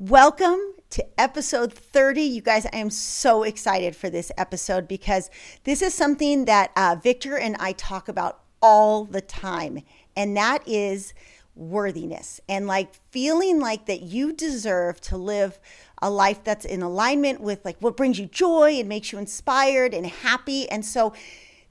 Welcome 0.00 0.60
to 0.88 1.04
episode 1.20 1.74
30. 1.74 2.22
You 2.22 2.40
guys, 2.40 2.64
I 2.64 2.78
am 2.78 2.88
so 2.88 3.42
excited 3.42 3.94
for 3.94 4.08
this 4.08 4.32
episode 4.38 4.88
because 4.88 5.30
this 5.64 5.82
is 5.82 5.92
something 5.92 6.46
that 6.46 6.70
uh, 6.74 6.96
Victor 7.02 7.36
and 7.36 7.54
I 7.60 7.72
talk 7.72 8.08
about 8.08 8.40
all 8.62 9.04
the 9.04 9.20
time, 9.20 9.80
and 10.16 10.34
that 10.38 10.66
is 10.66 11.12
worthiness 11.54 12.40
and 12.48 12.66
like 12.66 12.94
feeling 13.10 13.60
like 13.60 13.84
that 13.84 14.00
you 14.00 14.32
deserve 14.32 15.02
to 15.02 15.18
live 15.18 15.58
a 16.00 16.08
life 16.08 16.42
that's 16.44 16.64
in 16.64 16.80
alignment 16.80 17.42
with 17.42 17.62
like 17.66 17.76
what 17.80 17.94
brings 17.94 18.18
you 18.18 18.24
joy 18.24 18.78
and 18.78 18.88
makes 18.88 19.12
you 19.12 19.18
inspired 19.18 19.92
and 19.92 20.06
happy. 20.06 20.66
And 20.70 20.82
so, 20.82 21.12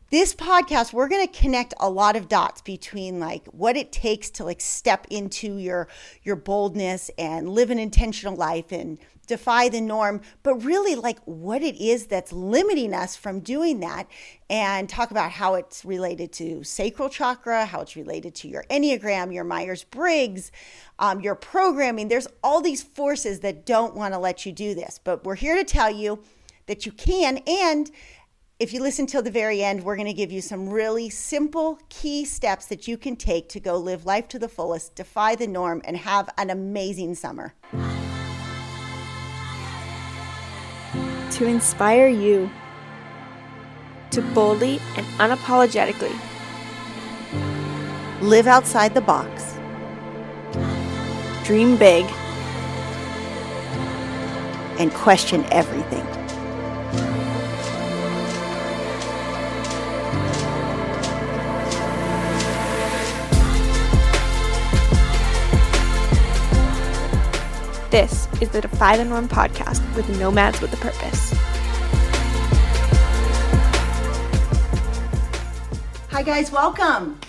this 0.10 0.34
podcast 0.34 0.92
we're 0.92 1.08
going 1.08 1.26
to 1.26 1.40
connect 1.40 1.74
a 1.80 1.90
lot 1.90 2.16
of 2.16 2.28
dots 2.28 2.62
between 2.62 3.20
like 3.20 3.46
what 3.48 3.78
it 3.78 3.92
takes 3.92 4.30
to 4.30 4.44
like 4.44 4.62
step 4.62 5.06
into 5.10 5.58
your 5.58 5.88
your 6.24 6.36
boldness 6.36 7.12
and 7.18 7.50
live 7.50 7.70
an 7.70 7.78
intentional 7.78 8.36
life 8.36 8.72
and 8.72 8.98
defy 9.28 9.70
the 9.70 9.80
norm 9.80 10.20
but 10.42 10.56
really 10.56 10.96
like 10.96 11.20
what 11.26 11.62
it 11.62 11.80
is 11.80 12.08
that's 12.08 12.34
limiting 12.34 12.94
us 12.94 13.16
from 13.16 13.40
doing 13.40 13.80
that 13.80 14.08
and 14.50 14.90
talk 14.90 15.12
about 15.12 15.30
how 15.30 15.54
it's 15.54 15.86
related 15.86 16.32
to 16.32 16.64
sacral 16.64 17.10
chakra 17.10 17.66
how 17.66 17.82
it's 17.82 17.96
related 17.96 18.34
to 18.34 18.48
your 18.48 18.66
enneagram 18.72 19.34
your 19.34 19.44
myers-briggs 19.44 20.52
um, 21.02 21.22
your 21.22 21.36
programming. 21.36 22.10
There's 22.10 22.28
all 22.44 22.60
these 22.60 22.84
forces 22.84 23.40
that 23.40 23.66
don't 23.66 23.96
want 23.96 24.14
to 24.14 24.20
let 24.20 24.46
you 24.46 24.52
do 24.52 24.74
this 24.74 25.00
but 25.04 25.24
we're 25.24 25.36
here 25.36 25.56
to 25.56 25.64
tell 25.64 25.92
you 25.92 26.24
that 26.66 26.86
you 26.86 26.92
can 26.92 27.40
and 27.48 27.92
if 28.60 28.74
you 28.74 28.82
listen 28.82 29.06
till 29.06 29.22
the 29.22 29.32
very 29.32 29.64
end, 29.64 29.82
we're 29.86 29.96
going 29.96 30.06
to 30.06 30.14
give 30.14 30.34
you 30.34 30.42
some 30.42 30.70
really 30.70 31.10
simple 31.10 31.80
key 31.88 32.26
steps 32.26 32.66
that 32.66 32.90
you 32.90 32.98
can 32.98 33.16
take 33.16 33.48
to 33.48 33.60
go 33.60 33.78
live 33.78 34.06
life 34.06 34.28
to 34.28 34.38
the 34.38 34.50
fullest, 34.50 34.96
defy 34.96 35.34
the 35.34 35.48
norm, 35.48 35.82
and 35.86 35.96
have 35.96 36.30
an 36.38 36.50
amazing 36.50 37.16
summer. 37.16 37.54
To 41.32 41.46
inspire 41.46 42.10
you 42.10 42.50
to 44.12 44.22
boldly 44.34 44.82
and 44.98 45.06
unapologetically 45.20 46.14
live 48.22 48.48
outside 48.48 48.94
the 48.94 49.00
box, 49.00 49.58
dream 51.46 51.78
big, 51.78 52.04
and 54.78 54.92
question 54.94 55.46
everything. 55.46 56.06
This 67.92 68.28
is 68.40 68.50
the 68.50 68.62
Defy 68.62 68.98
the 68.98 69.06
Norm 69.06 69.28
podcast 69.28 69.82
with 69.96 70.08
nomads 70.20 70.62
with 70.62 70.72
a 70.74 70.78
purpose. 70.78 71.34
Hi, 76.12 76.22
guys, 76.22 76.52
welcome. 76.52 77.20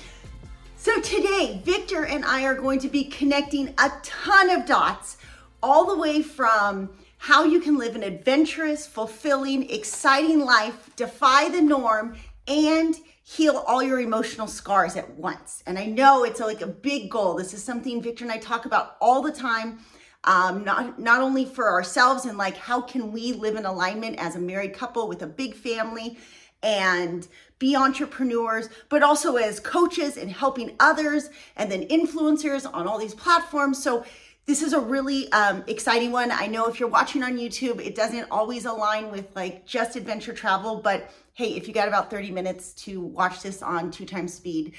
So, 0.76 1.00
today, 1.00 1.62
Victor 1.64 2.04
and 2.04 2.26
I 2.26 2.44
are 2.44 2.54
going 2.54 2.78
to 2.80 2.90
be 2.90 3.04
connecting 3.04 3.68
a 3.78 3.90
ton 4.02 4.50
of 4.50 4.66
dots 4.66 5.16
all 5.62 5.86
the 5.86 5.96
way 5.96 6.20
from 6.20 6.90
how 7.16 7.44
you 7.44 7.58
can 7.60 7.78
live 7.78 7.96
an 7.96 8.02
adventurous, 8.02 8.86
fulfilling, 8.86 9.70
exciting 9.70 10.40
life, 10.40 10.94
defy 10.94 11.48
the 11.48 11.62
norm, 11.62 12.16
and 12.46 12.96
heal 13.22 13.64
all 13.66 13.82
your 13.82 14.00
emotional 14.00 14.46
scars 14.46 14.94
at 14.94 15.08
once. 15.14 15.62
And 15.66 15.78
I 15.78 15.86
know 15.86 16.24
it's 16.24 16.40
like 16.40 16.60
a 16.60 16.66
big 16.66 17.10
goal. 17.10 17.36
This 17.36 17.54
is 17.54 17.64
something 17.64 18.02
Victor 18.02 18.24
and 18.24 18.32
I 18.32 18.36
talk 18.36 18.66
about 18.66 18.98
all 19.00 19.22
the 19.22 19.32
time 19.32 19.78
um, 20.24 20.64
not 20.64 20.98
not 20.98 21.22
only 21.22 21.44
for 21.44 21.70
ourselves 21.70 22.26
and 22.26 22.36
like 22.36 22.56
how 22.56 22.80
can 22.80 23.12
we 23.12 23.32
live 23.32 23.56
in 23.56 23.64
alignment 23.64 24.18
as 24.18 24.36
a 24.36 24.38
married 24.38 24.74
couple 24.74 25.08
with 25.08 25.22
a 25.22 25.26
big 25.26 25.54
family 25.54 26.18
and 26.62 27.26
be 27.58 27.76
entrepreneurs, 27.76 28.68
but 28.88 29.02
also 29.02 29.36
as 29.36 29.60
coaches 29.60 30.16
and 30.16 30.30
helping 30.30 30.74
others 30.80 31.30
and 31.56 31.70
then 31.70 31.86
influencers 31.88 32.68
on 32.72 32.86
all 32.86 32.98
these 32.98 33.14
platforms. 33.14 33.82
So 33.82 34.04
this 34.46 34.62
is 34.62 34.72
a 34.72 34.80
really 34.80 35.30
um, 35.32 35.62
exciting 35.66 36.10
one. 36.10 36.32
I 36.32 36.46
know 36.46 36.66
if 36.66 36.80
you're 36.80 36.88
watching 36.88 37.22
on 37.22 37.36
YouTube, 37.36 37.84
it 37.84 37.94
doesn't 37.94 38.26
always 38.30 38.64
align 38.64 39.10
with 39.10 39.34
like 39.36 39.66
just 39.66 39.94
adventure 39.96 40.32
travel, 40.32 40.76
but 40.76 41.10
hey, 41.34 41.56
if 41.56 41.68
you 41.68 41.74
got 41.74 41.88
about 41.88 42.10
30 42.10 42.30
minutes 42.30 42.72
to 42.72 43.00
watch 43.00 43.42
this 43.42 43.62
on 43.62 43.90
two 43.90 44.06
times 44.06 44.34
speed, 44.34 44.74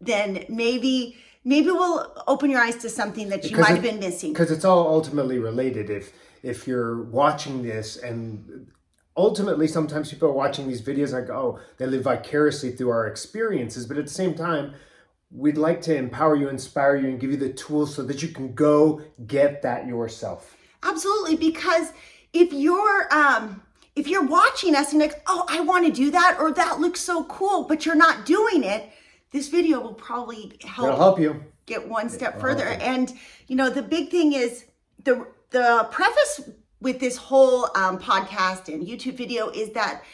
then 0.00 0.44
maybe 0.48 1.16
maybe 1.44 1.70
we'll 1.70 2.12
open 2.26 2.50
your 2.50 2.60
eyes 2.60 2.76
to 2.78 2.88
something 2.88 3.28
that 3.28 3.44
you 3.44 3.50
because 3.50 3.68
might 3.68 3.78
it, 3.78 3.82
have 3.82 3.84
been 3.84 4.00
missing. 4.00 4.32
Because 4.32 4.50
it's 4.50 4.64
all 4.64 4.88
ultimately 4.88 5.38
related. 5.38 5.90
If 5.90 6.12
if 6.42 6.66
you're 6.66 7.02
watching 7.04 7.62
this 7.62 7.96
and 7.96 8.66
ultimately 9.16 9.66
sometimes 9.66 10.10
people 10.10 10.28
are 10.28 10.32
watching 10.32 10.68
these 10.68 10.82
videos 10.82 11.12
like, 11.12 11.30
oh, 11.30 11.60
they 11.78 11.86
live 11.86 12.04
vicariously 12.04 12.72
through 12.72 12.90
our 12.90 13.06
experiences, 13.06 13.86
but 13.86 13.96
at 13.96 14.04
the 14.04 14.10
same 14.10 14.34
time, 14.34 14.74
we'd 15.30 15.56
like 15.56 15.80
to 15.82 15.96
empower 15.96 16.36
you, 16.36 16.48
inspire 16.48 16.96
you, 16.96 17.08
and 17.08 17.20
give 17.20 17.30
you 17.30 17.36
the 17.36 17.52
tools 17.52 17.94
so 17.94 18.02
that 18.02 18.22
you 18.22 18.28
can 18.28 18.54
go 18.54 19.00
get 19.26 19.62
that 19.62 19.86
yourself. 19.86 20.56
Absolutely, 20.82 21.36
because 21.36 21.92
if 22.32 22.52
you're 22.52 23.12
um 23.12 23.62
if 23.96 24.08
you're 24.08 24.26
watching 24.26 24.74
us 24.74 24.92
and 24.92 25.00
like, 25.00 25.22
oh, 25.28 25.46
I 25.48 25.60
want 25.60 25.86
to 25.86 25.92
do 25.92 26.10
that, 26.10 26.36
or 26.40 26.52
that 26.52 26.80
looks 26.80 27.00
so 27.00 27.24
cool, 27.24 27.64
but 27.64 27.86
you're 27.86 27.94
not 27.94 28.26
doing 28.26 28.64
it, 28.64 28.90
this 29.34 29.48
video 29.48 29.80
will 29.80 29.94
probably 29.94 30.52
help, 30.64 30.86
It'll 30.86 30.96
help 30.96 31.18
you 31.18 31.44
get 31.66 31.88
one 31.88 32.08
step 32.08 32.40
further. 32.40 32.68
And 32.68 33.12
you 33.48 33.56
know, 33.56 33.68
the 33.68 33.82
big 33.82 34.08
thing 34.08 34.32
is 34.32 34.64
the 35.02 35.26
the 35.50 35.88
preface 35.90 36.48
with 36.80 37.00
this 37.00 37.16
whole 37.16 37.64
um, 37.74 37.98
podcast 37.98 38.72
and 38.72 38.86
YouTube 38.86 39.16
video 39.16 39.48
is 39.48 39.70
that 39.72 40.04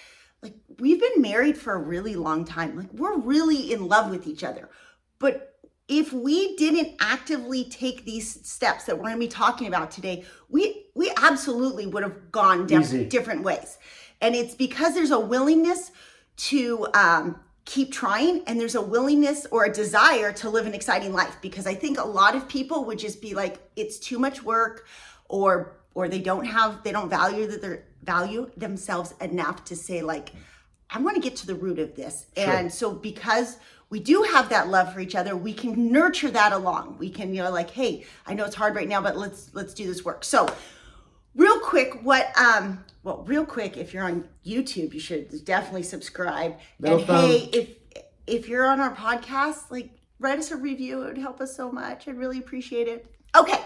like 0.42 0.54
we've 0.78 0.98
been 0.98 1.20
married 1.20 1.58
for 1.58 1.74
a 1.74 1.78
really 1.78 2.16
long 2.16 2.46
time. 2.46 2.74
Like 2.76 2.90
we're 2.94 3.18
really 3.18 3.72
in 3.72 3.88
love 3.88 4.10
with 4.10 4.26
each 4.26 4.42
other. 4.42 4.70
But 5.18 5.54
if 5.86 6.14
we 6.14 6.56
didn't 6.56 6.96
actively 7.00 7.64
take 7.64 8.06
these 8.06 8.48
steps 8.48 8.84
that 8.84 8.96
we're 8.96 9.02
going 9.02 9.16
to 9.16 9.20
be 9.20 9.28
talking 9.28 9.66
about 9.66 9.90
today, 9.90 10.24
we 10.48 10.86
we 10.94 11.12
absolutely 11.18 11.86
would 11.86 12.04
have 12.04 12.32
gone 12.32 12.66
diff- 12.66 13.10
different 13.10 13.42
ways. 13.42 13.76
And 14.22 14.34
it's 14.34 14.54
because 14.54 14.94
there's 14.94 15.10
a 15.10 15.20
willingness 15.20 15.90
to 16.36 16.86
um, 16.94 17.38
keep 17.64 17.92
trying 17.92 18.42
and 18.46 18.58
there's 18.58 18.74
a 18.74 18.80
willingness 18.80 19.46
or 19.50 19.64
a 19.64 19.72
desire 19.72 20.32
to 20.32 20.48
live 20.48 20.66
an 20.66 20.74
exciting 20.74 21.12
life 21.12 21.36
because 21.40 21.66
i 21.66 21.74
think 21.74 21.98
a 21.98 22.04
lot 22.04 22.34
of 22.34 22.48
people 22.48 22.84
would 22.84 22.98
just 22.98 23.20
be 23.20 23.34
like 23.34 23.60
it's 23.76 23.98
too 23.98 24.18
much 24.18 24.42
work 24.42 24.86
or 25.28 25.76
or 25.94 26.08
they 26.08 26.18
don't 26.20 26.46
have 26.46 26.82
they 26.82 26.92
don't 26.92 27.10
value 27.10 27.46
that 27.46 27.62
they 27.62 27.80
value 28.02 28.50
themselves 28.56 29.14
enough 29.20 29.64
to 29.64 29.76
say 29.76 30.00
like 30.02 30.32
i 30.90 30.98
want 30.98 31.14
to 31.14 31.20
get 31.20 31.36
to 31.36 31.46
the 31.46 31.54
root 31.54 31.78
of 31.78 31.94
this. 31.94 32.26
Sure. 32.36 32.50
and 32.50 32.72
so 32.72 32.92
because 32.92 33.58
we 33.90 34.00
do 34.00 34.22
have 34.22 34.48
that 34.48 34.68
love 34.68 34.92
for 34.92 35.00
each 35.00 35.14
other 35.14 35.36
we 35.36 35.52
can 35.52 35.92
nurture 35.92 36.30
that 36.30 36.52
along. 36.52 36.96
We 36.98 37.10
can 37.10 37.34
you 37.34 37.42
know 37.42 37.50
like 37.50 37.70
hey 37.70 38.04
i 38.26 38.34
know 38.34 38.44
it's 38.44 38.56
hard 38.56 38.74
right 38.74 38.88
now 38.88 39.02
but 39.02 39.16
let's 39.16 39.50
let's 39.52 39.74
do 39.74 39.86
this 39.86 40.04
work. 40.04 40.24
So 40.24 40.48
real 41.34 41.58
quick 41.60 42.02
what 42.02 42.36
um 42.38 42.84
well, 43.02 43.24
real 43.26 43.46
quick, 43.46 43.78
if 43.78 43.94
you're 43.94 44.04
on 44.04 44.28
YouTube, 44.44 44.92
you 44.92 45.00
should 45.00 45.44
definitely 45.44 45.84
subscribe. 45.84 46.58
and 46.82 47.00
hey, 47.00 47.48
if 47.52 47.70
if 48.26 48.48
you're 48.48 48.66
on 48.66 48.80
our 48.80 48.94
podcast, 48.94 49.70
like 49.70 49.90
write 50.18 50.38
us 50.38 50.50
a 50.50 50.56
review. 50.56 51.02
It 51.02 51.06
would 51.06 51.18
help 51.18 51.40
us 51.40 51.56
so 51.56 51.72
much. 51.72 52.06
I'd 52.06 52.18
really 52.18 52.38
appreciate 52.38 52.88
it. 52.88 53.06
Okay. 53.36 53.58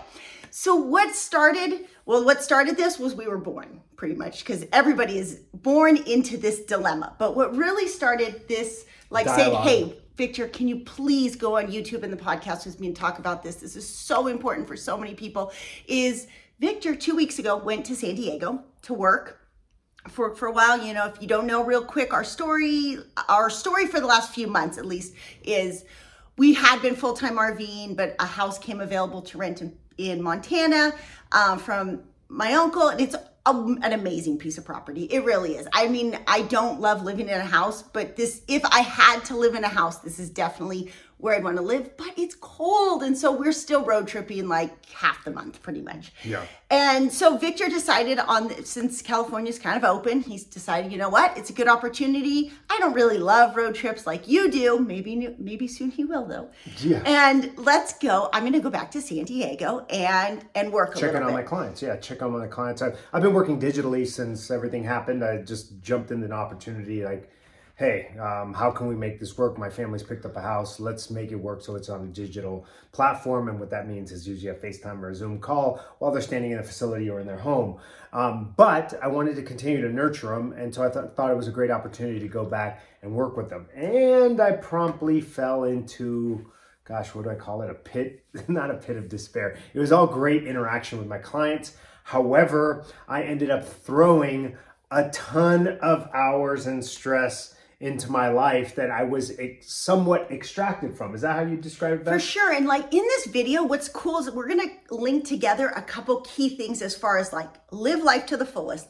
So 0.51 0.77
what 0.77 1.15
started, 1.17 1.87
well, 2.07 2.25
what 2.25 2.43
started 2.43 2.77
this 2.77 2.99
was 2.99 3.15
we 3.15 3.27
were 3.27 3.39
born 3.39 3.81
pretty 3.97 4.15
much 4.15 4.45
because 4.45 4.65
everybody 4.73 5.19
is 5.19 5.41
born 5.53 5.97
into 5.97 6.37
this 6.37 6.61
dilemma. 6.61 7.17
But 7.19 7.35
what 7.35 7.57
really 7.57 7.89
started 7.89 8.47
this, 8.47 8.87
like 9.11 9.27
Dialogue. 9.27 9.67
saying, 9.67 9.89
hey, 9.89 9.97
Victor, 10.17 10.47
can 10.47 10.69
you 10.69 10.81
please 10.81 11.35
go 11.35 11.57
on 11.57 11.67
YouTube 11.67 12.05
and 12.05 12.13
the 12.13 12.17
podcast 12.17 12.67
with 12.67 12.79
me 12.79 12.87
and 12.87 12.95
talk 12.95 13.19
about 13.19 13.43
this? 13.43 13.57
This 13.57 13.75
is 13.75 13.89
so 13.89 14.29
important 14.29 14.69
for 14.69 14.77
so 14.77 14.97
many 14.97 15.15
people. 15.15 15.53
Is 15.89 16.29
Victor 16.65 16.95
two 16.95 17.15
weeks 17.15 17.39
ago 17.39 17.59
went 17.59 17.85
to 17.85 17.95
San 17.95 18.15
Diego 18.15 18.65
to 18.81 18.95
work 18.95 19.39
for 20.09 20.35
for 20.35 20.47
a 20.47 20.51
while. 20.51 20.83
You 20.83 20.95
know, 20.95 21.09
if 21.09 21.21
you 21.21 21.29
don't 21.29 21.47
know 21.47 21.63
real 21.63 21.85
quick, 21.85 22.15
our 22.15 22.25
story, 22.25 22.97
our 23.29 23.51
story 23.51 23.87
for 23.87 24.01
the 24.01 24.07
last 24.07 24.35
few 24.35 24.47
months 24.47 24.79
at 24.79 24.87
least 24.87 25.13
is 25.43 25.85
we 26.39 26.55
had 26.55 26.81
been 26.81 26.97
full 26.97 27.13
time 27.13 27.37
RVing, 27.37 27.97
but 27.97 28.17
a 28.19 28.25
house 28.25 28.59
came 28.59 28.81
available 28.81 29.21
to 29.21 29.37
rent 29.37 29.61
in, 29.61 29.77
in 29.99 30.23
Montana 30.23 30.95
um, 31.33 31.59
from 31.59 32.01
my 32.29 32.55
uncle, 32.55 32.89
and 32.89 32.99
it's 32.99 33.15
a, 33.15 33.55
an 33.55 33.93
amazing 33.93 34.39
piece 34.39 34.57
of 34.57 34.65
property. 34.65 35.05
It 35.05 35.23
really 35.23 35.57
is. 35.57 35.69
I 35.75 35.89
mean, 35.89 36.19
I 36.27 36.43
don't 36.43 36.81
love 36.81 37.03
living 37.03 37.29
in 37.29 37.39
a 37.39 37.45
house, 37.45 37.83
but 37.83 38.17
this, 38.17 38.41
if 38.49 38.65
I 38.65 38.81
had 38.81 39.23
to 39.27 39.37
live 39.37 39.55
in 39.55 39.65
a 39.65 39.69
house, 39.69 39.99
this 39.99 40.19
is 40.19 40.31
definitely 40.31 40.91
where 41.25 41.35
I'd 41.35 41.43
want 41.43 41.57
to 41.57 41.63
live, 41.63 41.97
but 41.97 42.13
it's 42.19 42.35
cold. 42.35 43.03
And 43.03 43.17
so 43.17 43.33
we're 43.33 43.51
still 43.51 43.83
road 43.83 44.07
tripping 44.07 44.47
like 44.47 44.91
half 44.91 45.25
the 45.25 45.31
month, 45.31 45.63
pretty 45.63 45.81
much. 45.81 46.13
Yeah. 46.23 46.45
And 46.71 47.11
so 47.11 47.39
Victor 47.39 47.67
decided 47.71 48.19
on, 48.19 48.63
since 48.63 49.01
California's 49.01 49.59
kind 49.59 49.83
of 49.83 49.85
open, 49.85 50.21
he's 50.21 50.45
decided, 50.45 50.93
you 50.93 50.99
know 50.99 51.09
what, 51.09 51.35
it's 51.39 51.49
a 51.49 51.55
good 51.55 51.67
opportunity. 51.67 52.53
I 52.69 52.77
don't 52.79 52.93
really 52.93 53.17
love 53.17 53.57
road 53.57 53.75
trips 53.75 54.07
like 54.07 54.29
you 54.29 54.51
do. 54.51 54.79
Maybe, 54.79 55.35
maybe 55.39 55.67
soon 55.67 55.91
he 55.91 56.05
will 56.05 56.27
though. 56.27 56.51
Yeah. 56.81 57.03
And 57.07 57.53
let's 57.57 57.99
go. 57.99 58.29
I'm 58.35 58.43
going 58.43 58.53
to 58.53 58.61
go 58.61 58.69
back 58.69 58.91
to 58.91 59.01
San 59.01 59.25
Diego 59.25 59.87
and, 59.89 60.45
and 60.55 60.71
work 60.71 60.95
a 60.95 61.01
check 61.01 61.15
on 61.15 61.33
my 61.33 61.43
clients. 61.43 61.81
Yeah, 61.81 61.97
check 61.97 62.23
on 62.23 62.33
my 62.33 62.49
clients. 62.49 62.83
I've, 62.83 62.99
I've 63.15 63.23
been 63.23 63.33
working 63.33 63.59
digitally 63.59 64.07
since 64.07 64.51
everything 64.51 64.85
happened. 64.85 65.25
I 65.25 65.39
just 65.39 65.81
jumped 65.81 66.11
into 66.11 66.27
an 66.27 66.33
opportunity 66.33 67.03
like, 67.03 67.31
hey, 67.77 68.17
um, 68.19 68.55
how 68.55 68.71
can 68.71 68.87
we 68.87 68.95
make 68.95 69.19
this 69.19 69.37
work? 69.37 69.59
My 69.59 69.69
family's 69.69 70.05
picked 70.05 70.25
up 70.25 70.37
a 70.37 70.41
house. 70.41 70.79
Let's 70.79 71.11
make 71.11 71.33
it 71.33 71.37
work 71.37 71.61
so 71.61 71.75
it's 71.75 71.89
on 71.89 72.05
a 72.05 72.07
digital 72.07 72.67
platform. 72.93 73.49
And 73.49 73.59
what 73.59 73.71
that 73.71 73.89
means 73.89 74.13
is 74.13 74.29
usually 74.29 74.51
a 74.51 74.55
FaceTime 74.55 75.03
or 75.03 75.11
a 75.11 75.15
Zoom 75.15 75.41
call 75.41 75.85
while 75.99 76.13
they're 76.13 76.23
standing 76.23 76.53
in 76.53 76.61
a 76.61 76.63
facility 76.63 77.11
or 77.11 77.19
in 77.19 77.27
their 77.27 77.39
home. 77.39 77.81
Um, 78.13 78.55
but 78.57 78.95
I 79.03 79.09
wanted 79.09 79.35
to 79.37 79.43
continue 79.43 79.83
to 79.83 79.93
nurture 79.93 80.29
them. 80.29 80.53
And 80.53 80.73
so 80.73 80.85
I 80.85 80.89
th- 80.89 81.15
thought 81.17 81.33
it 81.33 81.37
was 81.37 81.49
a 81.49 81.53
great 81.53 81.73
opportunity 81.73 82.21
to 82.21 82.29
go 82.29 82.45
back 82.45 82.81
and 83.03 83.13
work 83.13 83.37
with 83.37 83.51
them. 83.51 83.67
And 83.75 84.41
I 84.41 84.53
promptly 84.53 85.21
fell 85.21 85.65
into 85.65 86.47
gosh, 86.85 87.15
what 87.15 87.25
do 87.25 87.31
I 87.31 87.35
call 87.35 87.63
it? 87.63 87.71
A 87.71 87.75
pit, 87.75 88.25
not 88.49 88.71
a 88.71 88.75
pit 88.75 88.97
of 88.97 89.09
despair. 89.09 89.57
It 89.73 89.81
was 89.81 89.91
all 89.91 90.07
great 90.07 90.45
interaction 90.45 90.99
with 90.99 91.09
my 91.09 91.19
clients. 91.19 91.77
However, 92.05 92.85
I 93.09 93.23
ended 93.23 93.51
up 93.51 93.67
throwing 93.67 94.57
a 94.91 95.09
ton 95.09 95.67
of 95.67 96.09
hours 96.13 96.67
and 96.67 96.85
stress 96.85 97.54
into 97.81 98.11
my 98.11 98.29
life 98.29 98.75
that 98.77 98.91
I 98.91 99.03
was 99.03 99.33
somewhat 99.61 100.31
extracted 100.31 100.97
from. 100.97 101.15
Is 101.15 101.23
that 101.23 101.37
how 101.37 101.43
you 101.43 101.57
describe 101.57 102.01
it? 102.01 102.05
For 102.05 102.19
sure. 102.19 102.53
And 102.53 102.67
like 102.67 102.93
in 102.93 103.03
this 103.03 103.27
video, 103.27 103.63
what's 103.65 103.89
cool 103.89 104.19
is 104.19 104.31
we're 104.31 104.49
going 104.49 104.69
to 104.69 104.95
link 104.95 105.27
together 105.27 105.69
a 105.69 105.83
couple 105.83 106.21
key 106.23 106.57
things 106.57 106.83
as 106.83 106.97
far 106.97 107.19
as 107.19 107.33
like 107.33 107.51
live 107.71 108.03
life 108.03 108.27
to 108.27 108.37
the 108.37 108.47
fullest, 108.47 108.89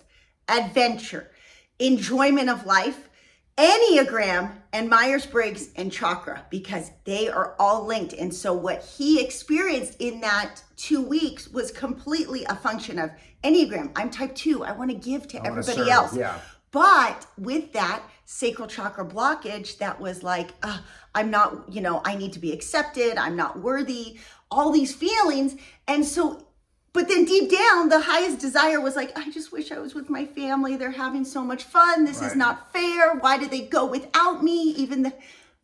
adventure, 0.48 1.30
enjoyment 1.78 2.48
of 2.48 2.66
life, 2.66 3.08
Enneagram, 3.56 4.52
and 4.72 4.88
Myers 4.88 5.26
Briggs 5.26 5.70
and 5.76 5.92
Chakra, 5.92 6.44
because 6.50 6.90
they 7.04 7.28
are 7.28 7.54
all 7.60 7.86
linked. 7.86 8.12
And 8.12 8.34
so 8.34 8.52
what 8.52 8.84
he 8.84 9.22
experienced 9.22 10.00
in 10.00 10.20
that 10.22 10.60
two 10.76 11.00
weeks 11.00 11.48
was 11.48 11.70
completely 11.70 12.44
a 12.46 12.56
function 12.56 12.98
of 12.98 13.10
Enneagram. 13.44 13.92
I'm 13.94 14.10
type 14.10 14.34
two. 14.34 14.64
I 14.64 14.72
want 14.72 14.90
to 14.90 14.96
give 14.96 15.28
to 15.28 15.46
everybody 15.46 15.78
serve, 15.78 15.88
else. 15.88 16.16
yeah. 16.16 16.40
But 16.72 17.26
with 17.38 17.72
that 17.74 18.02
sacral 18.24 18.68
chakra 18.68 19.04
blockage, 19.04 19.78
that 19.78 20.00
was 20.00 20.22
like, 20.22 20.50
uh, 20.62 20.78
I'm 21.14 21.30
not, 21.30 21.72
you 21.72 21.80
know, 21.80 22.00
I 22.04 22.14
need 22.16 22.32
to 22.34 22.38
be 22.38 22.52
accepted. 22.52 23.16
I'm 23.16 23.36
not 23.36 23.60
worthy, 23.60 24.18
all 24.50 24.70
these 24.70 24.94
feelings. 24.94 25.56
And 25.86 26.04
so, 26.04 26.46
but 26.92 27.08
then 27.08 27.24
deep 27.24 27.50
down, 27.50 27.88
the 27.88 28.00
highest 28.00 28.38
desire 28.38 28.80
was 28.80 28.96
like, 28.96 29.18
I 29.18 29.30
just 29.30 29.52
wish 29.52 29.72
I 29.72 29.78
was 29.78 29.94
with 29.94 30.08
my 30.08 30.24
family. 30.24 30.76
They're 30.76 30.92
having 30.92 31.24
so 31.24 31.42
much 31.42 31.64
fun. 31.64 32.04
This 32.04 32.22
is 32.22 32.36
not 32.36 32.72
fair. 32.72 33.14
Why 33.14 33.36
did 33.36 33.50
they 33.50 33.62
go 33.62 33.84
without 33.84 34.44
me? 34.44 34.70
Even 34.76 35.02
the, 35.02 35.12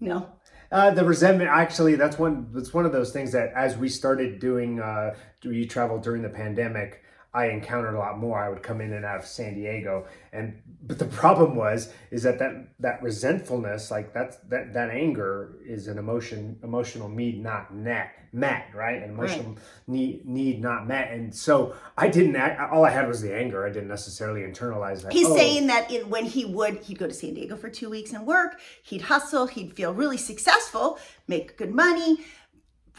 no. 0.01 0.29
Uh, 0.73 0.91
the 0.91 1.05
resentment, 1.05 1.51
actually, 1.51 1.97
that's 1.97 2.17
one. 2.17 2.49
That's 2.53 2.73
one 2.73 2.87
of 2.87 2.93
those 2.93 3.13
things 3.13 3.33
that, 3.33 3.53
as 3.55 3.77
we 3.77 3.89
started 3.89 4.39
doing 4.39 4.81
uh, 4.81 5.15
we 5.45 5.67
traveled 5.67 6.03
during 6.03 6.23
the 6.23 6.29
pandemic, 6.29 7.03
I 7.32 7.47
encountered 7.47 7.94
a 7.94 7.99
lot 7.99 8.19
more. 8.19 8.43
I 8.43 8.49
would 8.49 8.62
come 8.62 8.81
in 8.81 8.93
and 8.93 9.05
out 9.05 9.19
of 9.21 9.25
San 9.25 9.55
Diego, 9.55 10.06
and 10.32 10.61
but 10.82 10.99
the 10.99 11.05
problem 11.05 11.55
was 11.55 11.93
is 12.11 12.25
that 12.25 12.41
that 12.41 12.69
that 12.81 13.00
resentfulness, 13.03 13.91
like 13.91 14.12
that's 14.12 14.37
that 14.49 14.75
that 14.75 14.91
anger, 14.91 15.55
is 15.65 15.87
an 15.87 15.97
emotion, 15.97 16.59
emotional 16.65 17.09
need 17.09 17.41
not 17.41 17.73
met, 17.73 18.11
met, 18.32 18.67
right? 18.75 19.00
An 19.00 19.11
emotional 19.11 19.56
need 19.87 20.27
need 20.27 20.61
not 20.61 20.88
met, 20.88 21.12
and 21.12 21.32
so 21.32 21.77
I 21.97 22.09
didn't. 22.09 22.35
Act, 22.35 22.73
all 22.73 22.85
I 22.85 22.91
had 22.91 23.06
was 23.06 23.21
the 23.23 23.32
anger. 23.32 23.65
I 23.65 23.71
didn't 23.71 23.88
necessarily 23.88 24.41
internalize 24.41 25.03
that. 25.03 25.12
He's 25.12 25.29
oh, 25.29 25.37
saying 25.37 25.69
that 25.69 25.88
when 26.09 26.25
he 26.25 26.44
would, 26.44 26.79
he'd 26.79 26.99
go 26.99 27.06
to 27.06 27.15
San 27.15 27.35
Diego 27.35 27.56
for 27.56 27.71
two 27.71 27.91
weeks 27.91 28.12
and 28.12 28.27
work, 28.27 28.59
he'd 28.82 29.03
hustle, 29.03 29.47
he'd 29.47 29.73
feel 29.75 29.94
really 29.94 30.17
successful, 30.17 30.99
make 31.29 31.56
good 31.56 31.73
money, 31.73 32.25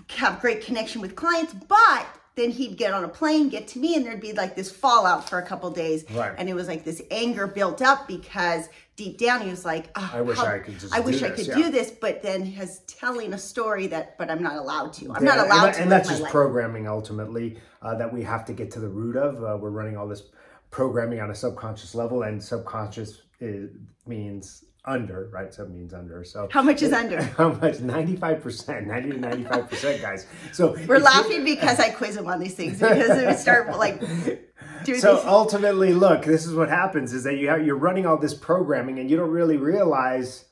have 0.08 0.40
great 0.40 0.62
connection 0.62 1.02
with 1.02 1.18
clients, 1.18 1.54
but 1.54 2.08
then 2.42 2.50
he'd 2.52 2.76
get 2.78 2.94
on 2.94 3.04
a 3.04 3.08
plane, 3.08 3.50
get 3.50 3.68
to 3.70 3.80
me, 3.80 3.96
and 3.96 4.06
there'd 4.06 4.20
be 4.20 4.34
like 4.34 4.56
this 4.56 4.72
fallout 4.72 5.30
for 5.30 5.38
a 5.38 5.46
couple 5.46 5.70
days. 5.70 6.04
Right. 6.12 6.34
And 6.38 6.50
it 6.50 6.54
was 6.56 6.68
like 6.68 6.84
this 6.84 7.02
anger 7.12 7.46
built 7.48 7.82
up 7.82 8.08
because 8.08 8.68
deep 8.96 9.18
down 9.18 9.42
he 9.42 9.50
was 9.50 9.64
like, 9.64 9.90
"Oh, 9.96 10.12
I 10.14 10.22
wish 10.22 10.38
how- 10.38 10.46
I 10.48 10.60
could 10.60 10.80
just 10.80 10.94
I 10.94 11.00
do 11.00 11.06
wish 11.06 11.22
I 11.24 11.30
this," 11.30 11.48
could 11.48 11.48
yeah. 11.58 11.66
do 11.66 11.72
this, 11.72 11.92
but 11.92 12.22
then 12.24 12.46
has 12.54 12.80
telling 12.88 13.34
a 13.34 13.38
story 13.38 13.88
that, 13.88 14.18
but 14.18 14.30
I'm 14.32 14.42
not 14.42 14.56
allowed 14.56 14.94
to. 14.94 15.14
I'm 15.14 15.24
Yeah, 15.24 15.36
not 15.36 15.46
allowed 15.46 15.66
that- 15.68 15.76
to. 15.76 15.82
And, 15.84 15.92
that's 15.92 16.10
just 16.10 16.22
life. 16.24 16.32
programming 16.32 16.88
ultimately 16.88 17.60
uh, 17.82 17.96
that 17.96 18.12
we 18.12 18.24
have 18.24 18.44
to 18.46 18.54
get 18.54 18.72
to 18.72 18.80
the 18.80 18.90
root 18.90 19.16
of. 19.16 19.44
Uh, 19.44 19.58
we're 19.62 19.70
running 19.70 19.96
all 19.98 20.08
this 20.08 20.24
programming 20.72 21.20
on 21.22 21.30
a 21.32 21.36
subconscious 21.36 21.94
level, 21.96 22.24
and 22.24 22.42
subconscious 22.44 23.22
is, 23.40 23.70
means 24.08 24.66
under, 24.86 25.30
right? 25.32 25.54
Sub 25.54 25.70
means 25.70 25.94
under. 25.94 26.24
So 26.24 26.48
How 26.52 26.62
much 26.62 26.82
is 26.82 26.92
under? 26.94 27.22
How 27.38 27.50
much? 27.54 27.80
Ninety 27.80 28.16
five 28.16 28.42
percent, 28.42 28.88
ninety 28.88 29.12
to 29.12 29.18
ninety 29.18 29.44
five 29.44 29.70
percent, 29.70 30.02
guys. 30.02 30.26
So 30.52 30.76
We're 30.88 31.00
laughing 31.00 31.44
because 31.44 31.80
I 31.80 31.90
quiz 31.90 32.16
them 32.16 32.28
on 32.28 32.40
these 32.40 32.56
things 32.56 32.80
because 32.80 33.24
we 33.26 33.34
start 33.34 33.78
like 33.78 34.00
doing 34.84 35.00
So 35.00 35.16
these. 35.18 35.26
ultimately, 35.26 35.94
look, 35.94 36.24
this 36.26 36.46
is 36.46 36.54
what 36.54 36.70
happens: 36.70 37.14
is 37.14 37.24
that 37.26 37.38
you 37.38 37.50
have, 37.50 37.66
you're 37.66 37.76
running 37.78 38.06
all 38.06 38.18
this 38.18 38.34
programming, 38.34 39.00
and 39.00 39.10
you 39.10 39.18
don't 39.18 39.32
really 39.32 39.58
realize 39.58 40.46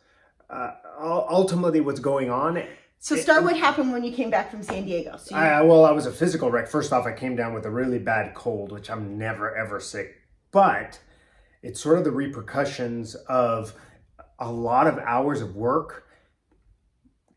uh, 0.50 0.72
ultimately 1.02 1.80
what's 1.82 2.00
going 2.00 2.30
on. 2.30 2.64
So 3.02 3.16
start 3.16 3.44
what 3.44 3.56
happened 3.56 3.94
when 3.94 4.04
you 4.04 4.12
came 4.12 4.30
back 4.30 4.52
from 4.52 4.62
San 4.62 4.84
Diego. 4.84 5.16
So 5.18 5.34
you, 5.34 5.42
I, 5.42 5.62
well, 5.62 5.86
I 5.86 5.92
was 5.92 6.06
a 6.06 6.12
physical 6.12 6.52
wreck. 6.52 6.68
First 6.68 6.92
off, 6.92 7.06
I 7.06 7.14
came 7.14 7.36
down 7.36 7.54
with 7.54 7.66
a 7.66 7.70
really 7.72 7.98
bad 7.98 8.36
cold, 8.36 8.74
which 8.74 8.90
I'm 8.92 9.18
never 9.18 9.56
ever 9.56 9.80
sick. 9.80 10.16
But 10.52 11.00
it's 11.64 11.80
sort 11.80 11.98
of 11.98 12.04
the 12.04 12.12
repercussions 12.12 13.16
of 13.28 13.74
a 14.40 14.52
lot 14.52 14.88
of 14.88 14.98
hours 15.00 15.42
of 15.42 15.56
work, 15.56 16.08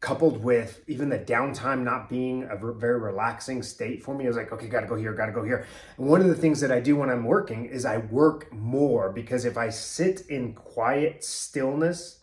coupled 0.00 0.42
with 0.42 0.82
even 0.88 1.08
the 1.08 1.18
downtime 1.18 1.82
not 1.82 2.08
being 2.08 2.42
a 2.50 2.56
ver- 2.56 2.72
very 2.72 2.98
relaxing 2.98 3.62
state 3.62 4.02
for 4.02 4.14
me. 4.14 4.24
I 4.24 4.28
was 4.28 4.36
like, 4.36 4.52
okay, 4.52 4.66
gotta 4.66 4.86
go 4.86 4.96
here, 4.96 5.12
gotta 5.12 5.32
go 5.32 5.44
here. 5.44 5.64
And 5.96 6.08
one 6.08 6.20
of 6.20 6.26
the 6.26 6.34
things 6.34 6.60
that 6.60 6.72
I 6.72 6.80
do 6.80 6.96
when 6.96 7.08
I'm 7.08 7.24
working 7.24 7.66
is 7.66 7.84
I 7.84 7.98
work 7.98 8.52
more 8.52 9.12
because 9.12 9.44
if 9.44 9.56
I 9.56 9.68
sit 9.68 10.22
in 10.28 10.54
quiet 10.54 11.22
stillness, 11.22 12.22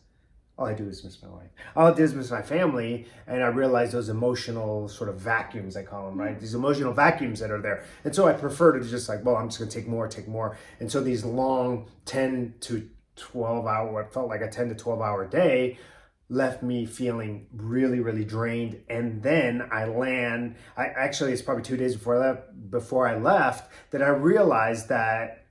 all 0.60 0.66
I 0.66 0.74
do 0.74 0.90
is 0.90 1.06
miss 1.06 1.24
my 1.24 1.30
wife. 1.30 1.48
All 1.74 1.88
I 1.88 1.94
do 1.94 2.04
is 2.04 2.14
miss 2.14 2.32
my 2.32 2.42
family, 2.42 3.08
and 3.28 3.42
I 3.42 3.48
realize 3.48 3.94
those 3.94 4.10
emotional 4.10 4.90
sort 4.90 5.10
of 5.10 5.16
vacuums, 5.16 5.78
I 5.78 5.84
call 5.84 6.10
them, 6.10 6.20
right? 6.20 6.36
Mm. 6.36 6.42
These 6.42 6.54
emotional 6.54 6.92
vacuums 6.92 7.40
that 7.40 7.50
are 7.50 7.62
there. 7.62 7.86
And 8.04 8.14
so 8.14 8.28
I 8.28 8.34
prefer 8.34 8.78
to 8.78 8.84
just 8.84 9.08
like, 9.08 9.24
well, 9.24 9.38
I'm 9.38 9.48
just 9.48 9.60
gonna 9.60 9.72
take 9.72 9.88
more, 9.88 10.10
take 10.10 10.28
more. 10.28 10.58
And 10.82 10.92
so 10.92 11.00
these 11.00 11.24
long 11.24 11.88
10 12.04 12.56
to 12.62 12.90
12 13.20 13.66
hour, 13.66 13.92
what 13.92 14.14
felt 14.14 14.30
like 14.30 14.42
a 14.42 14.50
10 14.50 14.70
to 14.70 14.76
12 14.76 15.02
hour 15.02 15.28
day, 15.28 15.78
left 16.30 16.62
me 16.62 16.86
feeling 16.86 17.48
really, 17.54 18.00
really 18.00 18.24
drained. 18.24 18.82
And 18.90 19.22
then 19.24 19.68
I 19.72 19.86
land, 19.86 20.56
I 20.78 20.86
actually, 20.88 21.34
it's 21.34 21.42
probably 21.42 21.64
two 21.64 21.78
days 21.78 21.96
before 21.96 22.20
left, 22.20 22.72
before 22.72 23.08
I 23.08 23.18
left, 23.18 23.72
that 23.92 24.02
I 24.02 24.10
realized 24.10 24.90
that 24.90 25.46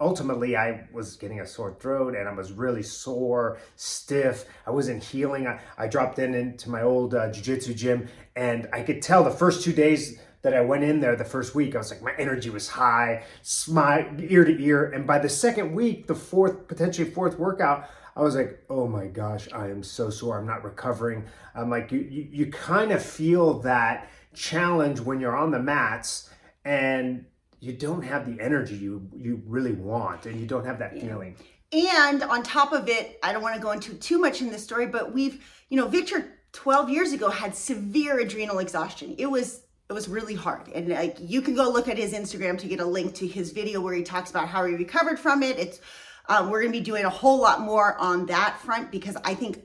ultimately 0.00 0.56
I 0.56 0.88
was 0.92 1.16
getting 1.16 1.40
a 1.40 1.46
sore 1.46 1.76
throat 1.78 2.16
and 2.16 2.28
I 2.28 2.32
was 2.32 2.52
really 2.52 2.82
sore, 2.82 3.58
stiff. 3.76 4.44
I 4.66 4.70
wasn't 4.70 5.02
healing. 5.02 5.46
I, 5.46 5.60
I 5.78 5.86
dropped 5.86 6.18
in 6.18 6.34
into 6.34 6.70
my 6.70 6.82
old 6.82 7.14
uh, 7.14 7.30
jiu-jitsu 7.30 7.74
gym 7.74 8.08
and 8.34 8.68
I 8.72 8.82
could 8.82 9.00
tell 9.00 9.22
the 9.22 9.30
first 9.30 9.62
two 9.62 9.72
days 9.72 10.18
that 10.44 10.54
I 10.54 10.60
went 10.60 10.84
in 10.84 11.00
there 11.00 11.16
the 11.16 11.24
first 11.24 11.54
week, 11.54 11.74
I 11.74 11.78
was 11.78 11.90
like, 11.90 12.02
my 12.02 12.12
energy 12.18 12.50
was 12.50 12.68
high, 12.68 13.24
smile, 13.42 14.06
ear 14.20 14.44
to 14.44 14.62
ear. 14.62 14.92
And 14.92 15.06
by 15.06 15.18
the 15.18 15.28
second 15.28 15.74
week, 15.74 16.06
the 16.06 16.14
fourth, 16.14 16.68
potentially 16.68 17.10
fourth 17.10 17.38
workout, 17.38 17.88
I 18.14 18.20
was 18.20 18.36
like, 18.36 18.62
oh 18.70 18.86
my 18.86 19.06
gosh, 19.06 19.48
I 19.52 19.70
am 19.70 19.82
so 19.82 20.10
sore. 20.10 20.38
I'm 20.38 20.46
not 20.46 20.62
recovering. 20.62 21.24
I'm 21.54 21.70
like, 21.70 21.90
you, 21.90 22.00
you, 22.00 22.28
you 22.30 22.46
kind 22.52 22.92
of 22.92 23.02
feel 23.02 23.60
that 23.60 24.10
challenge 24.34 25.00
when 25.00 25.18
you're 25.18 25.36
on 25.36 25.50
the 25.50 25.58
mats 25.58 26.28
and 26.64 27.24
you 27.60 27.72
don't 27.72 28.02
have 28.02 28.26
the 28.26 28.42
energy 28.42 28.74
you 28.74 29.08
you 29.16 29.40
really 29.46 29.72
want 29.72 30.26
and 30.26 30.38
you 30.38 30.46
don't 30.46 30.66
have 30.66 30.78
that 30.80 30.92
feeling 30.92 31.36
and 31.72 32.22
on 32.22 32.42
top 32.42 32.72
of 32.72 32.88
it, 32.88 33.18
I 33.22 33.32
don't 33.32 33.42
want 33.42 33.56
to 33.56 33.60
go 33.60 33.72
into 33.72 33.94
too 33.94 34.18
much 34.18 34.40
in 34.40 34.48
this 34.50 34.62
story, 34.62 34.86
but 34.86 35.12
we've, 35.12 35.44
you 35.68 35.76
know, 35.76 35.88
Victor 35.88 36.38
12 36.52 36.88
years 36.88 37.12
ago 37.12 37.30
had 37.30 37.56
severe 37.56 38.20
adrenal 38.20 38.60
exhaustion. 38.60 39.16
It 39.18 39.26
was 39.26 39.63
it 39.88 39.92
was 39.92 40.08
really 40.08 40.34
hard. 40.34 40.68
And 40.68 40.88
like 40.88 41.16
you 41.20 41.42
can 41.42 41.54
go 41.54 41.68
look 41.68 41.88
at 41.88 41.98
his 41.98 42.12
Instagram 42.12 42.58
to 42.58 42.66
get 42.66 42.80
a 42.80 42.84
link 42.84 43.14
to 43.16 43.26
his 43.26 43.50
video 43.50 43.80
where 43.80 43.94
he 43.94 44.02
talks 44.02 44.30
about 44.30 44.48
how 44.48 44.64
he 44.64 44.74
recovered 44.74 45.18
from 45.18 45.42
it. 45.42 45.58
It's 45.58 45.80
um, 46.28 46.50
we're 46.50 46.62
going 46.62 46.72
to 46.72 46.78
be 46.78 46.84
doing 46.84 47.04
a 47.04 47.10
whole 47.10 47.38
lot 47.38 47.60
more 47.60 47.98
on 47.98 48.26
that 48.26 48.58
front 48.60 48.90
because 48.90 49.16
I 49.24 49.34
think 49.34 49.62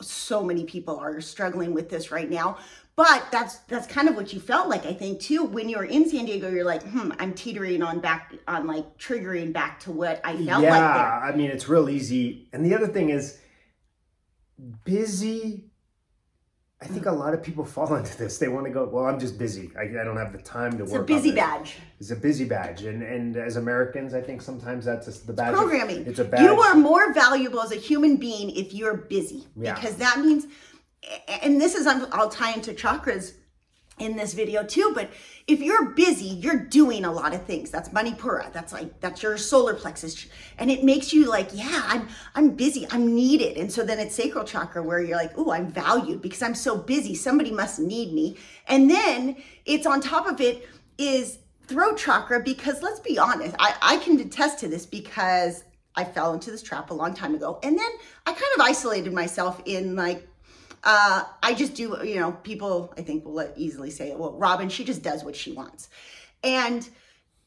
so 0.00 0.42
many 0.44 0.64
people 0.64 0.96
are 0.98 1.20
struggling 1.20 1.74
with 1.74 1.88
this 1.88 2.12
right 2.12 2.30
now. 2.30 2.58
But 2.94 3.26
that's 3.30 3.58
that's 3.68 3.86
kind 3.86 4.08
of 4.08 4.16
what 4.16 4.32
you 4.32 4.40
felt 4.40 4.68
like, 4.68 4.86
I 4.86 4.94
think, 4.94 5.20
too. 5.20 5.44
When 5.44 5.68
you 5.68 5.76
were 5.76 5.84
in 5.84 6.08
San 6.08 6.24
Diego, 6.24 6.48
you're 6.48 6.64
like, 6.64 6.82
hmm, 6.82 7.12
I'm 7.18 7.34
teetering 7.34 7.82
on 7.82 8.00
back 8.00 8.32
on 8.48 8.66
like 8.66 8.96
triggering 8.96 9.52
back 9.52 9.80
to 9.80 9.92
what 9.92 10.20
I 10.24 10.32
felt 10.32 10.62
yeah 10.62 10.70
like 10.70 10.94
there. 10.94 11.24
i 11.24 11.36
mean 11.36 11.50
it's 11.50 11.68
real 11.68 11.90
easy 11.90 12.48
and 12.52 12.64
the 12.64 12.74
other 12.74 12.86
thing 12.86 13.10
is 13.10 13.38
busy 14.84 15.65
I 16.82 16.86
think 16.86 17.06
a 17.06 17.12
lot 17.12 17.32
of 17.32 17.42
people 17.42 17.64
fall 17.76 17.94
into 17.94 18.16
this. 18.18 18.38
They 18.38 18.48
want 18.48 18.66
to 18.66 18.72
go, 18.72 18.84
well, 18.84 19.06
I'm 19.06 19.18
just 19.18 19.38
busy. 19.38 19.70
I, 19.78 19.82
I 19.82 20.04
don't 20.04 20.16
have 20.16 20.32
the 20.32 20.38
time 20.38 20.76
to 20.78 20.84
It's 20.84 20.92
work. 20.92 21.02
It's 21.08 21.10
a 21.10 21.14
busy 21.14 21.32
badge. 21.32 21.76
It's 21.98 22.10
a 22.10 22.16
busy 22.16 22.44
badge, 22.44 22.82
and 22.82 23.02
and 23.02 23.36
as 23.36 23.56
Americans, 23.56 24.12
I 24.14 24.20
think 24.20 24.42
sometimes 24.42 24.84
that's 24.84 25.06
just 25.06 25.26
the 25.26 25.32
badge. 25.32 25.54
of- 25.54 25.58
Programming. 25.60 26.04
It's 26.06 26.18
a 26.18 26.24
badge. 26.24 26.42
You 26.42 26.60
are 26.60 26.74
more 26.74 27.12
valuable 27.12 27.60
as 27.62 27.72
a 27.72 27.76
human 27.76 28.16
being 28.16 28.50
if 28.50 28.74
you're 28.74 28.96
busy. 28.96 29.46
Yeah. 29.56 29.74
Because 29.74 29.96
that 29.96 30.20
means, 30.20 30.46
and 31.42 31.60
this 31.60 31.74
is, 31.74 31.86
I'll 31.86 32.28
tie 32.28 32.52
into 32.52 32.72
chakras 32.72 33.32
in 33.98 34.16
this 34.16 34.34
video 34.34 34.62
too, 34.62 34.92
but 34.94 35.10
if 35.46 35.60
you're 35.60 35.90
busy, 35.90 36.26
you're 36.26 36.58
doing 36.58 37.04
a 37.04 37.12
lot 37.12 37.34
of 37.34 37.44
things. 37.44 37.70
That's 37.70 37.88
Manipura. 37.90 38.52
That's 38.52 38.72
like, 38.72 39.00
that's 39.00 39.22
your 39.22 39.38
solar 39.38 39.74
plexus. 39.74 40.26
And 40.58 40.70
it 40.70 40.84
makes 40.84 41.12
you 41.12 41.26
like, 41.26 41.48
yeah, 41.52 41.82
I'm, 41.86 42.08
I'm 42.34 42.50
busy. 42.50 42.86
I'm 42.90 43.14
needed. 43.14 43.56
And 43.56 43.72
so 43.72 43.84
then 43.84 43.98
it's 43.98 44.14
sacral 44.14 44.44
chakra 44.44 44.82
where 44.82 45.00
you're 45.00 45.16
like, 45.16 45.32
oh, 45.36 45.50
I'm 45.50 45.68
valued 45.68 46.20
because 46.20 46.42
I'm 46.42 46.54
so 46.54 46.76
busy. 46.76 47.14
Somebody 47.14 47.52
must 47.52 47.78
need 47.78 48.12
me. 48.12 48.36
And 48.68 48.90
then 48.90 49.36
it's 49.64 49.86
on 49.86 50.00
top 50.00 50.26
of 50.26 50.40
it 50.40 50.68
is 50.98 51.38
throat 51.66 51.96
chakra 51.96 52.40
because 52.40 52.82
let's 52.82 53.00
be 53.00 53.18
honest, 53.18 53.54
I, 53.58 53.74
I 53.80 53.96
can 53.98 54.20
attest 54.20 54.58
to 54.60 54.68
this 54.68 54.84
because 54.84 55.64
I 55.94 56.04
fell 56.04 56.34
into 56.34 56.50
this 56.50 56.62
trap 56.62 56.90
a 56.90 56.94
long 56.94 57.14
time 57.14 57.34
ago. 57.34 57.58
And 57.62 57.78
then 57.78 57.90
I 58.26 58.32
kind 58.32 58.44
of 58.56 58.60
isolated 58.60 59.14
myself 59.14 59.62
in 59.64 59.96
like, 59.96 60.28
uh, 60.86 61.24
I 61.42 61.52
just 61.52 61.74
do, 61.74 61.98
you 62.04 62.20
know, 62.20 62.32
people 62.32 62.94
I 62.96 63.02
think 63.02 63.24
will 63.24 63.52
easily 63.56 63.90
say, 63.90 64.14
well, 64.14 64.32
Robin, 64.32 64.68
she 64.68 64.84
just 64.84 65.02
does 65.02 65.24
what 65.24 65.34
she 65.34 65.52
wants. 65.52 65.90
And 66.44 66.88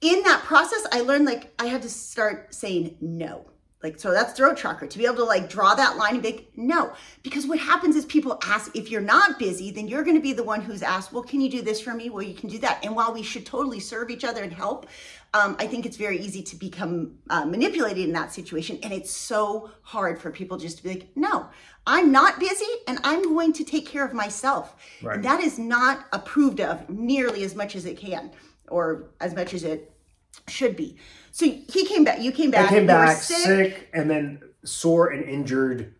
in 0.02 0.22
that 0.24 0.44
process, 0.44 0.86
I 0.92 1.02
learned 1.02 1.26
like 1.26 1.54
I 1.58 1.68
had 1.68 1.82
to 1.84 1.90
start 1.90 2.54
saying 2.54 2.98
no. 3.00 3.46
Like, 3.82 3.98
so 3.98 4.12
that's 4.12 4.34
throat 4.34 4.58
chakra 4.58 4.90
to 4.90 4.98
be 4.98 5.06
able 5.06 5.16
to 5.16 5.24
like 5.24 5.50
draw 5.50 5.74
that 5.74 5.96
line 5.96 6.16
and 6.16 6.22
be 6.22 6.32
like, 6.32 6.52
no. 6.58 6.92
Because 7.24 7.48
what 7.48 7.60
happens 7.60 7.96
is 7.96 8.06
people 8.06 8.38
ask, 8.44 8.76
if 8.76 8.92
you're 8.92 9.00
not 9.00 9.40
busy, 9.40 9.72
then 9.72 9.88
you're 9.88 10.04
going 10.04 10.18
to 10.18 10.22
be 10.22 10.34
the 10.34 10.44
one 10.44 10.60
who's 10.60 10.84
asked, 10.84 11.14
well, 11.14 11.24
can 11.24 11.40
you 11.40 11.50
do 11.50 11.62
this 11.62 11.80
for 11.80 11.94
me? 11.94 12.10
Well, 12.10 12.22
you 12.22 12.34
can 12.34 12.50
do 12.50 12.60
that. 12.60 12.84
And 12.84 12.94
while 12.94 13.14
we 13.14 13.24
should 13.24 13.46
totally 13.46 13.80
serve 13.80 14.10
each 14.10 14.26
other 14.26 14.44
and 14.44 14.52
help, 14.52 14.88
um, 15.34 15.56
I 15.60 15.68
think 15.68 15.86
it's 15.86 15.98
very 15.98 16.20
easy 16.20 16.42
to 16.42 16.56
become 16.56 17.20
uh, 17.30 17.46
manipulated 17.46 18.06
in 18.06 18.14
that 18.14 18.34
situation. 18.34 18.80
And 18.82 18.92
it's 18.92 19.12
so 19.12 19.70
hard 19.82 20.20
for 20.20 20.32
people 20.32 20.58
just 20.58 20.78
to 20.78 20.84
be 20.84 20.90
like, 20.90 21.08
no, 21.16 21.48
I'm 21.86 22.12
not 22.12 22.40
busy 22.40 22.66
and 22.88 23.00
I'm 23.04 23.22
going 23.22 23.54
to 23.54 23.64
take 23.64 23.86
care 23.86 24.06
of 24.06 24.14
myself. 24.14 24.76
Right. 25.04 25.16
And 25.16 25.26
that 25.26 25.42
is 25.42 25.60
not 25.60 26.06
approved 26.14 26.62
of 26.62 26.90
nearly 26.90 27.44
as 27.44 27.56
much 27.56 27.76
as 27.76 27.86
it 27.86 27.98
can 27.98 28.32
or 28.70 29.12
as 29.22 29.36
much 29.36 29.54
as 29.54 29.64
it 29.64 29.94
should 30.48 30.76
be. 30.76 30.98
So 31.32 31.46
he 31.46 31.86
came 31.86 32.04
back. 32.04 32.22
You 32.22 32.32
came 32.32 32.52
back. 32.52 32.72
I 32.72 32.76
came 32.76 32.88
back 32.88 33.18
sick. 33.18 33.90
and 33.94 34.10
then 34.10 34.42
sore 34.66 35.10
and 35.10 35.24
injured, 35.24 35.94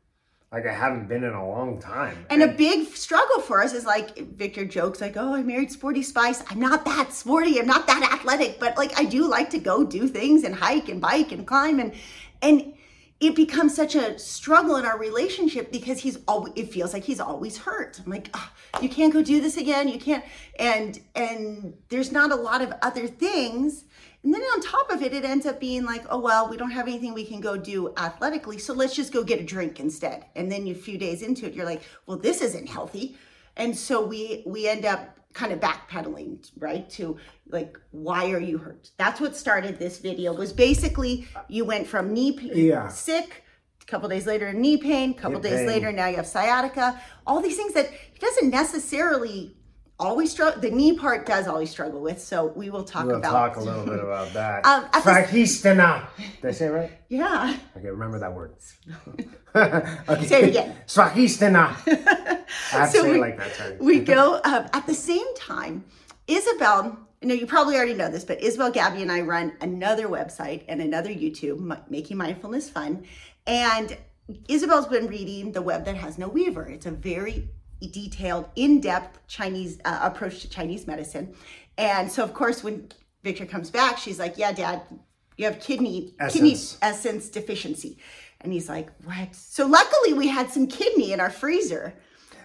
like 0.52 0.66
I 0.66 0.74
haven't 0.74 1.08
been 1.08 1.24
in 1.24 1.34
a 1.34 1.48
long 1.48 1.80
time. 1.80 2.26
And 2.30 2.42
a 2.42 2.48
big 2.48 2.88
struggle 2.96 3.40
for 3.42 3.62
us 3.62 3.74
is 3.74 3.86
like 3.86 4.18
Victor 4.18 4.66
jokes 4.66 5.00
like, 5.00 5.16
"Oh, 5.16 5.36
I 5.36 5.44
married 5.44 5.72
Sporty 5.72 6.02
Spice. 6.02 6.44
I'm 6.50 6.60
not 6.60 6.86
that 6.86 7.14
sporty. 7.14 7.60
I'm 7.60 7.68
not 7.68 7.86
that 7.88 8.10
athletic, 8.14 8.60
but 8.60 8.76
like 8.76 9.00
I 9.00 9.06
do 9.06 9.28
like 9.28 9.52
to 9.52 9.60
go 9.60 9.84
do 9.84 10.08
things 10.08 10.44
and 10.44 10.56
hike 10.56 10.90
and 10.90 11.00
bike 11.00 11.32
and 11.32 11.46
climb 11.46 11.80
and 11.80 11.94
and 12.42 12.74
it 13.20 13.36
becomes 13.36 13.76
such 13.76 13.96
a 13.96 14.18
struggle 14.18 14.78
in 14.78 14.86
our 14.86 14.98
relationship 14.98 15.72
because 15.72 16.00
he's 16.00 16.18
always 16.28 16.54
it 16.56 16.72
feels 16.72 16.94
like 16.94 17.04
he's 17.04 17.20
always 17.20 17.58
hurt. 17.58 18.00
I'm 18.04 18.12
like, 18.12 18.30
oh, 18.34 18.52
you 18.82 18.90
can't 18.90 19.14
go 19.14 19.22
do 19.22 19.42
this 19.42 19.58
again. 19.58 19.88
You 19.88 20.00
can't 20.00 20.24
and 20.58 21.00
and 21.16 21.76
there's 21.90 22.12
not 22.12 22.32
a 22.32 22.36
lot 22.36 22.62
of 22.62 22.74
other 22.82 23.08
things. 23.08 23.84
And 24.24 24.34
then 24.34 24.42
on 24.42 24.62
top 24.62 24.92
of 24.92 25.02
it, 25.02 25.14
it 25.14 25.24
ends 25.24 25.46
up 25.46 25.60
being 25.60 25.86
like, 25.86 26.04
oh, 26.10 26.20
well, 26.20 26.50
we 26.50 26.58
don't 26.58 26.72
have 26.72 26.88
anything 26.88 27.14
we 27.14 27.26
can 27.26 27.40
go 27.40 27.56
do 27.56 27.94
athletically. 27.96 28.58
So 28.58 28.74
let's 28.74 28.96
just 28.96 29.14
go 29.14 29.24
get 29.24 29.40
a 29.40 29.46
drink 29.46 29.80
instead. 29.80 30.26
And 30.36 30.52
then 30.52 30.68
a 30.68 30.74
few 30.74 30.98
days 30.98 31.22
into 31.22 31.46
it, 31.46 31.54
you're 31.54 31.66
like, 31.66 31.84
well, 32.06 32.18
this 32.18 32.42
isn't 32.42 32.68
healthy. 32.68 33.18
And 33.56 33.78
so 33.78 34.06
we 34.06 34.44
we 34.46 34.68
end 34.68 34.86
up 34.86 35.18
kind 35.34 35.54
of 35.54 35.60
backpedaling, 35.60 36.50
right? 36.58 36.90
To 36.92 37.18
like, 37.48 37.78
why 37.92 38.32
are 38.32 38.40
you 38.40 38.58
hurt? 38.58 38.92
That's 38.98 39.22
what 39.22 39.36
started 39.38 39.78
this 39.80 40.00
video 40.00 40.34
was 40.34 40.52
basically 40.52 41.28
you 41.48 41.64
went 41.66 41.88
from 41.88 42.14
knee 42.14 42.34
pain, 42.34 42.52
Yeah. 42.56 42.88
sick, 42.90 43.44
a 43.82 43.86
couple 43.86 44.10
days 44.10 44.26
later 44.26 44.52
knee 44.54 44.78
pain, 44.78 45.12
a 45.12 45.14
couple 45.14 45.34
Hip 45.40 45.44
days 45.44 45.60
pain. 45.60 45.68
later 45.68 45.92
now 45.92 46.08
you 46.08 46.16
have 46.18 46.28
sciatica, 46.28 47.00
all 47.28 47.42
these 47.42 47.56
things 47.58 47.74
that 47.74 47.90
doesn't 48.20 48.50
necessarily 48.50 49.56
always 50.00 50.32
struggle. 50.32 50.62
The 50.62 50.72
knee 50.72 50.94
part 50.98 51.26
does 51.26 51.48
always 51.48 51.70
struggle 51.70 52.02
with. 52.02 52.22
So 52.22 52.48
we 52.56 52.70
will 52.70 52.84
talk 52.84 53.06
We'll 53.06 53.18
about 53.18 53.32
talk 53.32 53.56
a 53.58 53.60
little 53.60 53.86
bit 53.86 54.00
about 54.00 54.32
that. 54.34 54.66
Um, 54.66 54.86
Fragistana. 55.02 56.08
Did 56.42 56.46
I 56.50 56.52
say 56.52 56.66
it 56.68 56.70
right? 56.70 56.92
Yeah. 57.10 57.58
Okay, 57.76 57.88
remember 57.88 58.20
that 58.20 58.34
word. 58.34 58.54
okay. 59.56 60.26
Say 60.28 60.44
it 60.44 60.50
again. 60.50 60.76
Swahistana. 60.86 61.76
I 62.74 62.88
So 62.88 63.10
we- 63.10 63.20
like 63.20 63.38
that. 63.38 63.56
Sorry. 63.56 63.78
we 63.80 64.00
go 64.00 64.36
um, 64.44 64.68
at 64.74 64.86
the 64.86 64.94
same 64.94 65.26
time 65.36 65.84
isabel 66.28 67.00
you 67.22 67.28
know 67.28 67.34
you 67.34 67.48
probably 67.48 67.76
already 67.76 67.96
know 67.96 68.10
this 68.12 68.24
but 68.24 68.40
isabel 68.44 68.70
gabby 68.72 69.02
and 69.02 69.12
i 69.12 69.20
run 69.20 69.52
another 69.62 70.08
website 70.08 70.64
and 70.68 70.80
another 70.80 71.10
youtube 71.10 71.58
making 71.90 72.16
mindfulness 72.18 72.70
fun 72.70 73.04
and 73.48 73.98
isabel's 74.48 74.86
been 74.86 75.08
reading 75.08 75.52
the 75.52 75.62
web 75.62 75.84
that 75.86 75.96
has 75.96 76.20
no 76.20 76.28
weaver 76.28 76.68
it's 76.68 76.86
a 76.86 76.92
very 76.92 77.50
detailed 77.88 78.50
in-depth 78.56 79.20
chinese 79.28 79.80
uh, 79.86 80.00
approach 80.02 80.42
to 80.42 80.50
chinese 80.50 80.86
medicine. 80.88 81.34
And 81.78 82.12
so 82.12 82.24
of 82.24 82.34
course 82.34 82.64
when 82.64 82.90
victor 83.24 83.46
comes 83.46 83.70
back 83.70 83.98
she's 83.98 84.20
like 84.20 84.38
yeah 84.38 84.52
dad 84.52 84.82
you 85.38 85.46
have 85.46 85.60
kidney 85.62 86.14
kidney 86.30 86.52
Essence. 86.54 86.78
essence 86.82 87.30
deficiency. 87.30 87.98
And 88.42 88.54
he's 88.54 88.70
like 88.70 88.90
what? 89.04 89.34
So 89.36 89.66
luckily 89.68 90.14
we 90.14 90.28
had 90.28 90.50
some 90.50 90.68
kidney 90.68 91.12
in 91.14 91.20
our 91.20 91.30
freezer 91.30 91.94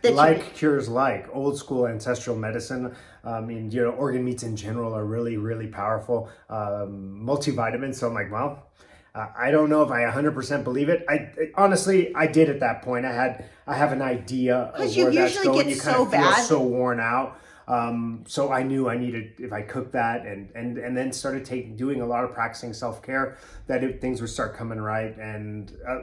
that 0.02 0.10
you- 0.10 0.16
like 0.16 0.54
cures 0.54 0.88
like 0.88 1.28
old 1.34 1.56
school 1.58 1.86
ancestral 1.86 2.36
medicine. 2.36 2.94
I 3.24 3.40
mean 3.40 3.70
you 3.70 3.82
know 3.82 3.90
organ 3.90 4.24
meats 4.24 4.42
in 4.44 4.54
general 4.56 4.94
are 4.94 5.04
really 5.04 5.36
really 5.36 5.66
powerful 5.66 6.28
um, 6.50 7.20
multivitamins. 7.24 7.96
So 7.96 8.06
i'm 8.08 8.14
like 8.14 8.30
well 8.30 8.70
uh, 9.14 9.28
i 9.38 9.50
don't 9.50 9.70
know 9.70 9.82
if 9.82 9.90
i 9.90 10.02
100% 10.02 10.64
believe 10.64 10.88
it. 10.88 11.04
I, 11.08 11.30
honestly 11.54 12.14
i 12.14 12.26
did 12.26 12.48
at 12.50 12.60
that 12.60 12.82
point. 12.82 13.04
I 13.06 13.12
had 13.12 13.44
i 13.66 13.74
have 13.74 13.92
an 13.92 14.02
idea 14.02 14.56
of 14.56 14.74
'Cause 14.74 14.96
you 14.96 15.10
usually 15.10 15.56
get 15.56 15.66
you 15.66 15.74
so 15.76 16.04
bad. 16.04 16.44
so 16.44 16.60
worn 16.60 17.00
out. 17.00 17.38
Um, 17.66 18.24
so 18.26 18.52
I 18.52 18.62
knew 18.62 18.90
I 18.90 18.96
needed 18.98 19.32
if 19.38 19.50
I 19.50 19.62
cooked 19.62 19.92
that 19.92 20.26
and 20.26 20.50
and 20.54 20.76
and 20.76 20.94
then 20.94 21.12
started 21.12 21.46
taking 21.46 21.76
doing 21.76 22.02
a 22.02 22.06
lot 22.06 22.22
of 22.24 22.34
practicing 22.34 22.74
self 22.74 23.02
care 23.02 23.38
that 23.68 23.82
it, 23.82 24.02
things 24.02 24.20
would 24.20 24.28
start 24.28 24.54
coming 24.54 24.78
right. 24.78 25.16
And 25.16 25.72
uh, 25.88 26.00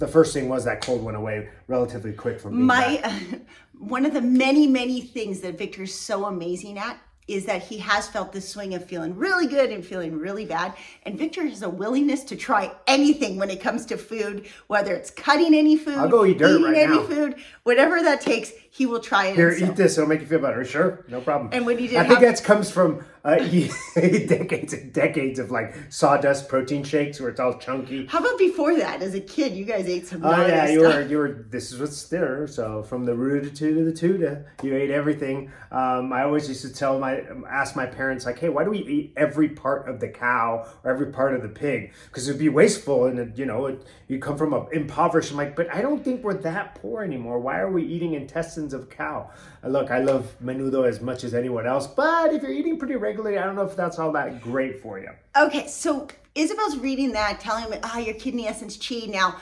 the 0.00 0.08
first 0.08 0.34
thing 0.34 0.48
was 0.48 0.64
that 0.64 0.80
cold 0.84 1.04
went 1.04 1.16
away 1.16 1.50
relatively 1.68 2.12
quick 2.12 2.40
from 2.40 2.56
me. 2.58 2.64
my 2.64 3.20
one 3.78 4.04
of 4.04 4.12
the 4.12 4.20
many 4.22 4.66
many 4.66 5.00
things 5.02 5.40
that 5.42 5.56
victor's 5.56 5.94
so 5.94 6.24
amazing 6.24 6.78
at 6.78 6.98
is 7.32 7.46
that 7.46 7.62
he 7.62 7.78
has 7.78 8.06
felt 8.08 8.32
this 8.32 8.48
swing 8.48 8.74
of 8.74 8.84
feeling 8.84 9.16
really 9.16 9.46
good 9.46 9.70
and 9.70 9.84
feeling 9.84 10.18
really 10.18 10.44
bad 10.44 10.74
and 11.04 11.18
victor 11.18 11.46
has 11.46 11.62
a 11.62 11.68
willingness 11.68 12.24
to 12.24 12.36
try 12.36 12.70
anything 12.86 13.38
when 13.38 13.48
it 13.50 13.60
comes 13.60 13.86
to 13.86 13.96
food 13.96 14.46
whether 14.66 14.94
it's 14.94 15.10
cutting 15.10 15.54
any 15.54 15.76
food 15.76 15.96
I'll 15.96 16.08
go 16.08 16.24
eat 16.26 16.38
dirt 16.38 16.50
eating 16.50 16.64
right 16.64 16.76
any 16.76 16.96
now. 16.98 17.04
food 17.04 17.36
whatever 17.62 18.02
that 18.02 18.20
takes 18.20 18.52
he 18.70 18.86
will 18.86 19.00
try 19.00 19.26
it 19.26 19.36
Here, 19.36 19.58
so- 19.58 19.66
eat 19.66 19.76
this. 19.76 19.98
It'll 19.98 20.08
make 20.08 20.20
you 20.20 20.26
feel 20.26 20.38
better. 20.38 20.64
Sure, 20.64 21.04
no 21.08 21.20
problem. 21.20 21.50
And 21.52 21.66
when 21.66 21.78
you 21.78 21.88
did 21.88 21.98
I 21.98 22.06
think 22.08 22.20
have- 22.20 22.36
that 22.38 22.42
comes 22.42 22.70
from 22.70 23.04
uh, 23.24 23.36
decades 23.94 24.72
and 24.72 24.92
decades 24.92 25.38
of 25.38 25.50
like 25.50 25.74
sawdust 25.90 26.48
protein 26.48 26.82
shakes 26.82 27.20
where 27.20 27.28
it's 27.28 27.38
all 27.40 27.54
chunky. 27.58 28.06
how 28.06 28.18
about 28.18 28.38
before 28.38 28.74
that 28.76 29.00
as 29.02 29.14
a 29.14 29.20
kid 29.20 29.52
you 29.54 29.64
guys 29.64 29.86
ate 29.88 30.06
some 30.06 30.24
Oh 30.24 30.30
gnarly 30.30 30.50
yeah, 30.50 30.68
you 30.68 30.80
stuff. 30.80 30.94
were 30.94 31.02
you 31.02 31.18
were. 31.18 31.46
This 31.50 31.72
is 31.72 31.78
what's 31.80 32.04
there. 32.08 32.46
So 32.46 32.82
from 32.82 33.04
the 33.04 33.14
rooter 33.14 33.50
to 33.50 33.84
the 33.84 33.92
tuta, 33.92 34.44
you 34.62 34.74
ate 34.74 34.90
everything. 34.90 35.50
Um, 35.70 36.12
I 36.12 36.24
always 36.24 36.48
used 36.48 36.62
to 36.62 36.72
tell 36.72 36.98
my 36.98 37.22
ask 37.48 37.76
my 37.76 37.86
parents 37.86 38.26
like, 38.26 38.38
hey, 38.38 38.48
why 38.48 38.64
do 38.64 38.70
we 38.70 38.78
eat 38.78 39.12
every 39.16 39.48
part 39.50 39.88
of 39.88 40.00
the 40.00 40.08
cow 40.08 40.66
or 40.82 40.90
every 40.90 41.06
part 41.12 41.34
of 41.34 41.42
the 41.42 41.48
pig? 41.48 41.92
Because 42.06 42.28
it'd 42.28 42.40
be 42.40 42.48
wasteful 42.48 43.06
and 43.06 43.18
it, 43.18 43.38
you 43.38 43.46
know 43.46 43.66
it, 43.66 43.84
you 44.08 44.18
come 44.18 44.36
from 44.36 44.52
a 44.52 44.66
impoverished. 44.70 45.30
I'm 45.30 45.36
like, 45.36 45.54
but 45.56 45.72
I 45.72 45.80
don't 45.80 46.02
think 46.04 46.24
we're 46.24 46.34
that 46.34 46.74
poor 46.76 47.02
anymore. 47.04 47.38
Why 47.38 47.58
are 47.60 47.70
we 47.70 47.84
eating 47.84 48.14
intestines 48.14 48.74
of 48.74 48.90
cow? 48.90 49.30
Uh, 49.64 49.68
look, 49.68 49.90
I 49.92 50.00
love 50.00 50.34
menudo 50.42 50.88
as 50.88 51.00
much 51.00 51.22
as 51.24 51.34
anyone 51.34 51.66
else, 51.66 51.86
but 51.86 52.32
if 52.34 52.42
you're 52.42 52.50
eating 52.52 52.78
pretty 52.78 52.94
regularly, 52.96 53.11
I 53.20 53.44
don't 53.44 53.56
know 53.56 53.62
if 53.62 53.76
that's 53.76 53.98
all 53.98 54.12
that 54.12 54.40
great 54.40 54.80
for 54.80 54.98
you. 54.98 55.10
Okay, 55.36 55.66
so 55.66 56.08
Isabel's 56.34 56.78
reading 56.78 57.12
that, 57.12 57.40
telling 57.40 57.70
me, 57.70 57.78
ah, 57.82 57.98
your 57.98 58.14
kidney 58.14 58.46
essence 58.46 58.76
chi. 58.76 59.06
Now, 59.06 59.36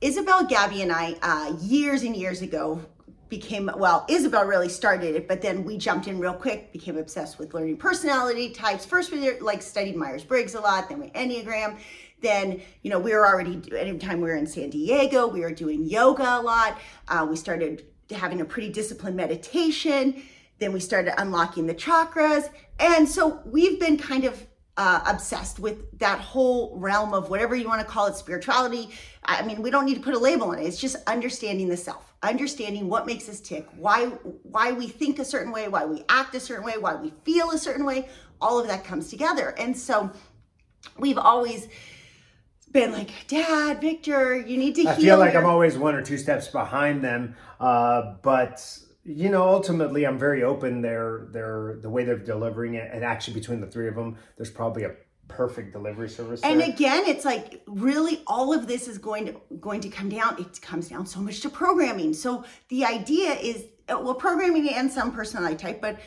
Isabel, 0.00 0.46
Gabby, 0.46 0.82
and 0.82 0.92
I, 0.92 1.16
uh, 1.22 1.56
years 1.60 2.02
and 2.02 2.16
years 2.16 2.42
ago, 2.42 2.84
became 3.32 3.70
well. 3.78 4.04
Isabel 4.10 4.44
really 4.44 4.68
started 4.68 5.14
it, 5.14 5.26
but 5.26 5.40
then 5.40 5.64
we 5.64 5.78
jumped 5.78 6.06
in 6.06 6.18
real 6.18 6.34
quick. 6.34 6.70
Became 6.70 6.98
obsessed 6.98 7.38
with 7.38 7.54
learning 7.54 7.78
personality 7.78 8.50
types. 8.50 8.84
First, 8.84 9.10
we 9.10 9.38
like 9.40 9.62
studied 9.62 9.96
Myers 9.96 10.22
Briggs 10.22 10.54
a 10.54 10.60
lot. 10.60 10.90
Then 10.90 11.00
we 11.00 11.08
Enneagram. 11.10 11.78
Then 12.20 12.60
you 12.82 12.90
know 12.90 12.98
we 12.98 13.14
were 13.14 13.26
already 13.26 13.62
anytime 13.74 14.20
we 14.20 14.28
were 14.28 14.36
in 14.36 14.46
San 14.46 14.68
Diego, 14.68 15.26
we 15.26 15.40
were 15.40 15.50
doing 15.50 15.84
yoga 15.84 16.38
a 16.38 16.42
lot. 16.42 16.78
Uh, 17.08 17.26
we 17.28 17.36
started 17.36 17.84
having 18.10 18.42
a 18.42 18.44
pretty 18.44 18.70
disciplined 18.70 19.16
meditation. 19.16 20.22
Then 20.62 20.72
we 20.72 20.78
started 20.78 21.20
unlocking 21.20 21.66
the 21.66 21.74
chakras, 21.74 22.48
and 22.78 23.08
so 23.08 23.40
we've 23.44 23.80
been 23.80 23.96
kind 23.98 24.24
of 24.24 24.46
uh, 24.76 25.00
obsessed 25.06 25.58
with 25.58 25.98
that 25.98 26.20
whole 26.20 26.78
realm 26.78 27.12
of 27.14 27.30
whatever 27.30 27.56
you 27.56 27.66
want 27.66 27.80
to 27.80 27.86
call 27.86 28.06
it 28.06 28.14
spirituality. 28.14 28.90
I 29.24 29.42
mean 29.42 29.60
we 29.60 29.72
don't 29.72 29.84
need 29.84 29.96
to 29.96 30.00
put 30.00 30.14
a 30.14 30.18
label 30.20 30.50
on 30.52 30.60
it. 30.60 30.66
It's 30.66 30.80
just 30.80 30.94
understanding 31.08 31.68
the 31.68 31.76
self 31.76 32.14
understanding 32.22 32.88
what 32.88 33.06
makes 33.06 33.28
us 33.28 33.40
tick 33.40 33.66
why 33.76 34.06
why 34.44 34.70
we 34.70 34.86
think 34.86 35.18
a 35.18 35.24
certain 35.24 35.50
way 35.50 35.66
why 35.66 35.84
we 35.84 36.04
act 36.08 36.32
a 36.36 36.40
certain 36.40 36.64
way 36.64 36.74
why 36.78 36.94
we 36.94 37.12
feel 37.24 37.50
a 37.50 37.58
certain 37.58 37.84
way. 37.84 38.08
All 38.40 38.60
of 38.60 38.68
that 38.68 38.84
comes 38.84 39.08
together. 39.08 39.56
And 39.58 39.76
so 39.76 40.12
we've 40.96 41.18
always 41.18 41.66
been 42.70 42.92
like 42.92 43.10
dad 43.26 43.80
victor 43.80 44.36
you 44.36 44.56
need 44.56 44.76
to 44.76 44.86
I 44.86 44.94
feel 44.94 45.18
like 45.18 45.32
your- 45.32 45.42
I'm 45.42 45.48
always 45.48 45.76
one 45.76 45.96
or 45.96 46.02
two 46.02 46.18
steps 46.18 46.46
behind 46.46 47.02
them, 47.02 47.34
uh, 47.58 48.14
but 48.22 48.78
you 49.04 49.30
know, 49.30 49.48
ultimately, 49.48 50.06
I'm 50.06 50.18
very 50.18 50.42
open. 50.44 50.80
They're 50.80 51.26
they're 51.30 51.78
the 51.80 51.90
way 51.90 52.04
they're 52.04 52.18
delivering 52.18 52.74
it, 52.74 52.90
and 52.92 53.04
actually 53.04 53.34
between 53.34 53.60
the 53.60 53.66
three 53.66 53.88
of 53.88 53.94
them, 53.94 54.16
there's 54.36 54.50
probably 54.50 54.84
a 54.84 54.94
perfect 55.28 55.72
delivery 55.72 56.08
service. 56.08 56.40
and 56.42 56.60
there. 56.60 56.68
again 56.68 57.04
it's 57.06 57.24
like 57.24 57.62
really 57.66 58.22
all 58.26 58.52
of 58.52 58.66
this 58.66 58.86
is 58.86 58.98
going 58.98 59.24
to 59.24 59.40
going 59.60 59.80
to 59.80 59.88
come 59.88 60.08
down 60.08 60.38
it 60.38 60.60
comes 60.60 60.88
down 60.88 61.06
so 61.06 61.20
much 61.20 61.40
to 61.40 61.48
programming 61.48 62.12
so 62.12 62.44
the 62.68 62.84
idea 62.84 63.32
is 63.34 63.64
well 63.88 64.14
programming 64.14 64.68
and 64.68 64.90
some 64.90 65.10
personality 65.10 65.56
type 65.56 65.80
but 65.80 65.98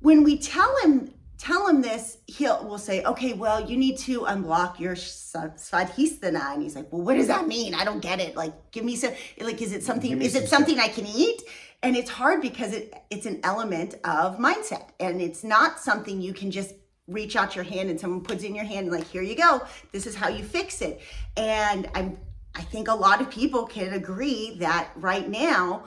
when 0.00 0.22
we 0.22 0.38
tell 0.38 0.74
him 0.82 1.12
tell 1.38 1.68
him 1.68 1.82
this 1.82 2.18
he'll 2.26 2.66
will 2.66 2.78
say 2.78 3.02
okay 3.04 3.32
well 3.32 3.68
you 3.68 3.76
need 3.76 3.98
to 3.98 4.20
unblock 4.20 4.78
your 4.78 4.94
svadhisthana 4.94 6.54
and 6.54 6.62
he's 6.62 6.74
like 6.74 6.90
well 6.90 7.02
what 7.02 7.14
does 7.14 7.26
that 7.26 7.46
mean? 7.46 7.74
I 7.74 7.84
don't 7.84 8.00
get 8.00 8.20
it. 8.20 8.36
Like 8.36 8.70
give 8.70 8.84
me 8.84 8.96
some 8.96 9.12
like 9.40 9.60
is 9.60 9.72
it 9.72 9.82
something 9.82 10.20
is 10.22 10.34
it 10.34 10.48
some 10.48 10.60
something 10.60 10.78
i 10.80 10.88
can 10.88 11.06
eat? 11.06 11.42
And 11.82 11.94
it's 11.94 12.10
hard 12.10 12.40
because 12.40 12.72
it 12.72 12.94
it's 13.10 13.26
an 13.26 13.40
element 13.42 13.94
of 14.04 14.38
mindset. 14.38 14.88
And 14.98 15.20
it's 15.20 15.44
not 15.44 15.78
something 15.78 16.20
you 16.20 16.32
can 16.32 16.50
just 16.50 16.74
reach 17.06 17.36
out 17.36 17.54
your 17.54 17.64
hand 17.64 17.88
and 17.88 18.00
someone 18.00 18.22
puts 18.22 18.42
it 18.42 18.48
in 18.48 18.54
your 18.54 18.64
hand 18.64 18.88
and 18.88 18.96
like 18.96 19.06
here 19.06 19.22
you 19.22 19.36
go. 19.36 19.62
This 19.92 20.06
is 20.06 20.14
how 20.14 20.28
you 20.28 20.42
fix 20.42 20.80
it. 20.80 21.00
And 21.36 21.88
i'm 21.94 22.18
i 22.54 22.62
think 22.62 22.88
a 22.88 22.94
lot 22.94 23.20
of 23.20 23.30
people 23.30 23.66
can 23.66 23.92
agree 23.92 24.56
that 24.58 24.90
right 24.96 25.28
now 25.28 25.84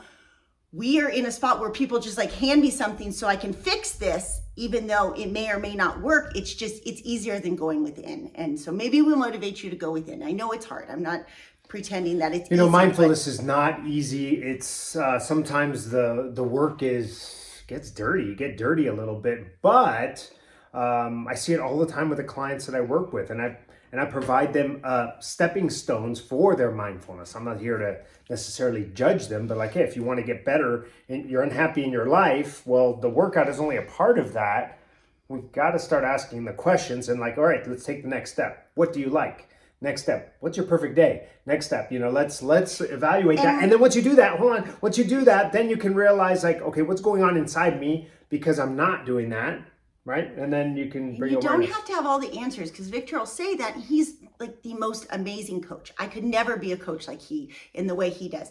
we 0.72 1.02
are 1.02 1.10
in 1.10 1.26
a 1.26 1.32
spot 1.32 1.60
where 1.60 1.70
people 1.70 2.00
just 2.00 2.18
like 2.18 2.32
hand 2.32 2.62
me 2.62 2.70
something 2.70 3.12
so 3.12 3.28
I 3.28 3.36
can 3.36 3.54
fix 3.54 3.94
this, 3.94 4.42
even 4.56 4.88
though 4.88 5.14
it 5.14 5.32
may 5.32 5.50
or 5.52 5.60
may 5.60 5.76
not 5.76 6.02
work. 6.02 6.36
It's 6.36 6.54
just, 6.54 6.86
it's 6.86 7.02
easier 7.04 7.40
than 7.40 7.56
going 7.56 7.84
within. 7.84 8.32
And 8.36 8.60
so 8.60 8.72
maybe 8.72 9.02
we'll 9.02 9.16
motivate 9.16 9.64
you 9.64 9.70
to 9.70 9.76
go 9.76 9.92
within. 9.92 10.22
I 10.22 10.32
know 10.32 10.52
it's 10.52 10.66
hard. 10.66 10.88
I'm 10.90 11.02
not 11.02 11.26
pretending 11.68 12.20
that 12.20 12.34
it's 12.34 12.52
you 12.52 12.58
know, 12.58 12.64
easy, 12.66 12.72
but- 12.72 12.78
mindfulness 12.78 13.28
is 13.28 13.42
not 13.42 13.86
easy. 13.86 14.42
It's 14.42 14.96
uh, 14.96 15.20
sometimes 15.20 15.90
the 15.90 16.32
the 16.34 16.44
work 16.44 16.84
is 16.84 17.64
gets 17.68 17.92
dirty. 17.92 18.26
You 18.26 18.36
get 18.36 18.58
dirty 18.58 18.88
a 18.88 18.94
little 18.94 19.20
bit, 19.20 19.62
but 19.62 20.32
um, 20.74 21.28
I 21.28 21.36
see 21.36 21.54
it 21.54 21.60
all 21.60 21.78
the 21.78 21.86
time 21.86 22.10
with 22.10 22.18
the 22.18 22.24
clients 22.24 22.66
that 22.66 22.76
I 22.76 22.82
work 22.82 23.14
with, 23.14 23.30
and 23.30 23.42
I 23.42 23.58
and 23.92 24.00
I 24.00 24.06
provide 24.06 24.54
them 24.54 24.82
uh, 24.84 25.20
stepping 25.20 25.70
stones 25.70 26.20
for 26.20 26.56
their 26.56 26.72
mindfulness. 26.72 27.36
I'm 27.36 27.46
not 27.46 27.60
here 27.60 27.78
to 27.78 27.98
necessarily 28.30 28.90
judge 28.94 29.28
them, 29.28 29.48
but 29.48 29.58
like, 29.58 29.74
hey, 29.74 29.82
if 29.82 29.96
you 29.96 30.04
want 30.04 30.20
to 30.20 30.26
get 30.26 30.46
better 30.46 30.88
and 31.08 31.30
you're 31.30 31.42
unhappy 31.42 31.84
in 31.84 31.92
your 31.92 32.08
life, 32.08 32.66
well, 32.66 32.94
the 32.94 33.10
workout 33.10 33.50
is 33.50 33.60
only 33.60 33.78
a 33.78 33.84
part 33.84 34.20
of 34.20 34.34
that. 34.34 34.80
We've 35.28 35.52
got 35.52 35.72
to 35.72 35.80
start 35.80 36.04
asking 36.04 36.46
the 36.46 36.54
questions 36.54 37.10
and 37.10 37.20
like, 37.20 37.38
all 37.38 37.46
right, 37.46 37.68
let's 37.68 37.84
take 37.84 38.04
the 38.04 38.10
next 38.10 38.32
step. 38.32 38.70
What 38.76 38.94
do 38.94 39.00
you 39.00 39.10
like? 39.10 39.50
Next 39.82 40.02
step. 40.02 40.36
What's 40.42 40.58
your 40.58 40.66
perfect 40.66 40.96
day? 40.96 41.28
Next 41.46 41.68
step. 41.68 41.92
You 41.92 42.00
know, 42.00 42.10
let's 42.10 42.42
let's 42.42 42.82
evaluate 42.82 43.38
that. 43.38 43.64
And 43.64 43.72
then 43.72 43.80
once 43.80 43.96
you 43.96 44.02
do 44.02 44.16
that, 44.16 44.38
hold 44.38 44.52
on. 44.52 44.74
Once 44.82 44.98
you 44.98 45.06
do 45.06 45.24
that, 45.24 45.54
then 45.54 45.70
you 45.70 45.78
can 45.78 45.96
realize 45.96 46.44
like, 46.44 46.62
okay, 46.62 46.82
what's 46.82 47.00
going 47.00 47.24
on 47.24 47.38
inside 47.38 47.80
me 47.80 48.10
because 48.30 48.60
I'm 48.60 48.76
not 48.76 49.06
doing 49.06 49.30
that, 49.30 49.62
right? 50.06 50.36
And 50.38 50.52
then 50.52 50.76
you 50.76 50.88
can 50.90 51.16
bring 51.16 51.34
you 51.34 51.42
don't 51.42 51.64
have 51.64 51.86
to 51.86 51.94
have 51.94 52.06
all 52.06 52.20
the 52.20 52.38
answers 52.40 52.72
because 52.72 52.90
Victor 52.90 53.20
will 53.20 53.26
say 53.26 53.56
that 53.56 53.76
he's 53.76 54.16
like 54.40 54.62
the 54.62 54.74
most 54.74 55.08
amazing 55.12 55.62
coach. 55.62 55.92
I 55.98 56.08
could 56.08 56.24
never 56.24 56.58
be 56.58 56.72
a 56.72 56.78
coach 56.78 57.08
like 57.08 57.22
he 57.22 57.52
in 57.74 57.88
the 57.88 57.96
way 57.96 58.10
he 58.10 58.30
does 58.30 58.50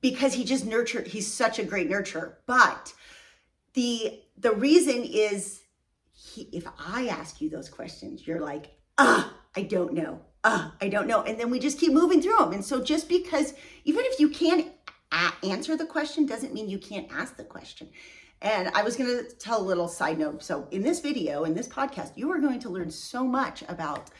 because 0.00 0.34
he 0.34 0.44
just 0.44 0.66
nurtured. 0.66 1.08
He's 1.08 1.32
such 1.32 1.58
a 1.58 1.64
great 1.64 1.90
nurturer. 1.90 2.34
But 2.46 2.92
the 3.74 4.20
the 4.36 4.52
reason 4.52 5.04
is, 5.04 5.62
he, 6.12 6.42
if 6.52 6.66
I 6.78 7.08
ask 7.08 7.40
you 7.40 7.48
those 7.48 7.68
questions, 7.68 8.26
you're 8.26 8.40
like, 8.40 8.70
ah, 8.98 9.34
I 9.56 9.62
don't 9.62 9.94
know. 9.94 10.20
Ah, 10.44 10.74
I 10.80 10.88
don't 10.88 11.08
know. 11.08 11.22
And 11.22 11.38
then 11.38 11.50
we 11.50 11.58
just 11.58 11.78
keep 11.78 11.92
moving 11.92 12.22
through 12.22 12.36
them. 12.38 12.52
And 12.52 12.64
so 12.64 12.82
just 12.82 13.08
because 13.08 13.54
even 13.84 14.04
if 14.04 14.20
you 14.20 14.28
can't 14.28 14.68
answer 15.42 15.76
the 15.76 15.86
question 15.86 16.26
doesn't 16.26 16.54
mean 16.54 16.68
you 16.68 16.78
can't 16.78 17.08
ask 17.12 17.36
the 17.36 17.44
question. 17.44 17.88
And 18.40 18.68
I 18.68 18.82
was 18.82 18.96
going 18.96 19.10
to 19.10 19.24
tell 19.36 19.60
a 19.60 19.62
little 19.62 19.88
side 19.88 20.18
note. 20.18 20.42
So, 20.42 20.68
in 20.70 20.82
this 20.82 21.00
video, 21.00 21.44
in 21.44 21.54
this 21.54 21.66
podcast, 21.66 22.12
you 22.16 22.30
are 22.30 22.38
going 22.38 22.60
to 22.60 22.68
learn 22.68 22.90
so 22.90 23.24
much 23.24 23.64
about 23.68 24.10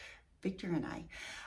Victor 0.41 0.67
and 0.67 0.85
I. 0.85 1.05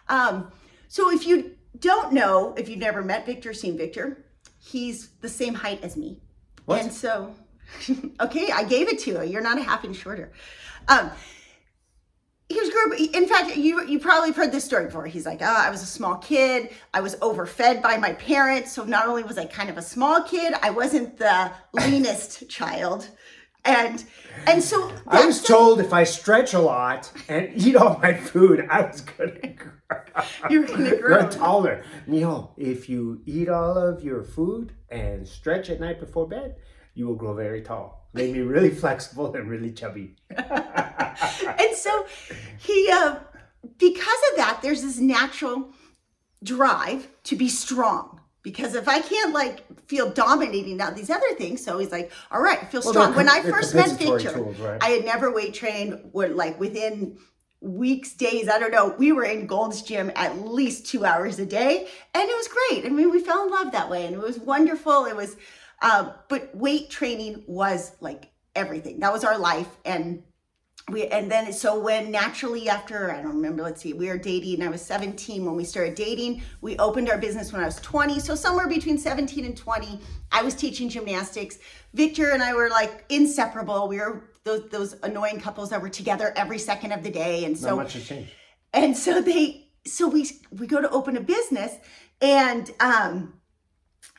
Um, 0.08 0.50
so, 0.88 1.10
if 1.10 1.26
you 1.26 1.56
don't 1.78 2.12
know, 2.12 2.54
if 2.56 2.68
you've 2.68 2.78
never 2.78 3.02
met 3.02 3.26
Victor, 3.26 3.52
seen 3.52 3.76
Victor, 3.76 4.24
he's 4.58 5.08
the 5.20 5.28
same 5.28 5.54
height 5.54 5.82
as 5.82 5.96
me. 5.96 6.20
What? 6.64 6.80
And 6.82 6.92
so, 6.92 7.34
okay, 8.20 8.50
I 8.50 8.64
gave 8.64 8.88
it 8.88 8.98
to 9.00 9.10
you. 9.10 9.22
You're 9.22 9.42
not 9.42 9.58
a 9.58 9.62
half 9.62 9.84
inch 9.84 9.96
shorter. 9.96 10.32
Um, 10.88 11.10
he 12.52 12.60
was. 12.60 13.10
In 13.14 13.26
fact, 13.26 13.56
you 13.56 13.84
you 13.86 13.98
probably 13.98 14.28
have 14.28 14.36
heard 14.36 14.52
this 14.52 14.64
story 14.64 14.86
before. 14.86 15.06
He's 15.06 15.26
like, 15.26 15.40
oh, 15.42 15.46
I 15.66 15.70
was 15.70 15.82
a 15.82 15.86
small 15.86 16.16
kid. 16.16 16.70
I 16.94 17.00
was 17.00 17.16
overfed 17.22 17.82
by 17.82 17.96
my 17.96 18.12
parents. 18.14 18.72
So 18.72 18.84
not 18.84 19.06
only 19.06 19.22
was 19.22 19.38
I 19.38 19.46
kind 19.46 19.70
of 19.70 19.78
a 19.78 19.82
small 19.82 20.22
kid, 20.22 20.54
I 20.62 20.70
wasn't 20.70 21.16
the 21.18 21.50
leanest 21.72 22.48
child, 22.48 23.08
and 23.64 24.04
and 24.46 24.62
so 24.62 24.92
I 25.06 25.24
was 25.24 25.42
told 25.42 25.80
if 25.80 25.92
I 25.92 26.04
stretch 26.04 26.54
a 26.54 26.60
lot 26.60 27.10
and 27.28 27.50
eat 27.56 27.76
all 27.76 27.98
my 28.02 28.14
food, 28.14 28.66
I 28.70 28.82
was 28.82 29.00
gonna 29.02 29.30
grow, 29.56 29.98
You're 30.50 30.64
gonna 30.64 30.96
grow. 30.96 31.28
taller. 31.28 31.84
Neil, 32.06 32.54
if 32.56 32.88
you 32.88 33.22
eat 33.26 33.48
all 33.48 33.76
of 33.78 34.02
your 34.02 34.22
food 34.22 34.72
and 34.90 35.26
stretch 35.26 35.70
at 35.70 35.80
night 35.80 36.00
before 36.00 36.26
bed, 36.28 36.56
you 36.94 37.06
will 37.06 37.14
grow 37.16 37.34
very 37.34 37.62
tall. 37.62 38.01
Made 38.14 38.32
me 38.32 38.40
really 38.40 38.70
flexible 38.70 39.34
and 39.34 39.48
really 39.48 39.72
chubby. 39.72 40.16
and 40.36 41.74
so 41.74 42.06
he 42.58 42.88
uh, 42.92 43.16
because 43.78 44.20
of 44.30 44.36
that 44.36 44.60
there's 44.62 44.82
this 44.82 44.98
natural 44.98 45.70
drive 46.42 47.08
to 47.24 47.36
be 47.36 47.48
strong 47.48 48.20
because 48.42 48.74
if 48.74 48.88
i 48.88 49.00
can't 49.00 49.32
like 49.32 49.62
feel 49.86 50.10
dominating 50.10 50.76
now 50.76 50.90
these 50.90 51.10
other 51.10 51.32
things 51.34 51.64
so 51.64 51.78
he's 51.78 51.92
like 51.92 52.10
all 52.30 52.42
right 52.42 52.68
feel 52.70 52.80
Well, 52.84 52.92
strong 52.92 53.14
when 53.14 53.28
i 53.28 53.40
first 53.42 53.74
met 53.74 53.90
victor 53.98 54.32
tools, 54.32 54.58
right? 54.58 54.82
i 54.82 54.88
had 54.88 55.04
never 55.04 55.32
weight 55.32 55.54
trained 55.54 56.00
would 56.12 56.34
like 56.34 56.58
within 56.58 57.18
weeks 57.60 58.14
days 58.14 58.48
i 58.48 58.58
don't 58.58 58.72
know 58.72 58.94
we 58.98 59.12
were 59.12 59.24
in 59.24 59.46
gold's 59.46 59.82
gym 59.82 60.10
at 60.16 60.44
least 60.44 60.86
two 60.86 61.04
hours 61.04 61.38
a 61.38 61.46
day 61.46 61.86
and 62.14 62.28
it 62.28 62.36
was 62.36 62.48
great 62.48 62.84
i 62.84 62.88
mean 62.88 63.10
we 63.10 63.20
fell 63.20 63.44
in 63.44 63.50
love 63.52 63.70
that 63.70 63.88
way 63.88 64.04
and 64.04 64.14
it 64.16 64.20
was 64.20 64.38
wonderful 64.38 65.04
it 65.04 65.14
was 65.14 65.36
um, 65.82 66.12
but 66.28 66.54
weight 66.54 66.88
training 66.90 67.44
was 67.46 67.92
like 68.00 68.30
everything. 68.54 69.00
That 69.00 69.12
was 69.12 69.24
our 69.24 69.38
life 69.38 69.68
and 69.84 70.22
we 70.90 71.06
and 71.06 71.30
then 71.30 71.52
so 71.52 71.78
when 71.78 72.10
naturally 72.10 72.68
after 72.68 73.12
i 73.12 73.22
don't 73.22 73.36
remember 73.36 73.62
let's 73.62 73.80
see 73.80 73.92
we 73.92 74.08
were 74.08 74.18
dating 74.18 74.64
i 74.64 74.68
was 74.68 74.82
17 74.82 75.44
when 75.44 75.54
we 75.54 75.62
started 75.62 75.94
dating 75.94 76.42
we 76.60 76.76
opened 76.78 77.08
our 77.08 77.18
business 77.18 77.52
when 77.52 77.62
i 77.62 77.64
was 77.64 77.76
20 77.76 78.18
so 78.18 78.34
somewhere 78.34 78.66
between 78.66 78.98
17 78.98 79.44
and 79.44 79.56
20 79.56 80.00
i 80.32 80.42
was 80.42 80.56
teaching 80.56 80.88
gymnastics. 80.88 81.58
Victor 81.94 82.30
and 82.30 82.42
i 82.42 82.52
were 82.52 82.68
like 82.68 83.04
inseparable. 83.10 83.86
We 83.86 83.98
were 83.98 84.24
those, 84.42 84.68
those 84.70 84.96
annoying 85.04 85.38
couples 85.38 85.70
that 85.70 85.80
were 85.80 85.88
together 85.88 86.32
every 86.34 86.58
second 86.58 86.90
of 86.90 87.04
the 87.04 87.10
day 87.12 87.44
and 87.44 87.52
Not 87.54 87.68
so 87.68 87.76
much 87.76 87.92
has 87.92 88.04
changed. 88.04 88.32
and 88.72 88.96
so 88.96 89.22
they 89.22 89.68
so 89.86 90.08
we 90.08 90.28
we 90.50 90.66
go 90.66 90.80
to 90.80 90.90
open 90.90 91.16
a 91.16 91.20
business 91.20 91.76
and 92.20 92.72
um 92.80 93.34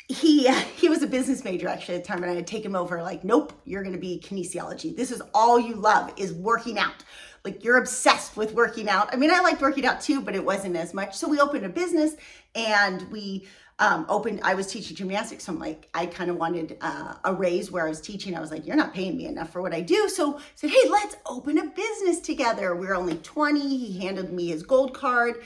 he 0.08 0.52
he 0.76 0.90
was 0.90 1.02
a 1.02 1.08
business 1.08 1.44
major 1.44 1.68
actually 1.68 1.96
at 1.96 2.04
the 2.04 2.08
time 2.08 2.24
and 2.24 2.32
i 2.32 2.36
had 2.36 2.48
taken 2.48 2.72
him 2.72 2.76
over 2.76 3.02
like 3.02 3.24
nope 3.24 3.54
you're 3.66 3.84
going 3.84 3.96
to 3.96 4.00
be 4.00 4.22
kinesiology. 4.24 4.96
This 4.96 5.12
is 5.12 5.22
all 5.34 5.60
you 5.60 5.76
love 5.76 6.12
is 6.18 6.34
working 6.34 6.78
out. 6.78 7.04
Like 7.46 7.64
you're 7.64 7.78
obsessed 7.78 8.38
with 8.38 8.54
working 8.54 8.90
out. 8.90 9.14
I 9.14 9.18
mean 9.18 9.32
i 9.32 9.40
liked 9.40 9.62
working 9.62 9.86
out 9.86 10.02
too 10.02 10.22
but 10.22 10.36
it 10.36 10.44
wasn't 10.44 10.76
as 10.76 10.94
much. 10.94 11.16
So 11.16 11.28
we 11.28 11.40
opened 11.40 11.66
a 11.66 11.70
business 11.70 12.16
and 12.56 13.10
we 13.12 13.48
um, 13.80 14.06
opened 14.08 14.40
i 14.44 14.54
was 14.54 14.68
teaching 14.68 14.96
gymnastics 14.96 15.46
so 15.46 15.52
i'm 15.52 15.58
like 15.58 15.90
i 15.96 16.06
kind 16.06 16.30
of 16.30 16.38
wanted 16.38 16.78
uh, 16.82 17.16
a 17.24 17.34
raise 17.34 17.72
where 17.72 17.86
i 17.86 17.90
was 17.90 18.02
teaching. 18.02 18.36
I 18.36 18.40
was 18.40 18.52
like 18.52 18.68
you're 18.68 18.76
not 18.76 18.94
paying 18.94 19.18
me 19.18 19.26
enough 19.26 19.52
for 19.52 19.62
what 19.62 19.74
i 19.74 19.82
do. 19.82 20.10
So 20.10 20.38
I 20.38 20.42
said 20.56 20.70
hey 20.70 20.90
let's 20.90 21.16
open 21.26 21.58
a 21.58 21.66
business 21.66 22.20
together. 22.20 22.76
We 22.76 22.88
are 22.88 22.96
only 22.96 23.16
20 23.16 23.60
he 23.60 24.00
handed 24.00 24.32
me 24.32 24.48
his 24.48 24.64
gold 24.64 24.94
card. 24.94 25.44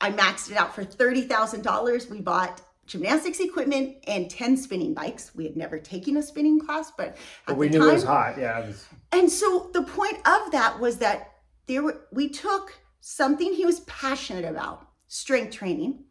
I 0.00 0.10
maxed 0.10 0.50
it 0.50 0.56
out 0.56 0.74
for 0.74 0.84
$30,000. 0.84 2.10
We 2.10 2.20
bought 2.20 2.60
gymnastics 2.86 3.40
equipment 3.40 3.96
and 4.06 4.30
10 4.30 4.56
spinning 4.56 4.94
bikes. 4.94 5.34
We 5.34 5.44
had 5.44 5.56
never 5.56 5.78
taken 5.78 6.16
a 6.16 6.22
spinning 6.22 6.60
class, 6.60 6.92
but 6.96 7.16
But 7.46 7.56
we 7.56 7.68
knew 7.68 7.78
time, 7.78 7.88
it 7.88 7.92
was 7.94 8.04
hot. 8.04 8.38
Yeah, 8.38 8.66
was, 8.66 8.86
and 9.12 9.30
so 9.30 9.70
the 9.72 9.82
point 9.82 10.16
of 10.26 10.50
that 10.52 10.78
was 10.80 10.98
that 10.98 11.30
there 11.66 11.82
were, 11.82 12.06
we 12.12 12.28
took 12.28 12.76
something 13.00 13.52
he 13.52 13.66
was 13.66 13.80
passionate 13.80 14.44
about, 14.44 14.88
strength 15.08 15.54
training, 15.54 16.04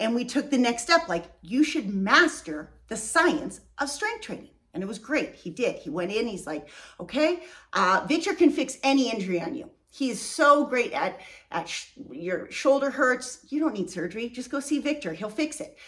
and 0.00 0.14
we 0.14 0.24
took 0.24 0.50
the 0.50 0.58
next 0.58 0.82
step 0.82 1.08
like 1.08 1.24
you 1.42 1.64
should 1.64 1.88
master 1.88 2.72
the 2.88 2.96
science 2.96 3.60
of 3.78 3.88
strength 3.88 4.22
training. 4.22 4.50
And 4.74 4.82
it 4.82 4.86
was 4.86 4.98
great. 4.98 5.34
He 5.34 5.48
did. 5.48 5.76
He 5.76 5.88
went 5.88 6.12
in, 6.12 6.26
he's 6.26 6.46
like, 6.46 6.68
okay, 7.00 7.40
uh, 7.72 8.04
Victor 8.06 8.34
can 8.34 8.50
fix 8.50 8.76
any 8.82 9.10
injury 9.10 9.40
on 9.40 9.54
you. 9.54 9.70
He 9.88 10.10
is 10.10 10.20
so 10.20 10.66
great 10.66 10.92
at 10.92 11.18
at 11.50 11.66
sh- 11.66 11.92
your 12.10 12.50
shoulder 12.50 12.90
hurts. 12.90 13.46
You 13.48 13.58
don't 13.58 13.72
need 13.72 13.88
surgery. 13.88 14.28
Just 14.28 14.50
go 14.50 14.60
see 14.60 14.78
Victor. 14.78 15.14
He'll 15.14 15.30
fix 15.30 15.60
it. 15.60 15.78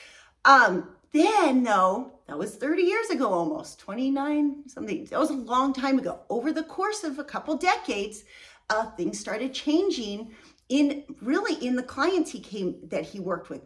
Um, 0.45 0.91
then 1.13 1.63
though, 1.63 2.13
that 2.27 2.39
was 2.39 2.57
30 2.57 2.83
years 2.83 3.11
ago 3.11 3.33
almost, 3.33 3.79
29 3.81 4.69
something. 4.69 5.05
That 5.07 5.19
was 5.19 5.31
a 5.31 5.35
long 5.35 5.73
time 5.73 5.99
ago. 5.99 6.21
Over 6.29 6.53
the 6.53 6.63
course 6.63 7.05
of 7.05 7.19
a 7.19 7.25
couple 7.25 7.57
decades, 7.57 8.25
uh, 8.71 8.91
things 8.91 9.19
started 9.19 9.55
changing 9.55 10.35
in 10.69 11.05
really 11.23 11.55
in 11.67 11.77
the 11.77 11.83
clients 11.83 12.31
he 12.31 12.41
came 12.41 12.77
that 12.89 13.05
he 13.05 13.21
worked 13.21 13.49
with. 13.49 13.63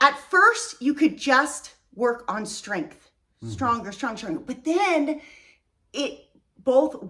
At 0.00 0.18
first, 0.30 0.82
you 0.82 0.92
could 0.92 1.16
just 1.16 1.72
work 1.94 2.24
on 2.28 2.44
strength, 2.44 3.10
stronger, 3.48 3.92
stronger, 3.92 4.18
stronger. 4.18 4.40
But 4.40 4.64
then 4.64 5.22
it 5.92 6.28
both 6.58 7.04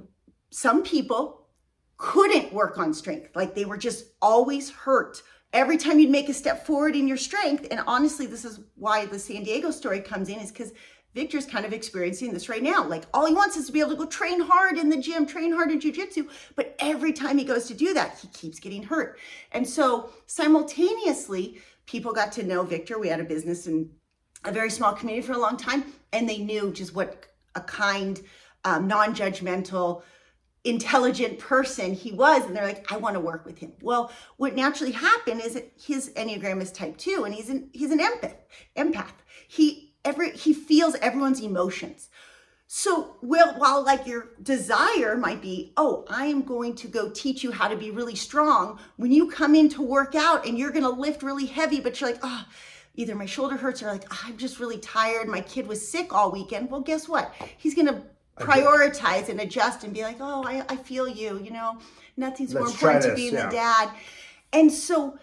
some 0.50 0.82
people 0.82 1.48
couldn't 1.96 2.52
work 2.52 2.78
on 2.78 2.94
strength. 2.94 3.34
Like 3.34 3.54
they 3.54 3.64
were 3.64 3.76
just 3.78 4.06
always 4.22 4.70
hurt. 4.70 5.22
Every 5.54 5.76
time 5.76 6.00
you'd 6.00 6.10
make 6.10 6.28
a 6.28 6.34
step 6.34 6.66
forward 6.66 6.96
in 6.96 7.06
your 7.06 7.16
strength, 7.16 7.68
and 7.70 7.80
honestly, 7.86 8.26
this 8.26 8.44
is 8.44 8.58
why 8.74 9.06
the 9.06 9.20
San 9.20 9.44
Diego 9.44 9.70
story 9.70 10.00
comes 10.00 10.28
in, 10.28 10.40
is 10.40 10.50
because 10.50 10.72
Victor's 11.14 11.46
kind 11.46 11.64
of 11.64 11.72
experiencing 11.72 12.32
this 12.32 12.48
right 12.48 12.62
now. 12.62 12.84
Like 12.84 13.04
all 13.14 13.24
he 13.24 13.34
wants 13.34 13.56
is 13.56 13.66
to 13.66 13.72
be 13.72 13.78
able 13.78 13.90
to 13.90 13.96
go 13.96 14.06
train 14.06 14.40
hard 14.40 14.78
in 14.78 14.88
the 14.88 14.96
gym, 14.96 15.26
train 15.26 15.52
hard 15.52 15.70
in 15.70 15.78
jujitsu. 15.78 16.28
But 16.56 16.74
every 16.80 17.12
time 17.12 17.38
he 17.38 17.44
goes 17.44 17.66
to 17.68 17.74
do 17.74 17.94
that, 17.94 18.18
he 18.18 18.26
keeps 18.28 18.58
getting 18.58 18.82
hurt. 18.82 19.20
And 19.52 19.66
so 19.66 20.10
simultaneously, 20.26 21.60
people 21.86 22.12
got 22.12 22.32
to 22.32 22.42
know 22.42 22.64
Victor. 22.64 22.98
We 22.98 23.06
had 23.06 23.20
a 23.20 23.24
business 23.24 23.68
in 23.68 23.90
a 24.44 24.50
very 24.50 24.70
small 24.70 24.92
community 24.92 25.24
for 25.24 25.34
a 25.34 25.38
long 25.38 25.56
time, 25.56 25.84
and 26.12 26.28
they 26.28 26.38
knew 26.38 26.72
just 26.72 26.96
what 26.96 27.26
a 27.54 27.60
kind, 27.60 28.20
um, 28.64 28.88
non-judgmental, 28.88 30.02
intelligent 30.64 31.38
person 31.38 31.92
he 31.92 32.10
was 32.10 32.42
and 32.44 32.56
they're 32.56 32.64
like 32.64 32.90
i 32.90 32.96
want 32.96 33.14
to 33.14 33.20
work 33.20 33.44
with 33.44 33.58
him. 33.58 33.72
Well 33.82 34.10
what 34.38 34.54
naturally 34.54 34.92
happened 34.92 35.42
is 35.42 35.54
that 35.54 35.70
his 35.78 36.10
enneagram 36.16 36.62
is 36.62 36.72
type 36.72 36.96
2 36.96 37.24
and 37.24 37.34
he's 37.34 37.50
an 37.50 37.68
he's 37.72 37.90
an 37.90 38.00
empath 38.00 38.36
empath. 38.76 39.12
He 39.46 39.94
every 40.04 40.30
he 40.30 40.54
feels 40.54 40.94
everyone's 40.96 41.40
emotions. 41.40 42.08
So 42.66 43.16
well 43.20 43.54
while 43.58 43.84
like 43.84 44.06
your 44.06 44.30
desire 44.42 45.18
might 45.18 45.42
be 45.42 45.74
oh 45.76 46.06
i 46.08 46.24
am 46.24 46.40
going 46.42 46.74
to 46.76 46.88
go 46.88 47.10
teach 47.10 47.44
you 47.44 47.52
how 47.52 47.68
to 47.68 47.76
be 47.76 47.90
really 47.90 48.16
strong 48.16 48.78
when 48.96 49.12
you 49.12 49.30
come 49.30 49.54
in 49.54 49.68
to 49.68 49.82
work 49.82 50.14
out 50.14 50.46
and 50.46 50.58
you're 50.58 50.70
going 50.70 50.82
to 50.82 50.88
lift 50.88 51.22
really 51.22 51.46
heavy 51.46 51.78
but 51.78 52.00
you're 52.00 52.10
like 52.10 52.20
oh 52.22 52.44
either 52.96 53.14
my 53.14 53.26
shoulder 53.26 53.56
hurts 53.56 53.82
or 53.82 53.88
like 53.92 54.04
i'm 54.24 54.38
just 54.38 54.60
really 54.60 54.78
tired. 54.78 55.28
My 55.28 55.42
kid 55.42 55.66
was 55.66 55.86
sick 55.86 56.14
all 56.14 56.32
weekend. 56.32 56.70
Well 56.70 56.80
guess 56.80 57.06
what? 57.06 57.34
He's 57.58 57.74
going 57.74 57.88
to 57.88 58.02
prioritize 58.38 59.28
and 59.28 59.40
adjust 59.40 59.84
and 59.84 59.92
be 59.92 60.02
like, 60.02 60.16
oh, 60.20 60.44
I, 60.44 60.64
I 60.68 60.76
feel 60.76 61.06
you, 61.06 61.40
you 61.42 61.50
know, 61.50 61.78
nothing's 62.16 62.54
more 62.54 62.64
Let's 62.64 62.78
try 62.78 62.94
important 62.94 63.12
to 63.12 63.16
being 63.16 63.34
yeah. 63.34 63.46
the 63.46 63.52
dad. 63.52 63.90
And 64.52 64.72
so, 64.72 65.18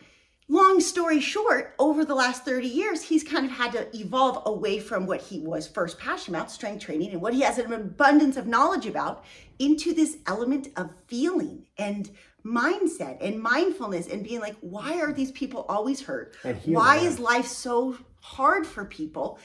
long 0.47 0.80
story 0.80 1.19
short, 1.19 1.76
over 1.80 2.06
the 2.06 2.15
last 2.15 2.45
30 2.45 2.67
years, 2.67 3.02
he's 3.02 3.24
kind 3.24 3.45
of 3.45 3.52
had 3.52 3.71
to 3.74 3.97
evolve 3.97 4.43
away 4.45 4.80
from 4.80 5.06
what 5.06 5.21
he 5.21 5.39
was 5.39 5.67
first 5.67 6.00
passionate 6.00 6.38
about, 6.38 6.52
strength 6.52 6.84
training, 6.86 7.12
and 7.12 7.21
what 7.21 7.34
he 7.34 7.41
has 7.41 7.58
an 7.58 7.74
abundance 7.74 8.38
of 8.38 8.47
knowledge 8.47 8.86
about, 8.86 9.26
into 9.60 9.93
this 9.93 10.17
element 10.28 10.69
of 10.78 10.89
feeling 11.08 11.65
and 11.78 12.12
mindset 12.45 13.17
and 13.21 13.39
mindfulness 13.39 14.08
and 14.08 14.24
being 14.24 14.39
like, 14.39 14.56
why 14.62 15.00
are 15.00 15.13
these 15.13 15.32
people 15.32 15.65
always 15.69 16.02
hurt? 16.02 16.36
Why 16.65 16.97
is 16.97 17.19
life 17.19 17.45
so 17.45 17.97
hard 18.21 18.65
for 18.65 18.86
people? 18.86 19.38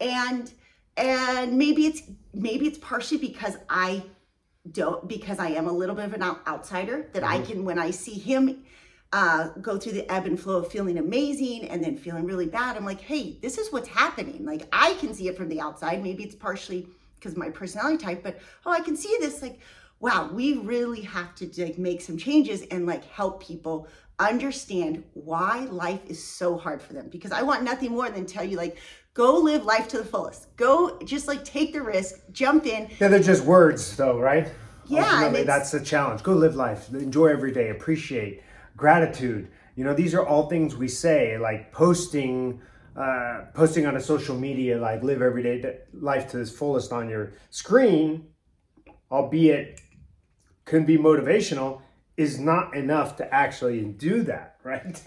And 0.00 0.52
and 0.96 1.56
maybe 1.56 1.86
it's 1.86 2.02
maybe 2.34 2.66
it's 2.66 2.78
partially 2.78 3.18
because 3.18 3.56
I 3.68 4.02
don't 4.70 5.08
because 5.08 5.38
I 5.38 5.48
am 5.48 5.66
a 5.66 5.72
little 5.72 5.94
bit 5.94 6.04
of 6.04 6.14
an 6.14 6.22
outsider 6.22 7.08
that 7.12 7.24
I 7.24 7.40
can 7.40 7.64
when 7.64 7.78
I 7.78 7.90
see 7.90 8.14
him 8.14 8.64
uh, 9.12 9.48
go 9.60 9.78
through 9.78 9.92
the 9.92 10.10
ebb 10.10 10.26
and 10.26 10.40
flow 10.40 10.58
of 10.58 10.70
feeling 10.70 10.98
amazing 10.98 11.68
and 11.68 11.84
then 11.84 11.96
feeling 11.96 12.24
really 12.24 12.46
bad. 12.46 12.76
I'm 12.76 12.84
like, 12.84 13.00
hey, 13.00 13.38
this 13.42 13.58
is 13.58 13.72
what's 13.72 13.88
happening. 13.88 14.44
Like 14.44 14.68
I 14.72 14.94
can 14.94 15.12
see 15.12 15.28
it 15.28 15.36
from 15.36 15.48
the 15.48 15.60
outside. 15.60 16.02
Maybe 16.02 16.24
it's 16.24 16.34
partially 16.34 16.88
because 17.16 17.36
my 17.36 17.50
personality 17.50 18.02
type, 18.02 18.22
but 18.22 18.38
oh, 18.66 18.72
I 18.72 18.80
can 18.80 18.96
see 18.96 19.14
this. 19.20 19.42
Like, 19.42 19.60
wow, 20.00 20.30
we 20.32 20.54
really 20.58 21.02
have 21.02 21.34
to 21.36 21.62
like 21.62 21.78
make 21.78 22.00
some 22.00 22.16
changes 22.16 22.62
and 22.70 22.86
like 22.86 23.04
help 23.04 23.42
people 23.42 23.86
understand 24.18 25.04
why 25.14 25.66
life 25.70 26.00
is 26.06 26.22
so 26.22 26.56
hard 26.56 26.80
for 26.80 26.92
them. 26.92 27.08
Because 27.08 27.32
I 27.32 27.42
want 27.42 27.62
nothing 27.62 27.92
more 27.92 28.08
than 28.10 28.26
tell 28.26 28.44
you 28.44 28.56
like, 28.56 28.78
go 29.14 29.38
live 29.38 29.64
life 29.64 29.88
to 29.88 29.98
the 29.98 30.04
fullest. 30.04 30.54
Go 30.56 30.98
just 31.04 31.28
like 31.28 31.44
take 31.44 31.72
the 31.72 31.82
risk, 31.82 32.20
jump 32.32 32.66
in, 32.66 32.88
Yeah, 32.98 33.08
they're 33.08 33.20
just 33.20 33.44
words, 33.44 33.96
though, 33.96 34.18
right? 34.18 34.48
Yeah, 34.86 35.04
Ultimately, 35.04 35.44
that's 35.44 35.70
the 35.70 35.80
challenge. 35.80 36.22
Go 36.22 36.32
live 36.32 36.56
life, 36.56 36.88
enjoy 36.92 37.28
every 37.28 37.52
day, 37.52 37.70
appreciate, 37.70 38.42
gratitude. 38.76 39.48
You 39.76 39.84
know, 39.84 39.94
these 39.94 40.14
are 40.14 40.26
all 40.26 40.48
things 40.48 40.76
we 40.76 40.88
say, 40.88 41.38
like 41.38 41.72
posting, 41.72 42.60
uh, 42.96 43.42
posting 43.54 43.86
on 43.86 43.96
a 43.96 44.00
social 44.00 44.36
media, 44.36 44.78
like 44.78 45.02
live 45.02 45.22
every 45.22 45.42
day 45.42 45.78
life 45.94 46.30
to 46.32 46.40
its 46.40 46.50
fullest 46.50 46.92
on 46.92 47.08
your 47.08 47.32
screen, 47.50 48.26
albeit 49.10 49.80
can 50.64 50.84
be 50.84 50.98
motivational, 50.98 51.80
is 52.16 52.38
not 52.38 52.74
enough 52.74 53.16
to 53.16 53.34
actually 53.34 53.82
do 53.82 54.22
that, 54.22 54.56
right? 54.64 55.02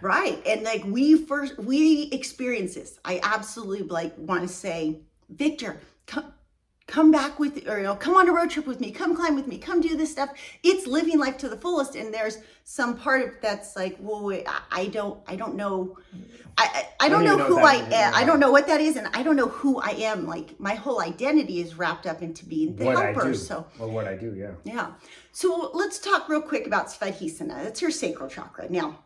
Right. 0.00 0.42
And 0.46 0.62
like 0.62 0.84
we 0.84 1.24
first 1.24 1.58
we 1.58 2.04
experience 2.12 2.74
this. 2.74 2.98
I 3.04 3.20
absolutely 3.22 3.88
like 3.88 4.14
want 4.16 4.42
to 4.42 4.48
say, 4.48 5.00
Victor, 5.28 5.80
come 6.06 6.32
come 6.90 7.12
back 7.12 7.38
with 7.38 7.68
or 7.68 7.78
you 7.78 7.84
know, 7.84 7.94
come 7.94 8.16
on 8.16 8.28
a 8.28 8.32
road 8.32 8.50
trip 8.50 8.66
with 8.66 8.80
me, 8.80 8.90
come 8.90 9.14
climb 9.14 9.36
with 9.36 9.46
me, 9.46 9.58
come 9.58 9.80
do 9.80 9.96
this 9.96 10.10
stuff. 10.10 10.30
It's 10.62 10.86
living 10.86 11.18
life 11.18 11.38
to 11.38 11.48
the 11.48 11.56
fullest. 11.56 11.94
And 11.94 12.12
there's 12.12 12.38
some 12.64 12.96
part 12.96 13.22
of 13.22 13.30
that's 13.40 13.76
like, 13.76 13.96
well, 14.00 14.24
wait, 14.24 14.46
I, 14.70 14.86
don't 14.86 15.20
I 15.26 15.36
don't 15.36 15.54
know. 15.54 15.96
I, 16.58 16.86
I, 17.00 17.06
I 17.06 17.08
don't 17.08 17.24
know 17.24 17.36
know 17.36 17.44
who 17.44 17.58
I 17.60 17.76
am. 17.92 18.14
I 18.14 18.24
don't 18.24 18.40
know 18.40 18.50
what 18.50 18.66
that 18.66 18.80
is, 18.80 18.96
and 18.96 19.06
I 19.14 19.22
don't 19.22 19.36
know 19.36 19.48
who 19.48 19.80
I 19.80 19.90
am. 19.90 20.26
Like 20.26 20.58
my 20.58 20.74
whole 20.74 21.00
identity 21.00 21.60
is 21.60 21.78
wrapped 21.78 22.06
up 22.06 22.22
into 22.22 22.44
being 22.44 22.76
the 22.76 22.86
what 22.86 22.96
I 22.96 23.12
helper. 23.12 23.28
do, 23.28 23.34
So 23.34 23.66
or 23.78 23.88
what 23.88 24.06
I 24.06 24.16
do, 24.16 24.34
yeah. 24.34 24.50
yeah. 24.64 24.92
So 25.32 25.70
let's 25.72 25.98
talk 25.98 26.28
real 26.28 26.42
quick 26.42 26.66
about 26.66 26.88
Svadhisthana. 26.88 27.62
That's 27.62 27.80
your 27.80 27.92
sacral 27.92 28.28
chakra. 28.28 28.68
Now, 28.68 28.98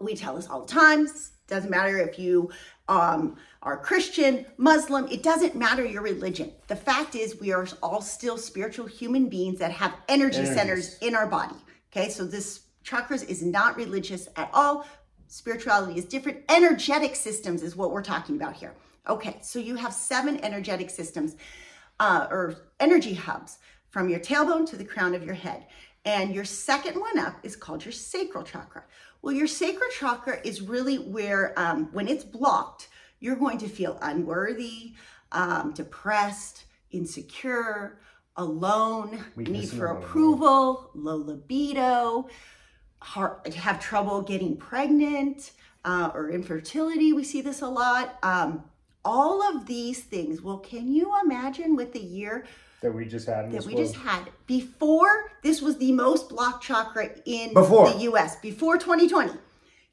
we 0.00 0.14
tell 0.16 0.34
this 0.34 0.48
all 0.48 0.64
the 0.64 0.72
time. 0.72 1.06
Doesn't 1.46 1.70
matter 1.70 1.98
if 1.98 2.18
you 2.18 2.50
um, 2.88 3.36
are 3.62 3.76
Christian, 3.76 4.44
Muslim, 4.56 5.06
it 5.08 5.22
doesn't 5.22 5.54
matter 5.54 5.84
your 5.84 6.02
religion. 6.02 6.52
The 6.66 6.76
fact 6.76 7.14
is, 7.14 7.40
we 7.40 7.52
are 7.52 7.66
all 7.82 8.02
still 8.02 8.36
spiritual 8.36 8.86
human 8.86 9.28
beings 9.28 9.60
that 9.60 9.70
have 9.70 9.94
energy 10.08 10.44
centers 10.44 10.98
in 10.98 11.14
our 11.14 11.28
body. 11.28 11.54
Okay, 11.92 12.08
so 12.08 12.24
this 12.24 12.62
chakras 12.84 13.28
is 13.28 13.42
not 13.42 13.76
religious 13.76 14.28
at 14.36 14.50
all. 14.52 14.86
Spirituality 15.28 15.98
is 15.98 16.04
different. 16.04 16.42
Energetic 16.48 17.14
systems 17.14 17.62
is 17.62 17.76
what 17.76 17.92
we're 17.92 18.02
talking 18.02 18.36
about 18.36 18.54
here. 18.54 18.74
Okay, 19.08 19.38
so 19.42 19.58
you 19.58 19.76
have 19.76 19.92
seven 19.92 20.42
energetic 20.44 20.90
systems 20.90 21.36
uh, 22.00 22.26
or 22.30 22.56
energy 22.80 23.14
hubs 23.14 23.58
from 23.90 24.08
your 24.08 24.20
tailbone 24.20 24.68
to 24.70 24.76
the 24.76 24.84
crown 24.84 25.14
of 25.14 25.24
your 25.24 25.34
head. 25.34 25.66
And 26.04 26.34
your 26.34 26.44
second 26.44 26.98
one 26.98 27.18
up 27.18 27.38
is 27.44 27.54
called 27.54 27.84
your 27.84 27.92
sacral 27.92 28.42
chakra. 28.42 28.82
Well, 29.22 29.34
your 29.34 29.46
sacral 29.46 29.88
chakra 29.90 30.40
is 30.44 30.60
really 30.60 30.96
where, 30.96 31.56
um, 31.56 31.88
when 31.92 32.08
it's 32.08 32.24
blocked, 32.24 32.88
you're 33.22 33.36
going 33.36 33.56
to 33.58 33.68
feel 33.68 33.96
unworthy, 34.02 34.92
um, 35.30 35.72
depressed, 35.72 36.64
insecure, 36.90 37.98
alone, 38.36 39.24
Weakness 39.36 39.72
need 39.72 39.78
for 39.78 39.86
approval, 39.86 40.90
low 40.94 41.16
libido, 41.16 42.28
hard, 43.00 43.46
have 43.54 43.80
trouble 43.80 44.22
getting 44.22 44.56
pregnant 44.56 45.52
uh, 45.84 46.10
or 46.14 46.30
infertility. 46.30 47.12
We 47.12 47.24
see 47.24 47.40
this 47.40 47.62
a 47.62 47.68
lot. 47.68 48.18
Um, 48.24 48.64
all 49.04 49.42
of 49.42 49.66
these 49.66 50.00
things. 50.00 50.42
Well, 50.42 50.58
can 50.58 50.92
you 50.92 51.12
imagine 51.24 51.76
with 51.76 51.92
the 51.92 52.00
year 52.00 52.44
That 52.82 52.92
we 52.92 53.04
just 53.04 53.26
had 53.28 53.46
in 53.46 53.52
that 53.52 53.64
we 53.64 53.74
world. 53.74 53.86
just 53.86 53.96
had 53.98 54.30
before 54.46 55.32
this 55.42 55.60
was 55.62 55.78
the 55.78 55.92
most 55.92 56.28
blocked 56.28 56.64
chakra 56.64 57.10
in 57.24 57.52
Before. 57.54 57.88
the 57.90 57.98
US 58.10 58.36
before 58.40 58.78
2020? 58.78 59.32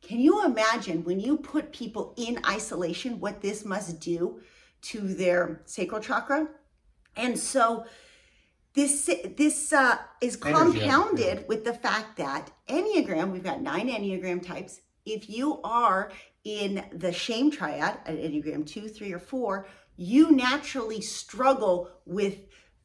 Can 0.01 0.19
you 0.19 0.43
imagine 0.45 1.03
when 1.03 1.19
you 1.19 1.37
put 1.37 1.71
people 1.71 2.13
in 2.17 2.39
isolation 2.45 3.19
what 3.19 3.41
this 3.41 3.65
must 3.65 3.99
do 3.99 4.41
to 4.83 4.99
their 5.01 5.61
sacral 5.65 6.01
chakra? 6.01 6.47
And 7.15 7.37
so 7.37 7.85
this 8.73 9.09
this 9.35 9.73
uh, 9.73 9.97
is 10.21 10.37
Energy, 10.45 10.79
compounded 10.79 11.47
with 11.47 11.65
the 11.65 11.73
fact 11.73 12.17
that 12.17 12.51
Enneagram, 12.67 13.31
we've 13.31 13.43
got 13.43 13.61
nine 13.61 13.89
Enneagram 13.89 14.45
types. 14.45 14.81
If 15.05 15.29
you 15.29 15.59
are 15.63 16.11
in 16.43 16.85
the 16.93 17.11
shame 17.11 17.51
triad, 17.51 17.97
at 18.05 18.15
Enneagram 18.15 18.65
two, 18.65 18.87
three, 18.87 19.11
or 19.11 19.19
four, 19.19 19.67
you 19.97 20.31
naturally 20.31 21.01
struggle 21.01 21.89
with 22.05 22.37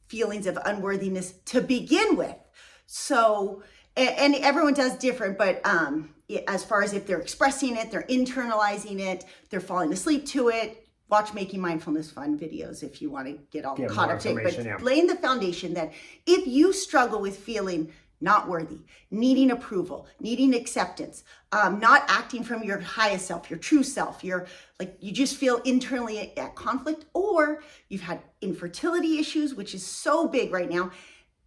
feelings 0.07 0.47
of 0.47 0.57
unworthiness 0.65 1.33
to 1.45 1.61
begin 1.61 2.15
with. 2.17 2.35
So, 2.87 3.63
a- 3.95 4.21
and 4.21 4.35
everyone 4.35 4.73
does 4.73 4.97
different, 4.97 5.37
but 5.37 5.65
um, 5.65 6.14
as 6.47 6.63
far 6.63 6.81
as 6.81 6.93
if 6.93 7.05
they're 7.05 7.19
expressing 7.19 7.77
it, 7.77 7.91
they're 7.91 8.03
internalizing 8.03 8.99
it, 8.99 9.25
they're 9.49 9.59
falling 9.59 9.91
asleep 9.91 10.25
to 10.27 10.49
it. 10.49 10.81
Watch 11.07 11.33
Making 11.35 11.61
Mindfulness 11.61 12.09
Fun 12.09 12.37
videos 12.37 12.81
if 12.81 12.99
you 13.01 13.11
want 13.11 13.27
to 13.27 13.33
get 13.51 13.63
all 13.63 13.75
Get 13.75 13.89
caught 13.89 14.09
up 14.09 14.19
to 14.21 14.35
it. 14.35 14.43
But 14.43 14.65
yeah. 14.65 14.77
laying 14.81 15.05
the 15.05 15.15
foundation 15.15 15.75
that 15.75 15.93
if 16.25 16.47
you 16.47 16.73
struggle 16.73 17.21
with 17.21 17.37
feeling 17.37 17.91
not 18.21 18.47
worthy, 18.47 18.79
needing 19.11 19.51
approval, 19.51 20.07
needing 20.19 20.55
acceptance, 20.55 21.23
um, 21.51 21.79
not 21.79 22.03
acting 22.07 22.43
from 22.43 22.63
your 22.63 22.79
highest 22.79 23.27
self, 23.27 23.49
your 23.49 23.59
true 23.59 23.83
self, 23.83 24.23
you're 24.23 24.47
like 24.79 24.97
you 24.99 25.11
just 25.11 25.35
feel 25.35 25.57
internally 25.57 26.35
at 26.37 26.55
conflict, 26.55 27.05
or 27.13 27.61
you've 27.89 28.01
had 28.01 28.21
infertility 28.41 29.19
issues, 29.19 29.53
which 29.53 29.75
is 29.75 29.85
so 29.85 30.27
big 30.27 30.51
right 30.51 30.69
now. 30.69 30.91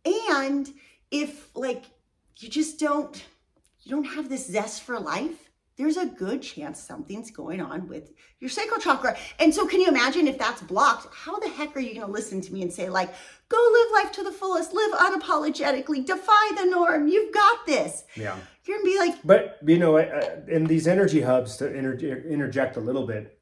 And 0.05 0.73
if 1.11 1.49
like 1.57 1.87
you 2.37 2.49
just 2.49 2.79
don't 2.79 3.25
you 3.88 3.94
don't 3.94 4.05
have 4.05 4.29
this 4.29 4.46
zest 4.46 4.83
for 4.83 5.01
life, 5.01 5.51
there's 5.77 5.96
a 5.96 6.07
good 6.07 6.42
chance 6.42 6.83
something's 6.83 7.31
going 7.31 7.61
on 7.61 7.88
with 7.88 8.11
your 8.40 8.51
sacral 8.51 8.81
chakra. 8.81 9.16
And 9.38 9.55
so, 9.55 9.66
can 9.66 9.81
you 9.81 9.88
imagine 9.88 10.27
if 10.27 10.37
that's 10.37 10.61
blocked? 10.61 11.14
How 11.14 11.38
the 11.38 11.48
heck 11.48 11.74
are 11.77 11.81
you 11.81 11.94
going 11.94 12.07
to 12.07 12.12
listen 12.12 12.40
to 12.42 12.53
me 12.53 12.62
and 12.62 12.72
say, 12.72 12.88
like, 12.88 13.09
go 13.48 13.57
live 13.57 14.05
life 14.05 14.12
to 14.12 14.24
the 14.24 14.33
fullest, 14.33 14.74
live 14.74 14.90
unapologetically, 14.92 16.05
defy 16.05 16.51
the 16.57 16.66
norm, 16.66 17.09
you've 17.09 17.33
got 17.33 17.64
this? 17.64 18.05
Yeah. 18.16 18.37
You're 18.64 18.79
going 18.79 18.87
to 18.87 18.92
be 18.92 18.98
like, 18.98 19.22
But 19.24 19.59
you 19.64 19.79
know, 19.79 19.96
in 20.48 20.64
these 20.64 20.87
energy 20.87 21.22
hubs, 21.22 21.57
to 21.59 21.72
inter- 21.72 22.24
interject 22.29 22.77
a 22.77 22.81
little 22.81 23.07
bit, 23.07 23.40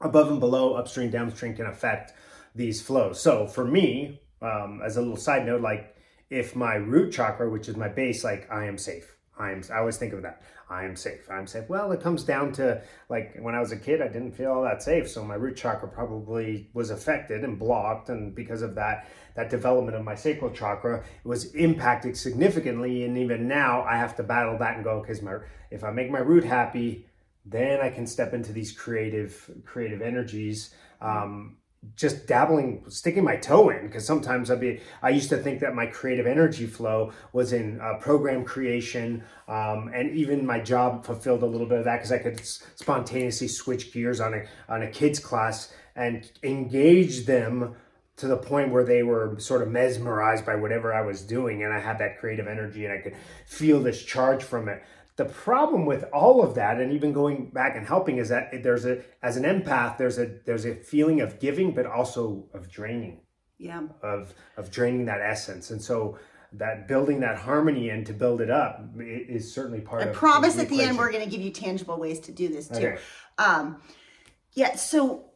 above 0.00 0.30
and 0.30 0.38
below, 0.38 0.74
upstream, 0.74 1.10
downstream 1.10 1.56
can 1.56 1.66
affect 1.66 2.12
these 2.54 2.80
flows. 2.82 3.20
So 3.20 3.46
for 3.46 3.64
me, 3.64 4.20
um, 4.42 4.80
as 4.84 4.96
a 4.96 5.00
little 5.00 5.16
side 5.16 5.46
note, 5.46 5.62
like 5.62 5.96
if 6.30 6.54
my 6.54 6.74
root 6.74 7.12
chakra, 7.12 7.50
which 7.50 7.68
is 7.68 7.76
my 7.76 7.88
base, 7.88 8.22
like 8.22 8.46
I 8.52 8.66
am 8.66 8.78
safe. 8.78 9.17
I 9.38 9.52
am. 9.52 9.62
I 9.72 9.78
always 9.78 9.96
think 9.96 10.12
of 10.12 10.22
that. 10.22 10.42
I 10.68 10.84
am 10.84 10.96
safe. 10.96 11.30
I'm 11.30 11.46
safe. 11.46 11.68
Well, 11.68 11.92
it 11.92 12.00
comes 12.00 12.24
down 12.24 12.52
to 12.54 12.82
like 13.08 13.36
when 13.40 13.54
I 13.54 13.60
was 13.60 13.72
a 13.72 13.76
kid, 13.76 14.02
I 14.02 14.08
didn't 14.08 14.32
feel 14.32 14.52
all 14.52 14.62
that 14.62 14.82
safe, 14.82 15.08
so 15.08 15.24
my 15.24 15.34
root 15.34 15.56
chakra 15.56 15.88
probably 15.88 16.68
was 16.74 16.90
affected 16.90 17.44
and 17.44 17.58
blocked, 17.58 18.08
and 18.08 18.34
because 18.34 18.62
of 18.62 18.74
that, 18.74 19.08
that 19.36 19.48
development 19.48 19.96
of 19.96 20.04
my 20.04 20.14
sacral 20.14 20.50
chakra 20.50 21.04
was 21.24 21.54
impacted 21.54 22.16
significantly. 22.16 23.04
And 23.04 23.16
even 23.16 23.46
now, 23.46 23.82
I 23.82 23.96
have 23.96 24.16
to 24.16 24.22
battle 24.22 24.58
that 24.58 24.74
and 24.74 24.84
go 24.84 25.00
because 25.00 25.22
my 25.22 25.38
if 25.70 25.84
I 25.84 25.90
make 25.90 26.10
my 26.10 26.18
root 26.18 26.44
happy, 26.44 27.06
then 27.46 27.80
I 27.80 27.90
can 27.90 28.06
step 28.06 28.34
into 28.34 28.52
these 28.52 28.72
creative 28.72 29.50
creative 29.64 30.02
energies. 30.02 30.74
Um, 31.00 31.57
just 31.94 32.26
dabbling 32.26 32.84
sticking 32.88 33.22
my 33.22 33.36
toe 33.36 33.70
in 33.70 33.86
because 33.86 34.04
sometimes 34.04 34.50
i'd 34.50 34.60
be 34.60 34.80
i 35.00 35.08
used 35.08 35.28
to 35.28 35.36
think 35.36 35.60
that 35.60 35.74
my 35.74 35.86
creative 35.86 36.26
energy 36.26 36.66
flow 36.66 37.12
was 37.32 37.52
in 37.52 37.80
uh, 37.80 37.94
program 38.00 38.44
creation 38.44 39.22
um, 39.46 39.88
and 39.94 40.10
even 40.16 40.44
my 40.44 40.58
job 40.58 41.04
fulfilled 41.04 41.42
a 41.42 41.46
little 41.46 41.68
bit 41.68 41.78
of 41.78 41.84
that 41.84 41.96
because 41.96 42.10
i 42.10 42.18
could 42.18 42.38
s- 42.40 42.64
spontaneously 42.74 43.46
switch 43.46 43.92
gears 43.92 44.20
on 44.20 44.34
a 44.34 44.44
on 44.68 44.82
a 44.82 44.90
kids 44.90 45.20
class 45.20 45.72
and 45.94 46.30
engage 46.42 47.26
them 47.26 47.76
to 48.16 48.26
the 48.26 48.36
point 48.36 48.72
where 48.72 48.84
they 48.84 49.04
were 49.04 49.36
sort 49.38 49.62
of 49.62 49.68
mesmerized 49.68 50.44
by 50.44 50.56
whatever 50.56 50.92
i 50.92 51.00
was 51.00 51.22
doing 51.22 51.62
and 51.62 51.72
i 51.72 51.78
had 51.78 51.98
that 51.98 52.18
creative 52.18 52.48
energy 52.48 52.86
and 52.86 52.92
i 52.92 53.00
could 53.00 53.14
feel 53.46 53.80
this 53.80 54.02
charge 54.02 54.42
from 54.42 54.68
it 54.68 54.82
the 55.18 55.24
problem 55.24 55.84
with 55.84 56.04
all 56.12 56.44
of 56.44 56.54
that 56.54 56.80
and 56.80 56.92
even 56.92 57.12
going 57.12 57.50
back 57.50 57.76
and 57.76 57.86
helping 57.86 58.18
is 58.18 58.28
that 58.28 58.62
there's 58.62 58.86
a 58.86 59.02
as 59.20 59.36
an 59.36 59.42
empath 59.42 59.98
there's 59.98 60.16
a 60.16 60.38
there's 60.46 60.64
a 60.64 60.76
feeling 60.76 61.20
of 61.20 61.40
giving 61.40 61.72
but 61.72 61.84
also 61.84 62.46
of 62.54 62.70
draining 62.70 63.20
yeah, 63.58 63.82
of 64.02 64.32
of 64.56 64.70
draining 64.70 65.06
that 65.06 65.20
essence 65.20 65.70
and 65.72 65.82
so 65.82 66.16
that 66.52 66.86
building 66.86 67.18
that 67.20 67.36
harmony 67.36 67.90
and 67.90 68.06
to 68.06 68.12
build 68.12 68.40
it 68.40 68.48
up 68.48 68.80
is 68.98 69.52
certainly 69.52 69.80
part 69.80 70.02
I 70.02 70.06
of 70.06 70.16
I 70.16 70.18
promise 70.18 70.56
at 70.56 70.68
the 70.68 70.82
end 70.82 70.96
we're 70.96 71.10
going 71.10 71.24
to 71.24 71.30
give 71.30 71.42
you 71.42 71.50
tangible 71.50 71.98
ways 71.98 72.20
to 72.20 72.32
do 72.32 72.48
this 72.48 72.68
too. 72.68 72.76
Okay. 72.76 72.98
Um, 73.36 73.82
yeah, 74.54 74.76
so 74.76 75.32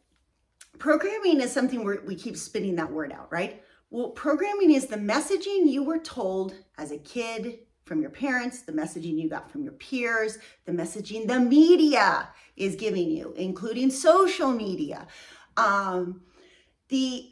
programming 0.79 1.41
is 1.41 1.51
something 1.51 1.83
where 1.83 2.01
we 2.07 2.15
keep 2.15 2.35
spinning 2.35 2.77
that 2.77 2.91
word 2.91 3.11
out, 3.11 3.31
right? 3.31 3.61
Well, 3.91 4.09
programming 4.09 4.71
is 4.71 4.87
the 4.87 4.97
messaging 4.97 5.69
you 5.69 5.83
were 5.83 5.99
told 5.99 6.55
as 6.79 6.91
a 6.91 6.97
kid 6.97 7.59
from 7.85 8.01
your 8.01 8.09
parents, 8.09 8.61
the 8.61 8.71
messaging 8.71 9.19
you 9.19 9.29
got 9.29 9.51
from 9.51 9.63
your 9.63 9.73
peers, 9.73 10.37
the 10.65 10.71
messaging 10.71 11.27
the 11.27 11.39
media 11.39 12.29
is 12.55 12.75
giving 12.75 13.09
you, 13.09 13.33
including 13.35 13.89
social 13.89 14.51
media. 14.51 15.07
Um, 15.57 16.21
the 16.89 17.29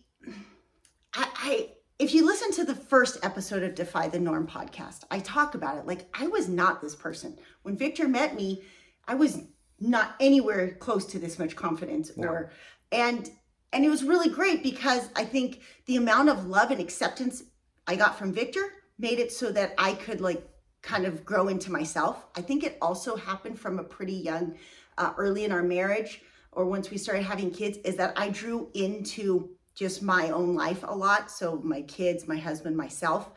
I, 1.13 1.27
I 1.35 1.69
if 1.99 2.13
you 2.13 2.25
listen 2.25 2.51
to 2.53 2.63
the 2.63 2.75
first 2.75 3.23
episode 3.23 3.63
of 3.63 3.75
Defy 3.75 4.07
the 4.07 4.19
Norm 4.19 4.47
podcast, 4.47 5.03
I 5.11 5.19
talk 5.19 5.55
about 5.55 5.77
it. 5.77 5.85
Like 5.85 6.09
I 6.13 6.27
was 6.27 6.49
not 6.49 6.81
this 6.81 6.95
person. 6.95 7.37
When 7.61 7.77
Victor 7.77 8.07
met 8.07 8.35
me, 8.35 8.63
I 9.07 9.15
was 9.15 9.43
not 9.79 10.15
anywhere 10.19 10.75
close 10.75 11.05
to 11.07 11.19
this 11.19 11.39
much 11.39 11.55
confidence 11.55 12.11
or 12.15 12.51
and 12.91 13.29
and 13.73 13.85
it 13.85 13.89
was 13.89 14.03
really 14.03 14.29
great 14.29 14.63
because 14.63 15.09
I 15.15 15.23
think 15.23 15.61
the 15.85 15.95
amount 15.95 16.29
of 16.29 16.45
love 16.47 16.71
and 16.71 16.81
acceptance 16.81 17.43
I 17.87 17.95
got 17.95 18.17
from 18.17 18.33
Victor 18.33 18.73
made 18.97 19.19
it 19.19 19.31
so 19.31 19.51
that 19.51 19.73
I 19.77 19.93
could 19.93 20.21
like 20.21 20.47
kind 20.81 21.05
of 21.05 21.25
grow 21.25 21.47
into 21.47 21.71
myself. 21.71 22.25
I 22.35 22.41
think 22.41 22.63
it 22.63 22.77
also 22.81 23.15
happened 23.15 23.59
from 23.59 23.79
a 23.79 23.83
pretty 23.83 24.13
young, 24.13 24.55
uh, 24.97 25.13
early 25.17 25.45
in 25.45 25.51
our 25.51 25.63
marriage, 25.63 26.21
or 26.51 26.65
once 26.65 26.89
we 26.89 26.97
started 26.97 27.23
having 27.23 27.51
kids, 27.51 27.77
is 27.83 27.95
that 27.97 28.13
I 28.17 28.29
drew 28.29 28.69
into 28.73 29.51
just 29.75 30.01
my 30.01 30.31
own 30.31 30.55
life 30.55 30.83
a 30.83 30.95
lot. 30.95 31.31
So 31.31 31.61
my 31.63 31.81
kids, 31.83 32.27
my 32.27 32.37
husband, 32.37 32.75
myself. 32.75 33.31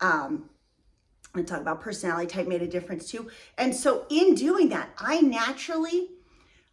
Um, 0.00 0.50
and 1.34 1.46
talk 1.46 1.60
about 1.60 1.80
personality 1.80 2.26
type 2.26 2.48
made 2.48 2.62
a 2.62 2.66
difference 2.66 3.10
too. 3.10 3.30
And 3.56 3.74
so 3.74 4.06
in 4.10 4.34
doing 4.34 4.68
that, 4.70 4.90
I 4.98 5.20
naturally 5.20 6.08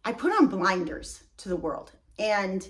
I 0.04 0.12
put 0.12 0.32
on 0.32 0.46
blinders 0.46 1.22
to 1.38 1.48
the 1.48 1.56
world. 1.56 1.92
And 2.18 2.68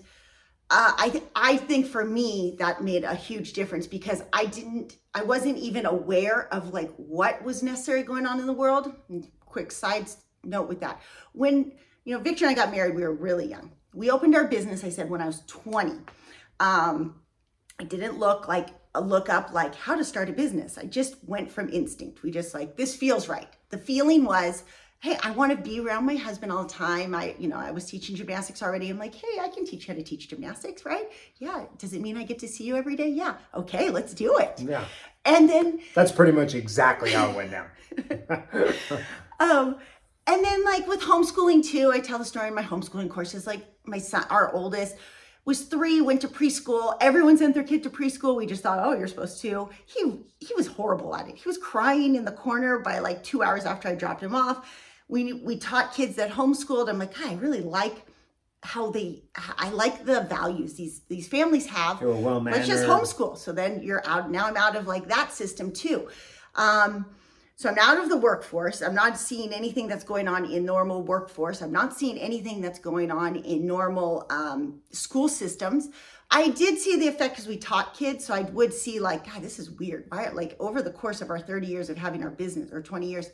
uh, 0.71 0.93
I 0.99 1.09
th- 1.09 1.25
I 1.35 1.57
think 1.57 1.87
for 1.87 2.05
me 2.05 2.57
that 2.59 2.83
made 2.83 3.05
a 3.05 3.15
huge 3.15 3.55
difference 3.55 3.87
because 3.87 4.23
I 4.33 4.45
didn't 4.47 4.97
I 5.15 5.23
wasn't 5.23 5.57
even 5.59 5.87
aware 5.87 6.53
of 6.53 6.75
like 6.75 6.93
what 6.97 7.43
was 7.43 7.63
necessary 7.63 8.03
going 8.03 8.27
on 8.27 8.39
in 8.39 8.47
the 8.47 8.53
world. 8.53 8.93
And 9.09 9.27
quick 9.47 9.73
side 9.73 10.09
note 10.45 10.69
with 10.69 10.81
that. 10.81 11.01
When 11.33 11.73
you 12.05 12.15
know 12.15 12.23
Victor 12.23 12.47
and 12.47 12.53
I 12.53 12.55
got 12.55 12.71
married, 12.71 12.95
we 12.95 13.03
were 13.03 13.15
really 13.15 13.49
young. 13.49 13.73
We 13.95 14.11
opened 14.11 14.35
our 14.35 14.47
business. 14.47 14.85
I 14.85 14.91
said 14.91 15.09
when 15.09 15.23
I 15.23 15.27
was 15.27 15.43
20. 15.47 15.93
Um, 16.61 17.21
I 17.81 17.85
didn't 17.85 18.19
look 18.19 18.47
like 18.47 18.69
a 18.95 19.01
look 19.01 19.31
up 19.31 19.53
like 19.53 19.75
how 19.75 19.95
to 19.95 20.05
start 20.05 20.29
a 20.29 20.33
business. 20.33 20.77
I 20.77 20.85
just 20.85 21.17
went 21.25 21.51
from 21.51 21.71
instinct. 21.71 22.23
We 22.23 22.31
just 22.31 22.53
like 22.53 22.77
this 22.77 22.95
feels 22.95 23.27
right. 23.27 23.49
The 23.71 23.79
feeling 23.79 24.25
was, 24.25 24.65
hey, 25.01 25.17
I 25.23 25.31
want 25.31 25.53
to 25.53 25.57
be 25.57 25.79
around 25.81 26.07
my 26.07 26.17
husband 26.17 26.51
all 26.51 26.65
the 26.65 26.69
time. 26.69 27.15
I, 27.15 27.35
you 27.39 27.49
know, 27.49 27.57
I 27.57 27.71
was 27.71 27.85
teaching 27.85 28.17
gymnastics 28.17 28.63
already. 28.63 28.91
I'm 28.91 28.99
like, 28.99 29.15
hey, 29.15 29.39
I 29.41 29.49
can 29.49 29.65
teach 29.65 29.87
you 29.87 29.95
how 29.95 29.99
to 29.99 30.05
teach 30.05 30.29
gymnastics, 30.29 30.85
right? 30.85 31.09
Yeah. 31.37 31.67
Does 31.79 31.93
it 31.93 32.01
mean 32.01 32.17
I 32.17 32.25
get 32.25 32.41
to 32.41 32.49
see 32.49 32.65
you 32.65 32.77
every 32.77 32.97
day? 32.97 33.09
Yeah. 33.09 33.37
Okay, 33.55 33.91
let's 33.91 34.13
do 34.13 34.37
it. 34.39 34.61
yeah 34.61 34.85
And 35.25 35.49
then 35.49 35.81
that's 35.95 36.11
pretty 36.11 36.33
much 36.33 36.55
exactly 36.55 37.13
how 37.13 37.31
it 37.31 37.37
went 37.37 37.51
down 37.53 37.67
um, 39.41 39.77
and 40.27 40.45
then 40.45 40.65
like 40.65 40.87
with 40.87 41.01
homeschooling 41.01 41.65
too, 41.65 41.91
I 41.93 42.01
tell 42.01 42.19
the 42.19 42.25
story 42.25 42.49
in 42.49 42.55
my 42.55 42.63
homeschooling 42.63 43.11
courses. 43.11 43.47
Like 43.47 43.65
my 43.87 43.99
son, 43.99 44.25
our 44.31 44.53
oldest, 44.53 44.97
was 45.45 45.63
three, 45.63 46.01
went 46.01 46.21
to 46.21 46.29
preschool. 46.29 46.97
Everyone 47.01 47.39
sent 47.39 47.55
their 47.55 47.65
kid 47.65 47.83
to 47.85 47.91
preschool. 47.91 48.37
We 48.37 48.47
just 48.47 48.63
thought, 48.63 48.79
oh, 48.81 48.93
you're 48.93 49.09
supposed 49.09 49.41
to. 49.43 49.71
He 49.87 50.21
he 50.41 50.55
was 50.55 50.67
horrible 50.67 51.15
at 51.15 51.29
it. 51.29 51.37
He 51.37 51.49
was 51.49 51.57
crying 51.57 52.17
in 52.17 52.25
the 52.25 52.33
corner 52.33 52.81
by 52.81 52.99
like 52.99 53.23
two 53.23 53.43
hours 53.43 53.65
after 53.65 53.89
I 53.89 53.95
dropped 53.95 54.23
him 54.23 54.35
off. 54.35 54.69
We 55.09 55.33
we 55.33 55.59
taught 55.59 55.95
kids 55.95 56.17
that 56.17 56.31
homeschooled. 56.31 56.89
I'm 56.89 56.99
like, 56.99 57.19
I 57.21 57.35
really 57.35 57.63
like 57.63 58.07
how 58.63 58.91
they 58.91 59.23
I 59.57 59.71
like 59.71 60.05
the 60.05 60.23
values 60.23 60.75
these 60.75 61.01
these 61.09 61.29
families 61.29 61.67
have. 61.67 62.01
They 62.01 62.07
were 62.07 62.15
well-mannered. 62.17 62.59
Let's 62.59 62.69
just 62.69 62.85
homeschool. 62.85 63.39
So 63.39 63.53
then 63.53 63.83
you're 63.83 64.07
out 64.07 64.31
now 64.31 64.47
I'm 64.47 64.57
out 64.57 64.77
of 64.77 64.87
like 64.87 65.09
that 65.09 65.33
system 65.33 65.73
too. 65.73 66.09
Um 66.55 67.07
so 67.59 67.69
I'm 67.69 67.79
out 67.79 67.99
of 67.99 68.09
the 68.09 68.17
workforce. 68.17 68.83
I'm 68.83 68.95
not 68.95 69.19
seeing 69.19 69.53
anything 69.53 69.89
that's 69.89 70.05
going 70.05 70.29
on 70.29 70.45
in 70.45 70.65
normal 70.65 71.03
workforce. 71.03 71.61
I'm 71.61 71.73
not 71.73 71.93
seeing 71.93 72.17
anything 72.17 72.61
that's 72.61 72.79
going 72.79 73.11
on 73.11 73.35
in 73.35 73.67
normal 73.67 74.27
um, 74.31 74.79
school 74.93 75.29
systems. 75.29 75.89
I 76.31 76.51
did 76.51 76.79
see 76.79 76.95
the 76.95 77.09
effect 77.09 77.35
because 77.35 77.49
we 77.49 77.57
taught 77.57 77.95
kids, 77.95 78.25
so 78.25 78.33
I 78.33 78.43
would 78.43 78.73
see 78.73 79.01
like, 79.01 79.27
God, 79.27 79.43
this 79.43 79.59
is 79.59 79.73
weird. 79.73 80.05
Why? 80.09 80.29
Like 80.29 80.55
over 80.61 80.83
the 80.83 80.93
course 80.93 81.21
of 81.21 81.31
our 81.31 81.41
30 81.41 81.67
years 81.67 81.91
of 81.91 81.97
having 81.97 82.23
our 82.23 82.31
business, 82.31 82.71
or 82.71 82.81
20 82.81 83.11
years, 83.11 83.29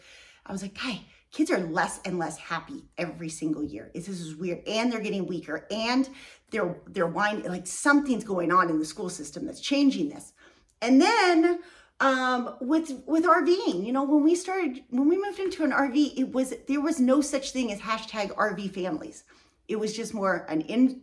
I 0.47 0.53
was 0.53 0.63
like, 0.63 0.73
"Guy, 0.73 1.03
kids 1.35 1.51
are 1.51 1.59
less 1.59 2.01
and 2.05 2.17
less 2.19 2.39
happy 2.39 2.85
every 2.97 3.29
single 3.29 3.65
year. 3.65 3.91
It's, 3.93 4.07
this 4.07 4.21
is 4.21 4.37
weird, 4.37 4.63
and 4.69 4.91
they're 4.91 5.01
getting 5.01 5.27
weaker, 5.27 5.67
and 5.71 6.09
they're 6.51 6.77
they're 6.87 7.09
whining. 7.09 7.45
Like 7.45 7.67
something's 7.67 8.25
going 8.25 8.53
on 8.53 8.71
in 8.71 8.79
the 8.79 8.85
school 8.85 9.11
system 9.11 9.45
that's 9.45 9.61
changing 9.61 10.09
this. 10.09 10.33
And 10.81 11.03
then 11.03 11.59
um 12.01 12.57
with 12.61 12.91
with 13.07 13.25
rving 13.25 13.87
you 13.87 13.93
know 13.93 14.03
when 14.03 14.25
we 14.25 14.35
started 14.35 14.83
when 14.91 15.09
we 15.09 15.17
moved 15.17 15.39
into 15.39 15.63
an 15.63 15.71
rv 15.71 16.19
it 16.19 16.33
was 16.33 16.53
there 16.67 16.81
was 16.81 16.99
no 16.99 17.21
such 17.21 17.53
thing 17.53 17.71
as 17.71 17.79
hashtag 17.79 18.35
rv 18.35 18.69
families 18.73 19.23
it 19.69 19.79
was 19.79 19.95
just 19.95 20.13
more 20.13 20.45
an 20.49 20.61
in 20.63 21.03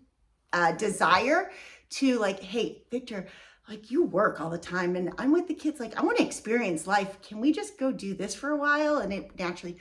uh, 0.51 0.73
desire 0.73 1.49
to 1.89 2.19
like 2.19 2.41
hey 2.41 2.83
victor 2.91 3.25
like 3.69 3.89
you 3.89 4.03
work 4.03 4.41
all 4.41 4.49
the 4.49 4.57
time 4.57 4.97
and 4.97 5.13
i'm 5.17 5.31
with 5.31 5.47
the 5.47 5.53
kids 5.53 5.79
like 5.79 5.97
i 5.97 6.03
want 6.03 6.17
to 6.17 6.25
experience 6.25 6.85
life 6.85 7.21
can 7.21 7.39
we 7.39 7.53
just 7.53 7.79
go 7.79 7.89
do 7.89 8.13
this 8.13 8.35
for 8.35 8.49
a 8.49 8.57
while 8.57 8.97
and 8.97 9.13
it 9.13 9.31
naturally 9.39 9.77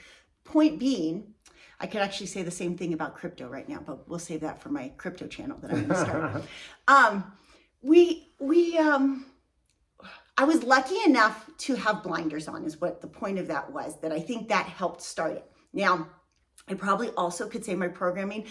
point 0.52 0.78
being 0.78 1.34
i 1.80 1.86
could 1.86 2.00
actually 2.00 2.26
say 2.26 2.42
the 2.42 2.50
same 2.50 2.76
thing 2.76 2.92
about 2.92 3.14
crypto 3.14 3.48
right 3.48 3.68
now 3.68 3.80
but 3.84 4.08
we'll 4.08 4.18
save 4.18 4.40
that 4.40 4.60
for 4.60 4.68
my 4.68 4.88
crypto 4.96 5.26
channel 5.26 5.56
that 5.60 5.70
i'm 5.70 5.86
going 5.86 5.88
to 5.88 6.00
start 6.00 6.42
um 6.88 7.32
we 7.82 8.32
we 8.38 8.76
um 8.78 9.24
I 10.40 10.44
was 10.44 10.62
lucky 10.62 10.96
enough 11.04 11.50
to 11.58 11.74
have 11.74 12.02
blinders 12.02 12.48
on, 12.48 12.64
is 12.64 12.80
what 12.80 13.02
the 13.02 13.06
point 13.06 13.38
of 13.38 13.46
that 13.48 13.70
was, 13.70 14.00
that 14.00 14.10
I 14.10 14.20
think 14.20 14.48
that 14.48 14.64
helped 14.64 15.02
start 15.02 15.32
it. 15.32 15.44
Now, 15.74 16.08
I 16.66 16.72
probably 16.72 17.10
also 17.10 17.46
could 17.46 17.62
say 17.62 17.74
my 17.74 17.88
programming 17.88 18.46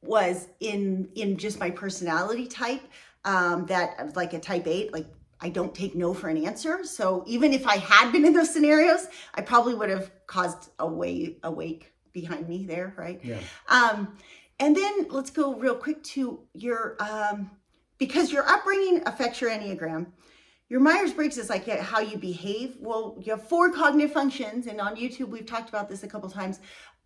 was 0.00 0.46
in 0.60 1.08
in 1.16 1.36
just 1.36 1.58
my 1.58 1.70
personality 1.70 2.46
type 2.46 2.82
um, 3.24 3.66
that 3.66 4.14
like 4.14 4.32
a 4.32 4.38
type 4.38 4.66
8 4.66 4.92
like 4.92 5.06
i 5.44 5.48
don't 5.48 5.74
take 5.74 5.94
no 5.94 6.12
for 6.20 6.28
an 6.28 6.38
answer 6.50 6.74
so 6.84 7.22
even 7.26 7.52
if 7.52 7.64
i 7.66 7.76
had 7.76 8.10
been 8.12 8.24
in 8.24 8.32
those 8.38 8.52
scenarios 8.54 9.02
i 9.34 9.40
probably 9.40 9.74
would 9.74 9.90
have 9.90 10.10
caused 10.26 10.70
a 10.78 10.86
way 11.00 11.36
a 11.42 11.50
wake 11.50 11.92
behind 12.12 12.48
me 12.48 12.64
there 12.72 12.88
right 12.96 13.20
Yeah. 13.22 13.38
um, 13.68 14.16
and 14.58 14.76
then 14.76 15.06
let's 15.10 15.30
go 15.30 15.54
real 15.54 15.74
quick 15.86 16.02
to 16.14 16.22
your 16.54 16.96
um, 17.08 17.50
because 17.98 18.32
your 18.32 18.44
upbringing 18.48 19.02
affects 19.06 19.40
your 19.40 19.50
enneagram 19.50 20.06
your 20.70 20.80
myers-briggs 20.80 21.36
is 21.38 21.50
like 21.50 21.66
how 21.92 22.00
you 22.00 22.16
behave 22.16 22.76
well 22.80 23.04
you 23.22 23.30
have 23.34 23.48
four 23.48 23.70
cognitive 23.70 24.12
functions 24.12 24.66
and 24.66 24.80
on 24.80 24.96
youtube 24.96 25.28
we've 25.28 25.46
talked 25.54 25.68
about 25.68 25.88
this 25.88 26.02
a 26.04 26.08
couple 26.08 26.28
times 26.30 26.60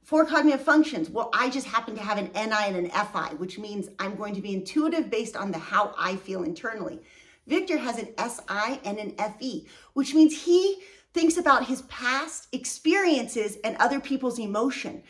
four 0.09 0.25
cognitive 0.25 0.63
functions. 0.63 1.11
Well, 1.11 1.29
I 1.35 1.51
just 1.51 1.67
happen 1.67 1.95
to 1.95 2.01
have 2.01 2.17
an 2.17 2.31
NI 2.35 2.65
and 2.69 2.77
an 2.77 2.89
FI, 2.89 3.35
which 3.37 3.59
means 3.59 3.91
I'm 3.99 4.15
going 4.17 4.35
to 4.37 4.41
be 4.41 4.55
intuitive 4.55 5.11
based 5.11 5.37
on 5.37 5.51
the 5.51 5.59
how 5.59 5.95
I 5.99 6.17
feel 6.17 6.45
internally. 6.45 7.01
Victor 7.49 7.79
has 7.79 7.99
an 7.99 8.09
SI 8.19 8.79
and 8.85 8.99
an 8.99 9.15
FE, 9.39 9.67
which 9.95 10.15
means 10.15 10.45
he 10.45 10.83
thinks 11.15 11.37
about 11.37 11.67
his 11.67 11.83
past 11.83 12.49
experiences 12.53 13.57
and 13.65 13.77
other 13.79 13.99
people's 13.99 14.39
emotion. 14.39 15.03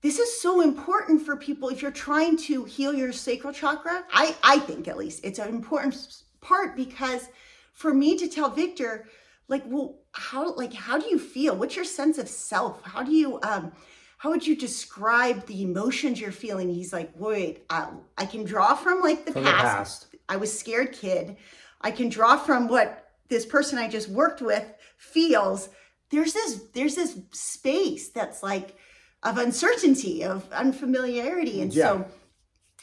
This 0.00 0.18
is 0.18 0.40
so 0.40 0.62
important 0.62 1.22
for 1.22 1.36
people 1.36 1.68
if 1.68 1.80
you're 1.80 1.92
trying 1.92 2.36
to 2.38 2.64
heal 2.64 2.92
your 2.92 3.12
sacral 3.12 3.52
chakra. 3.52 4.04
I, 4.12 4.34
I 4.42 4.58
think 4.58 4.88
at 4.88 4.96
least 4.96 5.20
it's 5.22 5.38
an 5.38 5.48
important 5.48 6.22
part 6.40 6.74
because 6.74 7.28
for 7.72 7.94
me 7.94 8.16
to 8.16 8.28
tell 8.28 8.50
Victor, 8.50 9.06
like, 9.46 9.62
well, 9.66 10.00
how 10.12 10.54
like 10.54 10.72
how 10.72 10.98
do 10.98 11.06
you 11.08 11.18
feel? 11.18 11.54
What's 11.54 11.76
your 11.76 11.84
sense 11.84 12.18
of 12.18 12.28
self? 12.28 12.82
How 12.82 13.02
do 13.02 13.12
you 13.12 13.38
um 13.42 13.72
how 14.18 14.30
would 14.30 14.46
you 14.46 14.56
describe 14.56 15.46
the 15.46 15.62
emotions 15.62 16.20
you're 16.20 16.32
feeling? 16.32 16.68
He's 16.68 16.92
like, 16.92 17.10
wait, 17.16 17.64
I, 17.68 17.88
I 18.16 18.24
can 18.24 18.44
draw 18.44 18.76
from 18.76 19.00
like 19.00 19.24
the 19.24 19.32
From 19.32 19.44
the 19.44 19.50
past. 19.50 20.06
I 20.28 20.36
was 20.36 20.56
scared 20.56 20.92
kid. 20.92 21.36
I 21.80 21.90
can 21.90 22.08
draw 22.08 22.36
from 22.36 22.68
what 22.68 23.10
this 23.28 23.46
person 23.46 23.78
I 23.78 23.88
just 23.88 24.08
worked 24.08 24.40
with 24.40 24.64
feels. 24.96 25.68
There's 26.10 26.32
this 26.32 26.62
there's 26.74 26.94
this 26.94 27.18
space 27.32 28.10
that's 28.10 28.42
like 28.42 28.76
of 29.22 29.38
uncertainty, 29.38 30.24
of 30.24 30.50
unfamiliarity. 30.52 31.62
And 31.62 31.72
Yeah. 31.72 31.88
so 31.88 32.06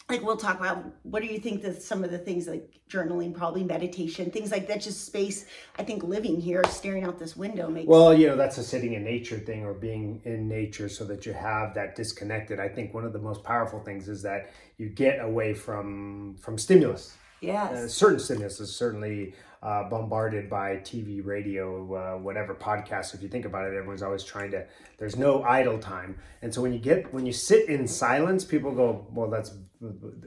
like 0.10 0.23
we'll 0.23 0.38
talk 0.38 0.60
about 0.60 0.84
what 1.04 1.21
do 1.21 1.28
you 1.28 1.39
think 1.39 1.62
that 1.62 1.84
some 1.84 2.04
of 2.04 2.10
the 2.10 2.17
things 2.17 2.47
like 2.47 2.80
journaling, 2.89 3.34
probably 3.34 3.63
meditation, 3.63 4.32
things 4.32 4.52
like 4.52 4.67
that, 4.67 4.82
just 4.82 5.06
space. 5.06 5.45
I 5.78 5.84
think 5.84 6.04
living 6.04 6.41
here, 6.41 6.63
staring 6.69 7.04
out 7.04 7.19
this 7.19 7.38
window 7.38 7.69
makes 7.69 7.88
Well, 7.88 8.13
you 8.13 8.28
know, 8.28 8.36
that's 8.36 8.58
a 8.58 8.63
sitting 8.63 8.93
in 8.93 9.04
nature 9.04 9.38
thing 9.38 9.63
or 9.63 9.73
being 9.75 10.21
in 10.25 10.47
nature 10.47 10.89
so 10.89 11.06
that 11.06 11.25
you 11.28 11.34
have 11.34 11.75
that 11.75 11.95
disconnected. 11.95 12.60
I 12.60 12.69
think 12.69 12.93
one 12.93 13.06
of 13.06 13.13
the 13.13 13.19
most 13.19 13.43
powerful 13.43 13.80
things 13.82 14.10
is 14.10 14.23
that 14.23 14.49
you 14.78 14.89
get 14.89 15.23
away 15.23 15.54
from 15.54 16.36
from 16.39 16.58
stimulus. 16.58 17.15
Yes. 17.41 17.71
Uh, 17.71 17.88
certain 17.88 18.19
stimulus 18.19 18.60
is 18.60 18.75
certainly 18.75 19.34
uh, 19.62 19.89
bombarded 19.89 20.49
by 20.49 20.78
TV, 20.78 21.25
radio, 21.25 21.93
uh, 21.93 22.17
whatever 22.17 22.56
podcasts. 22.56 23.13
If 23.13 23.21
you 23.21 23.28
think 23.28 23.45
about 23.45 23.65
it, 23.65 23.75
everyone's 23.75 24.04
always 24.04 24.23
trying 24.23 24.52
to. 24.52 24.65
There's 24.97 25.17
no 25.17 25.43
idle 25.43 25.80
time, 25.80 26.17
and 26.41 26.54
so 26.54 26.62
when 26.62 26.73
you 26.73 26.80
get 26.80 27.13
when 27.13 27.25
you 27.25 27.34
sit 27.34 27.67
in 27.67 27.88
silence, 27.88 28.45
people 28.45 28.71
go, 28.71 29.08
"Well, 29.12 29.30
that's 29.30 29.54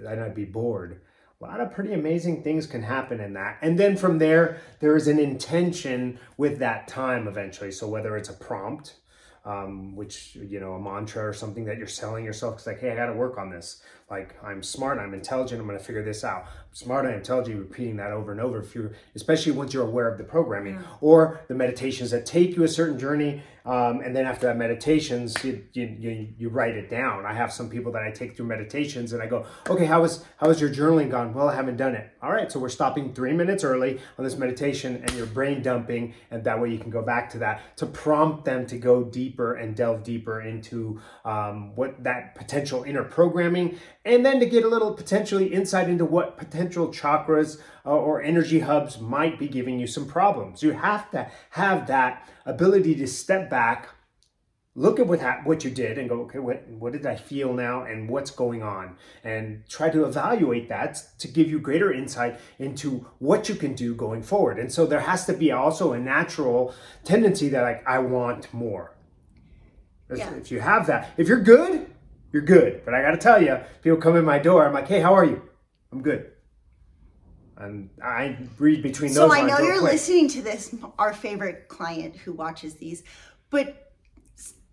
I'd 0.08 0.34
be 0.34 0.44
bored." 0.44 1.00
A 1.40 1.44
lot 1.44 1.60
of 1.60 1.72
pretty 1.72 1.92
amazing 1.92 2.44
things 2.44 2.66
can 2.66 2.82
happen 2.82 3.20
in 3.20 3.32
that, 3.32 3.58
and 3.62 3.78
then 3.78 3.96
from 3.96 4.18
there, 4.18 4.60
there 4.80 4.96
is 4.96 5.08
an 5.08 5.18
intention 5.18 6.18
with 6.36 6.58
that 6.58 6.86
time 6.86 7.26
eventually. 7.26 7.72
So 7.72 7.88
whether 7.88 8.16
it's 8.16 8.28
a 8.28 8.34
prompt, 8.34 8.96
um, 9.44 9.96
which 9.96 10.36
you 10.36 10.60
know 10.60 10.74
a 10.74 10.80
mantra 10.80 11.26
or 11.26 11.32
something 11.32 11.64
that 11.64 11.78
you're 11.78 11.86
selling 11.86 12.24
yourself 12.24 12.54
it's 12.54 12.66
like 12.66 12.80
hey 12.80 12.92
i 12.92 12.94
got 12.94 13.06
to 13.06 13.12
work 13.12 13.38
on 13.38 13.50
this 13.50 13.82
like 14.10 14.34
i'm 14.44 14.62
smart 14.62 14.98
i'm 14.98 15.14
intelligent 15.14 15.60
i'm 15.60 15.66
going 15.66 15.78
to 15.78 15.84
figure 15.84 16.02
this 16.02 16.24
out. 16.24 16.44
I'm 16.44 16.74
smart 16.74 17.06
i'm 17.06 17.14
intelligent 17.14 17.58
repeating 17.58 17.96
that 17.96 18.12
over 18.12 18.32
and 18.32 18.40
over 18.40 18.60
if 18.60 18.74
you're 18.74 18.92
especially 19.14 19.52
once 19.52 19.72
you're 19.72 19.86
aware 19.86 20.08
of 20.08 20.18
the 20.18 20.24
programming 20.24 20.82
or 21.00 21.40
the 21.48 21.54
meditations 21.54 22.10
that 22.10 22.26
take 22.26 22.56
you 22.56 22.64
a 22.64 22.68
certain 22.68 22.98
journey 22.98 23.42
um, 23.64 24.00
and 24.00 24.14
then 24.16 24.26
after 24.26 24.46
that 24.48 24.56
meditations 24.56 25.42
you, 25.44 25.64
you, 25.72 25.96
you, 25.98 26.28
you 26.36 26.48
write 26.48 26.76
it 26.76 26.90
down. 26.90 27.24
I 27.24 27.32
have 27.32 27.52
some 27.52 27.68
people 27.68 27.92
that 27.92 28.02
i 28.02 28.10
take 28.10 28.36
through 28.36 28.46
meditations 28.46 29.12
and 29.12 29.22
i 29.22 29.26
go 29.26 29.46
okay 29.68 29.84
how 29.84 30.02
was 30.02 30.24
how 30.38 30.48
was 30.48 30.60
your 30.60 30.70
journaling 30.70 31.10
gone? 31.10 31.32
Well 31.32 31.48
i 31.48 31.54
haven't 31.54 31.76
done 31.76 31.94
it. 31.94 32.10
All 32.22 32.32
right 32.32 32.50
so 32.50 32.58
we're 32.58 32.68
stopping 32.68 33.14
three 33.14 33.32
minutes 33.32 33.62
early 33.62 34.00
on 34.18 34.24
this 34.24 34.36
meditation 34.36 35.02
and 35.04 35.12
you're 35.12 35.26
brain 35.26 35.62
dumping 35.62 36.14
and 36.30 36.42
that 36.44 36.60
way 36.60 36.70
you 36.70 36.78
can 36.78 36.90
go 36.90 37.02
back 37.02 37.30
to 37.30 37.38
that 37.38 37.76
to 37.76 37.86
prompt 37.86 38.44
them 38.44 38.66
to 38.66 38.78
go 38.78 39.04
deeper 39.04 39.54
and 39.54 39.76
delve 39.76 40.02
deeper 40.02 40.42
into 40.42 41.00
um, 41.24 41.74
what 41.76 42.02
that 42.02 42.34
potential 42.34 42.82
inner 42.82 43.04
programming 43.04 43.78
and 44.04 44.24
then 44.26 44.40
to 44.40 44.46
get 44.46 44.64
a 44.64 44.68
little 44.68 44.94
potentially 44.94 45.52
insight 45.52 45.88
into 45.88 46.04
what 46.04 46.36
potential 46.36 46.88
chakras 46.88 47.60
uh, 47.86 47.90
or 47.90 48.22
energy 48.22 48.60
hubs 48.60 48.98
might 48.98 49.38
be 49.38 49.48
giving 49.48 49.78
you 49.78 49.86
some 49.86 50.06
problems. 50.06 50.62
You 50.62 50.72
have 50.72 51.10
to 51.12 51.30
have 51.50 51.86
that 51.86 52.28
ability 52.44 52.94
to 52.96 53.06
step 53.06 53.48
back 53.48 53.88
look 54.74 54.98
at 54.98 55.06
what 55.06 55.20
hap- 55.20 55.46
what 55.46 55.64
you 55.64 55.70
did 55.70 55.98
and 55.98 56.08
go 56.08 56.22
okay 56.22 56.38
what 56.38 56.66
what 56.68 56.92
did 56.92 57.04
i 57.04 57.14
feel 57.14 57.52
now 57.52 57.82
and 57.84 58.08
what's 58.08 58.30
going 58.30 58.62
on? 58.62 58.96
And 59.22 59.64
try 59.68 59.90
to 59.90 60.04
evaluate 60.04 60.68
that 60.68 61.02
to 61.18 61.28
give 61.28 61.50
you 61.50 61.58
greater 61.58 61.92
insight 61.92 62.40
into 62.58 63.06
what 63.18 63.48
you 63.48 63.54
can 63.54 63.74
do 63.74 63.94
going 63.94 64.22
forward. 64.22 64.58
And 64.58 64.72
so 64.72 64.86
there 64.86 65.00
has 65.00 65.26
to 65.26 65.34
be 65.34 65.52
also 65.52 65.92
a 65.92 65.98
natural 65.98 66.74
tendency 67.04 67.48
that 67.50 67.62
like 67.62 67.86
i 67.86 67.98
want 67.98 68.52
more. 68.52 68.94
Yeah. 70.14 70.34
if 70.34 70.50
you 70.50 70.60
have 70.60 70.86
that. 70.88 71.10
If 71.16 71.26
you're 71.26 71.40
good 71.40 71.91
you're 72.32 72.42
good 72.42 72.82
but 72.84 72.94
i 72.94 73.02
got 73.02 73.12
to 73.12 73.16
tell 73.16 73.42
you 73.42 73.58
people 73.82 73.98
come 73.98 74.16
in 74.16 74.24
my 74.24 74.38
door 74.38 74.66
i'm 74.66 74.72
like 74.72 74.88
hey 74.88 75.00
how 75.00 75.14
are 75.14 75.24
you 75.24 75.40
i'm 75.92 76.02
good 76.02 76.32
and 77.58 77.88
i 78.02 78.36
read 78.58 78.82
between 78.82 79.12
those. 79.12 79.30
So 79.30 79.32
I 79.32 79.42
know 79.42 79.58
you're 79.58 79.78
quick. 79.78 79.92
listening 79.92 80.28
to 80.28 80.42
this, 80.42 80.74
our 80.98 81.12
favorite 81.12 81.68
client 81.68 82.16
who 82.16 82.32
watches 82.32 82.74
these, 82.74 83.04
but 83.50 83.92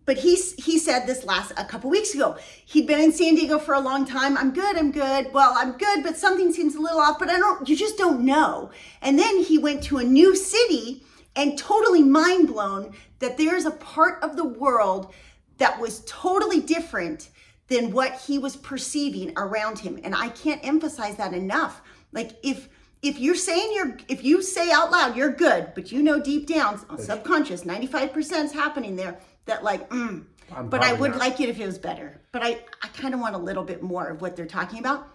but 0.10 0.18
he 0.18 0.36
he 0.58 0.80
said 0.80 1.06
this 1.06 1.24
last 1.24 1.52
a 1.56 1.64
couple 1.64 1.92
weeks 1.92 2.16
ago. 2.16 2.36
He'd 2.66 2.88
been 2.88 3.00
in 3.00 3.12
San 3.12 3.36
Diego 3.36 3.60
for 3.60 3.76
a 3.76 3.80
long 3.80 4.08
time. 4.08 4.38
I'm 4.40 4.52
good. 4.52 4.76
I'm 4.76 4.92
good. 4.92 5.32
Well, 5.34 5.54
I'm 5.56 5.74
good, 5.74 6.02
but 6.02 6.18
something 6.18 6.52
seems 6.52 6.74
a 6.74 6.82
little 6.82 7.00
off. 7.00 7.20
But 7.20 7.30
I 7.30 7.38
don't. 7.38 7.70
You 7.70 7.76
just 7.76 7.96
don't 7.96 8.22
know. 8.22 8.72
And 9.04 9.20
then 9.20 9.44
he 9.44 9.60
went 9.60 9.84
to 9.84 10.00
a 10.00 10.04
new 10.04 10.36
city 10.36 11.04
and 11.36 11.60
totally 11.60 12.02
mind 12.02 12.48
blown 12.48 12.96
that 13.20 13.38
there's 13.38 13.66
a 13.66 13.72
part 13.72 14.24
of 14.24 14.36
the 14.36 14.46
world 14.46 15.14
that 15.60 15.80
was 15.80 16.02
totally 16.08 16.60
different 16.60 17.30
than 17.70 17.92
what 17.92 18.20
he 18.22 18.38
was 18.38 18.56
perceiving 18.56 19.34
around 19.38 19.80
him. 19.80 20.00
And 20.04 20.14
I 20.16 20.30
can't 20.30 20.66
emphasize 20.66 21.16
that 21.18 21.34
enough. 21.34 21.82
Like 22.12 22.32
if 22.44 22.70
if 23.02 23.18
you're 23.18 23.36
saying 23.36 23.72
you're 23.74 23.98
if 24.08 24.24
you 24.24 24.42
say 24.42 24.72
out 24.72 24.92
loud 24.92 25.16
you're 25.16 25.32
good, 25.32 25.72
but 25.76 25.92
you 25.92 26.04
know 26.04 26.20
deep 26.20 26.48
down 26.48 26.84
subconscious 26.98 27.64
95% 27.64 28.44
is 28.44 28.52
happening 28.52 28.96
there 28.96 29.20
that 29.46 29.64
like 29.64 29.90
mm, 29.90 30.26
but 30.66 30.82
I 30.82 30.94
would 30.94 31.12
not. 31.12 31.20
like 31.20 31.40
it 31.40 31.50
if 31.50 31.60
it 31.60 31.66
was 31.66 31.78
better. 31.78 32.22
But 32.32 32.44
I 32.44 32.60
I 32.82 32.88
kind 32.90 33.14
of 33.14 33.20
want 33.20 33.36
a 33.36 33.40
little 33.40 33.64
bit 33.64 33.82
more 33.82 34.08
of 34.08 34.22
what 34.22 34.36
they're 34.36 34.46
talking 34.46 34.80
about. 34.80 35.08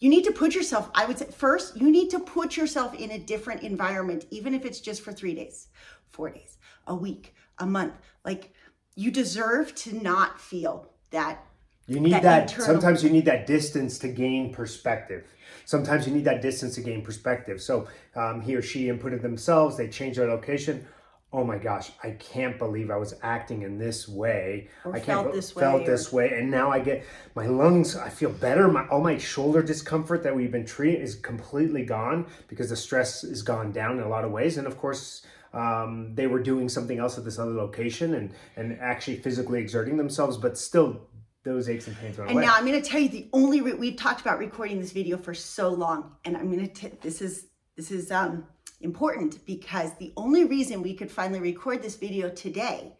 You 0.00 0.10
need 0.10 0.24
to 0.24 0.32
put 0.32 0.54
yourself, 0.54 0.90
I 0.94 1.06
would 1.06 1.18
say, 1.18 1.26
first, 1.30 1.76
you 1.76 1.90
need 1.90 2.10
to 2.10 2.18
put 2.18 2.56
yourself 2.56 2.94
in 2.94 3.12
a 3.12 3.18
different 3.18 3.62
environment, 3.62 4.26
even 4.30 4.52
if 4.52 4.66
it's 4.66 4.80
just 4.80 5.02
for 5.02 5.12
three 5.12 5.34
days, 5.34 5.68
four 6.10 6.30
days, 6.30 6.58
a 6.86 6.94
week, 6.94 7.34
a 7.58 7.64
month. 7.64 7.94
Like, 8.24 8.52
you 8.96 9.10
deserve 9.10 9.74
to 9.76 9.94
not 10.02 10.40
feel 10.40 10.90
that. 11.10 11.42
You 11.86 12.00
need 12.00 12.12
that 12.14 12.22
that. 12.22 12.42
internal- 12.50 12.66
Sometimes 12.66 13.04
you 13.04 13.10
need 13.10 13.24
that 13.26 13.46
distance 13.46 13.98
to 14.00 14.08
gain 14.08 14.52
perspective. 14.52 15.24
Sometimes 15.66 16.06
you 16.06 16.12
need 16.14 16.24
that 16.24 16.42
distance 16.42 16.74
to 16.74 16.80
gain 16.80 17.02
perspective. 17.02 17.60
So 17.60 17.86
um, 18.14 18.40
he 18.40 18.54
or 18.54 18.62
she 18.62 18.86
inputted 18.86 19.22
themselves. 19.22 19.76
They 19.76 19.88
changed 19.88 20.18
their 20.18 20.28
location. 20.28 20.86
Oh 21.32 21.42
my 21.42 21.58
gosh! 21.58 21.90
I 22.04 22.10
can't 22.12 22.58
believe 22.58 22.92
I 22.92 22.96
was 22.96 23.14
acting 23.22 23.62
in 23.62 23.76
this 23.76 24.08
way. 24.08 24.68
Or 24.84 24.92
I 24.94 25.00
can't 25.00 25.06
felt 25.06 25.26
be- 25.32 25.32
this 25.32 25.50
Felt 25.50 25.80
way, 25.80 25.86
this 25.86 26.12
way, 26.12 26.28
and 26.38 26.48
now 26.48 26.70
I 26.70 26.78
get 26.78 27.04
my 27.34 27.46
lungs. 27.46 27.96
I 27.96 28.08
feel 28.08 28.30
better. 28.30 28.68
My 28.68 28.86
all 28.86 29.02
my 29.02 29.18
shoulder 29.18 29.60
discomfort 29.60 30.22
that 30.22 30.34
we've 30.36 30.52
been 30.52 30.64
treating 30.64 31.00
is 31.00 31.16
completely 31.16 31.84
gone 31.84 32.26
because 32.46 32.68
the 32.70 32.76
stress 32.76 33.24
is 33.24 33.42
gone 33.42 33.72
down 33.72 33.98
in 33.98 34.04
a 34.04 34.08
lot 34.08 34.24
of 34.24 34.30
ways. 34.30 34.58
And 34.58 34.66
of 34.68 34.78
course, 34.78 35.26
um, 35.52 36.14
they 36.14 36.28
were 36.28 36.40
doing 36.40 36.68
something 36.68 36.98
else 37.00 37.18
at 37.18 37.24
this 37.24 37.38
other 37.40 37.50
location 37.52 38.14
and 38.14 38.32
and 38.56 38.78
actually 38.80 39.16
physically 39.16 39.60
exerting 39.60 39.96
themselves, 39.96 40.36
but 40.36 40.56
still 40.56 41.00
those 41.44 41.68
aches 41.68 41.86
and 41.86 41.96
pains 41.98 42.16
went 42.18 42.30
And 42.30 42.38
away. 42.38 42.46
now 42.46 42.54
I'm 42.56 42.66
going 42.66 42.80
to 42.80 42.88
tell 42.88 43.00
you 43.00 43.08
the 43.08 43.28
only 43.32 43.60
re- 43.60 43.74
we've 43.74 43.96
talked 43.96 44.20
about 44.20 44.38
recording 44.38 44.80
this 44.80 44.92
video 44.92 45.16
for 45.18 45.34
so 45.34 45.68
long, 45.68 46.16
and 46.24 46.36
I'm 46.36 46.50
going 46.50 46.68
to 46.68 46.90
this 47.02 47.20
is 47.22 47.46
this 47.76 47.90
is 47.90 48.10
um 48.10 48.46
important 48.80 49.44
because 49.46 49.92
the 49.98 50.12
only 50.16 50.44
reason 50.44 50.82
we 50.82 50.94
could 50.94 51.10
finally 51.10 51.40
record 51.40 51.82
this 51.82 51.96
video 51.96 52.28
today 52.30 52.92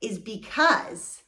is 0.00 0.18
because 0.18 1.22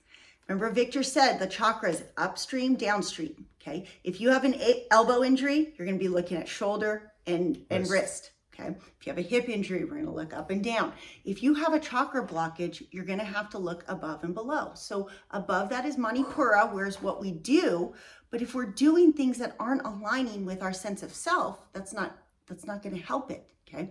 remember 0.49 0.71
Victor 0.71 1.03
said 1.03 1.39
the 1.39 1.47
chakra 1.47 1.91
is 1.91 2.05
upstream, 2.17 2.75
downstream. 2.75 3.47
Okay, 3.61 3.87
if 4.05 4.21
you 4.21 4.31
have 4.31 4.45
an 4.45 4.55
a- 4.55 4.87
elbow 4.91 5.23
injury, 5.25 5.73
you're 5.77 5.87
going 5.87 5.99
to 5.99 6.03
be 6.05 6.09
looking 6.09 6.37
at 6.37 6.49
shoulder 6.49 7.13
and 7.27 7.65
and 7.71 7.83
Wrist. 7.89 7.93
wrist. 7.93 8.31
Okay. 8.59 8.75
If 8.99 9.07
you 9.07 9.11
have 9.11 9.19
a 9.19 9.23
hip 9.23 9.49
injury, 9.49 9.85
we're 9.85 9.95
going 9.95 10.07
to 10.07 10.11
look 10.11 10.33
up 10.33 10.51
and 10.51 10.65
down. 10.65 10.93
If 11.25 11.43
you 11.43 11.55
have 11.55 11.75
a 11.75 11.81
chakra 11.81 12.27
blockage, 12.27 12.87
you're 12.91 13.05
going 13.05 13.19
to 13.19 13.25
have 13.25 13.51
to 13.51 13.59
look 13.59 13.85
above 13.87 14.25
and 14.25 14.35
below. 14.35 14.73
So 14.75 15.11
above 15.31 15.69
that 15.71 15.85
is 15.85 15.97
Manipura, 15.97 16.73
where's 16.73 17.03
what 17.03 17.21
we 17.21 17.33
do. 17.33 17.95
But 18.31 18.43
if 18.43 18.55
we're 18.55 18.67
doing 18.67 19.13
things 19.13 19.39
that 19.39 19.57
aren't 19.61 19.85
aligning 19.85 20.45
with 20.45 20.63
our 20.63 20.73
sense 20.73 21.03
of 21.03 21.13
self, 21.13 21.61
that's 21.73 21.93
not 21.93 22.19
that's 22.47 22.67
not 22.67 22.83
going 22.83 22.97
to 22.97 23.03
help 23.03 23.31
it. 23.31 23.47
Okay. 23.69 23.91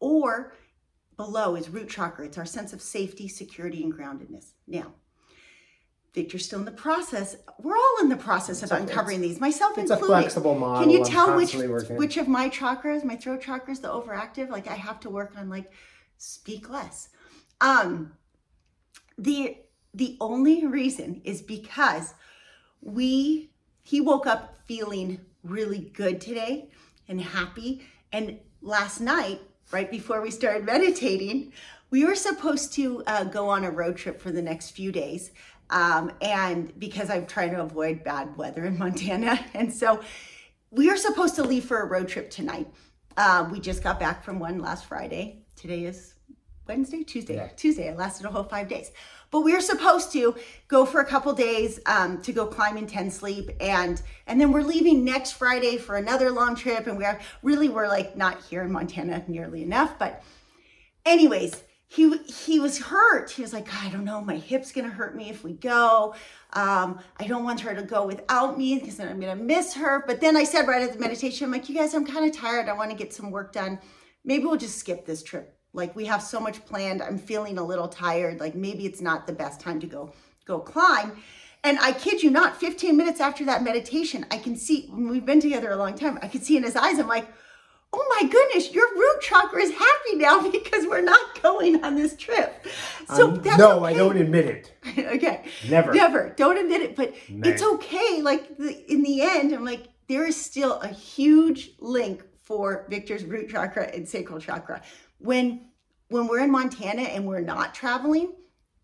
Or 0.00 0.54
below 1.16 1.56
is 1.56 1.68
root 1.68 1.88
chakra. 1.88 2.26
It's 2.26 2.38
our 2.38 2.46
sense 2.46 2.72
of 2.72 2.80
safety, 2.80 3.28
security, 3.28 3.82
and 3.82 3.92
groundedness. 3.92 4.52
Now, 4.66 4.94
Victor's 6.14 6.46
still 6.46 6.60
in 6.60 6.64
the 6.64 6.70
process. 6.70 7.36
We're 7.60 7.76
all 7.76 7.96
in 8.00 8.08
the 8.08 8.16
process 8.16 8.62
of 8.62 8.70
a- 8.70 8.76
uncovering 8.76 9.20
these, 9.20 9.40
myself 9.40 9.76
it's 9.76 9.90
a 9.90 9.94
included. 9.94 10.20
flexible 10.22 10.54
model. 10.56 10.82
Can 10.82 10.90
you 10.90 11.04
tell 11.04 11.36
which 11.36 11.54
working. 11.54 11.96
which 11.96 12.16
of 12.16 12.28
my 12.28 12.48
chakras, 12.48 13.04
my 13.04 13.16
throat 13.16 13.42
chakras, 13.42 13.80
the 13.80 13.88
overactive? 13.88 14.48
Like 14.48 14.68
I 14.68 14.74
have 14.74 15.00
to 15.00 15.10
work 15.10 15.34
on 15.36 15.48
like 15.48 15.70
speak 16.18 16.70
less. 16.70 17.08
Um 17.60 18.12
the 19.18 19.56
the 19.92 20.16
only 20.20 20.66
reason 20.66 21.20
is 21.24 21.42
because 21.42 22.14
we 22.80 23.50
he 23.82 24.00
woke 24.00 24.26
up 24.26 24.56
feeling 24.66 25.20
really 25.42 25.90
good 25.94 26.20
today 26.20 26.70
and 27.08 27.20
happy 27.20 27.82
and 28.12 28.38
last 28.62 29.00
night 29.00 29.40
right 29.70 29.90
before 29.90 30.20
we 30.20 30.30
started 30.30 30.64
meditating 30.64 31.52
we 31.90 32.04
were 32.04 32.14
supposed 32.16 32.72
to 32.72 33.04
uh, 33.06 33.22
go 33.24 33.48
on 33.48 33.62
a 33.62 33.70
road 33.70 33.96
trip 33.96 34.20
for 34.20 34.32
the 34.32 34.42
next 34.42 34.70
few 34.70 34.90
days 34.90 35.30
um, 35.70 36.12
and 36.20 36.78
because 36.78 37.10
i'm 37.10 37.26
trying 37.26 37.50
to 37.50 37.60
avoid 37.60 38.04
bad 38.04 38.36
weather 38.36 38.64
in 38.64 38.78
montana. 38.84 39.38
And 39.54 39.72
so 39.72 40.00
we 40.70 40.90
are 40.90 40.96
supposed 40.96 41.36
to 41.36 41.44
leave 41.44 41.64
for 41.64 41.80
a 41.80 41.86
road 41.86 42.08
trip 42.08 42.30
tonight. 42.30 42.68
Uh, 43.16 43.48
we 43.50 43.60
just 43.60 43.82
got 43.82 44.00
back 44.00 44.24
from 44.24 44.38
one 44.38 44.58
last 44.58 44.86
friday. 44.86 45.44
Today 45.56 45.84
is 45.84 46.14
wednesday 46.66 47.04
tuesday. 47.04 47.36
Yeah. 47.36 47.48
tuesday. 47.48 47.88
It 47.88 47.96
lasted 47.96 48.26
a 48.26 48.30
whole 48.30 48.44
five 48.44 48.68
days. 48.68 48.90
But 49.30 49.40
we 49.40 49.54
are 49.54 49.60
supposed 49.60 50.12
to 50.12 50.36
go 50.68 50.86
for 50.86 51.00
a 51.00 51.04
couple 51.04 51.32
days 51.32 51.80
um, 51.86 52.22
to 52.22 52.32
go 52.32 52.46
climb 52.46 52.76
in 52.76 52.86
Ten 52.86 53.10
Sleep. 53.10 53.50
And 53.60 54.00
and 54.26 54.40
then 54.40 54.52
we're 54.52 54.62
leaving 54.62 55.04
next 55.04 55.32
friday 55.32 55.76
for 55.76 55.96
another 55.96 56.30
long 56.30 56.54
trip. 56.54 56.86
And 56.86 56.96
we're 56.96 57.20
really 57.42 57.68
we're 57.68 57.88
like 57.88 58.16
not 58.16 58.42
here 58.42 58.62
in 58.62 58.70
montana 58.72 59.24
nearly 59.26 59.62
enough. 59.62 59.98
But 59.98 60.22
anyways 61.04 61.62
he 61.94 62.16
he 62.18 62.58
was 62.58 62.78
hurt. 62.78 63.30
He 63.30 63.42
was 63.42 63.52
like 63.52 63.72
i 63.72 63.88
don't 63.88 64.04
know. 64.04 64.20
My 64.20 64.36
hip's 64.36 64.72
gonna 64.72 64.88
hurt 64.88 65.14
me 65.14 65.30
if 65.30 65.44
we 65.44 65.52
go. 65.52 66.14
Um, 66.52 66.98
i 67.18 67.26
don't 67.26 67.44
want 67.44 67.60
her 67.60 67.74
to 67.74 67.82
go 67.82 68.06
without 68.06 68.58
me 68.58 68.78
because 68.78 68.96
then 68.96 69.08
i'm 69.08 69.20
gonna 69.20 69.36
miss 69.36 69.74
her. 69.74 70.04
But 70.06 70.20
then 70.20 70.36
i 70.36 70.44
said 70.44 70.66
right 70.66 70.82
at 70.82 70.92
the 70.92 70.98
meditation 70.98 71.44
i'm 71.44 71.52
like 71.52 71.68
you 71.68 71.74
guys 71.74 71.94
i'm 71.94 72.04
kind 72.04 72.28
of 72.28 72.36
tired. 72.36 72.68
I 72.68 72.72
want 72.72 72.90
to 72.90 72.96
get 72.96 73.12
some 73.12 73.30
work 73.30 73.52
done. 73.52 73.78
Maybe 74.24 74.44
we'll 74.44 74.56
just 74.56 74.78
skip 74.78 75.06
this 75.06 75.22
trip. 75.22 75.56
Like 75.72 75.94
we 75.94 76.04
have 76.06 76.22
so 76.22 76.40
much 76.40 76.64
planned. 76.64 77.02
I'm 77.02 77.18
feeling 77.18 77.58
a 77.58 77.64
little 77.64 77.88
tired. 77.88 78.40
Like 78.40 78.54
maybe 78.54 78.86
it's 78.86 79.00
not 79.00 79.26
the 79.26 79.32
best 79.32 79.60
time 79.60 79.80
to 79.80 79.86
go 79.86 80.12
go 80.46 80.58
climb. 80.58 81.22
And 81.62 81.78
i 81.78 81.92
kid 81.92 82.22
you 82.22 82.30
not 82.30 82.56
15 82.56 82.96
minutes 82.96 83.20
after 83.20 83.44
that 83.46 83.62
meditation 83.62 84.26
i 84.30 84.36
can 84.36 84.56
see 84.56 84.90
we've 84.92 85.24
been 85.24 85.40
together 85.40 85.70
a 85.70 85.76
long 85.76 85.94
time 85.94 86.18
i 86.22 86.28
can 86.28 86.42
see 86.42 86.56
in 86.56 86.62
his 86.62 86.76
eyes 86.76 86.98
i'm 86.98 87.08
like 87.08 87.26
oh 87.96 88.20
my 88.20 88.28
goodness, 88.28 88.72
your 88.72 88.86
root 88.94 89.20
chakra 89.20 89.62
is 89.62 89.70
happy 89.70 90.16
now 90.16 90.50
because 90.50 90.86
we're 90.86 91.00
not 91.02 91.42
going 91.42 91.82
on 91.84 91.94
this 91.94 92.16
trip. 92.16 92.66
So 93.14 93.28
Um, 93.28 93.34
that's 93.42 93.58
no, 93.58 93.84
I 93.84 93.92
don't 93.94 94.16
admit 94.16 94.46
it. 94.46 94.74
okay. 94.98 95.44
Never. 95.68 95.92
Never. 95.92 96.30
Don't 96.36 96.58
admit 96.58 96.82
it, 96.82 96.96
but 96.96 97.14
it's 97.28 97.62
okay. 97.62 98.20
Like 98.22 98.56
the, 98.56 98.92
in 98.92 99.02
the 99.02 99.22
end, 99.22 99.52
I'm 99.52 99.64
like, 99.64 99.88
there 100.08 100.26
is 100.26 100.40
still 100.40 100.80
a 100.80 100.88
huge 100.88 101.70
link 101.78 102.24
for 102.42 102.86
Victor's 102.90 103.24
root 103.24 103.48
chakra 103.48 103.84
and 103.94 104.08
sacral 104.08 104.40
chakra. 104.40 104.82
When 105.18 105.68
when 106.08 106.26
we're 106.26 106.40
in 106.40 106.50
Montana 106.50 107.02
and 107.02 107.26
we're 107.26 107.40
not 107.40 107.74
traveling, 107.74 108.32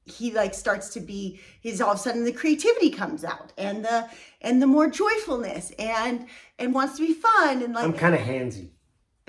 he 0.05 0.33
like 0.33 0.55
starts 0.55 0.89
to 0.91 1.01
be 1.01 1.41
he's 1.61 1.81
all 1.81 1.93
of 1.93 1.99
a 1.99 2.01
sudden 2.01 2.25
the 2.25 2.33
creativity 2.33 2.91
comes 2.91 3.25
out 3.25 3.53
and 3.59 3.85
the 3.85 4.09
and 4.41 4.63
the 4.63 4.67
more 4.67 4.89
joyfulness 4.89 5.73
and 5.79 6.27
and 6.59 6.73
wants 6.75 6.97
to 6.97 7.07
be 7.07 7.13
fun 7.13 7.63
and 7.63 7.75
like 7.75 7.85
I'm 7.85 7.93
kind 7.93 8.15
of 8.15 8.21
handsy. 8.21 8.71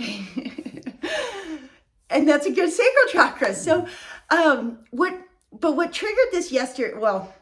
and 2.10 2.28
that's 2.28 2.46
a 2.46 2.52
good 2.52 2.72
sacral 2.72 3.08
chakra. 3.12 3.54
So, 3.54 3.88
um, 4.30 4.80
what, 4.92 5.20
but 5.52 5.76
what 5.76 5.94
triggered 5.94 6.32
this 6.32 6.52
yesterday? 6.52 6.98
Well, 6.98 7.34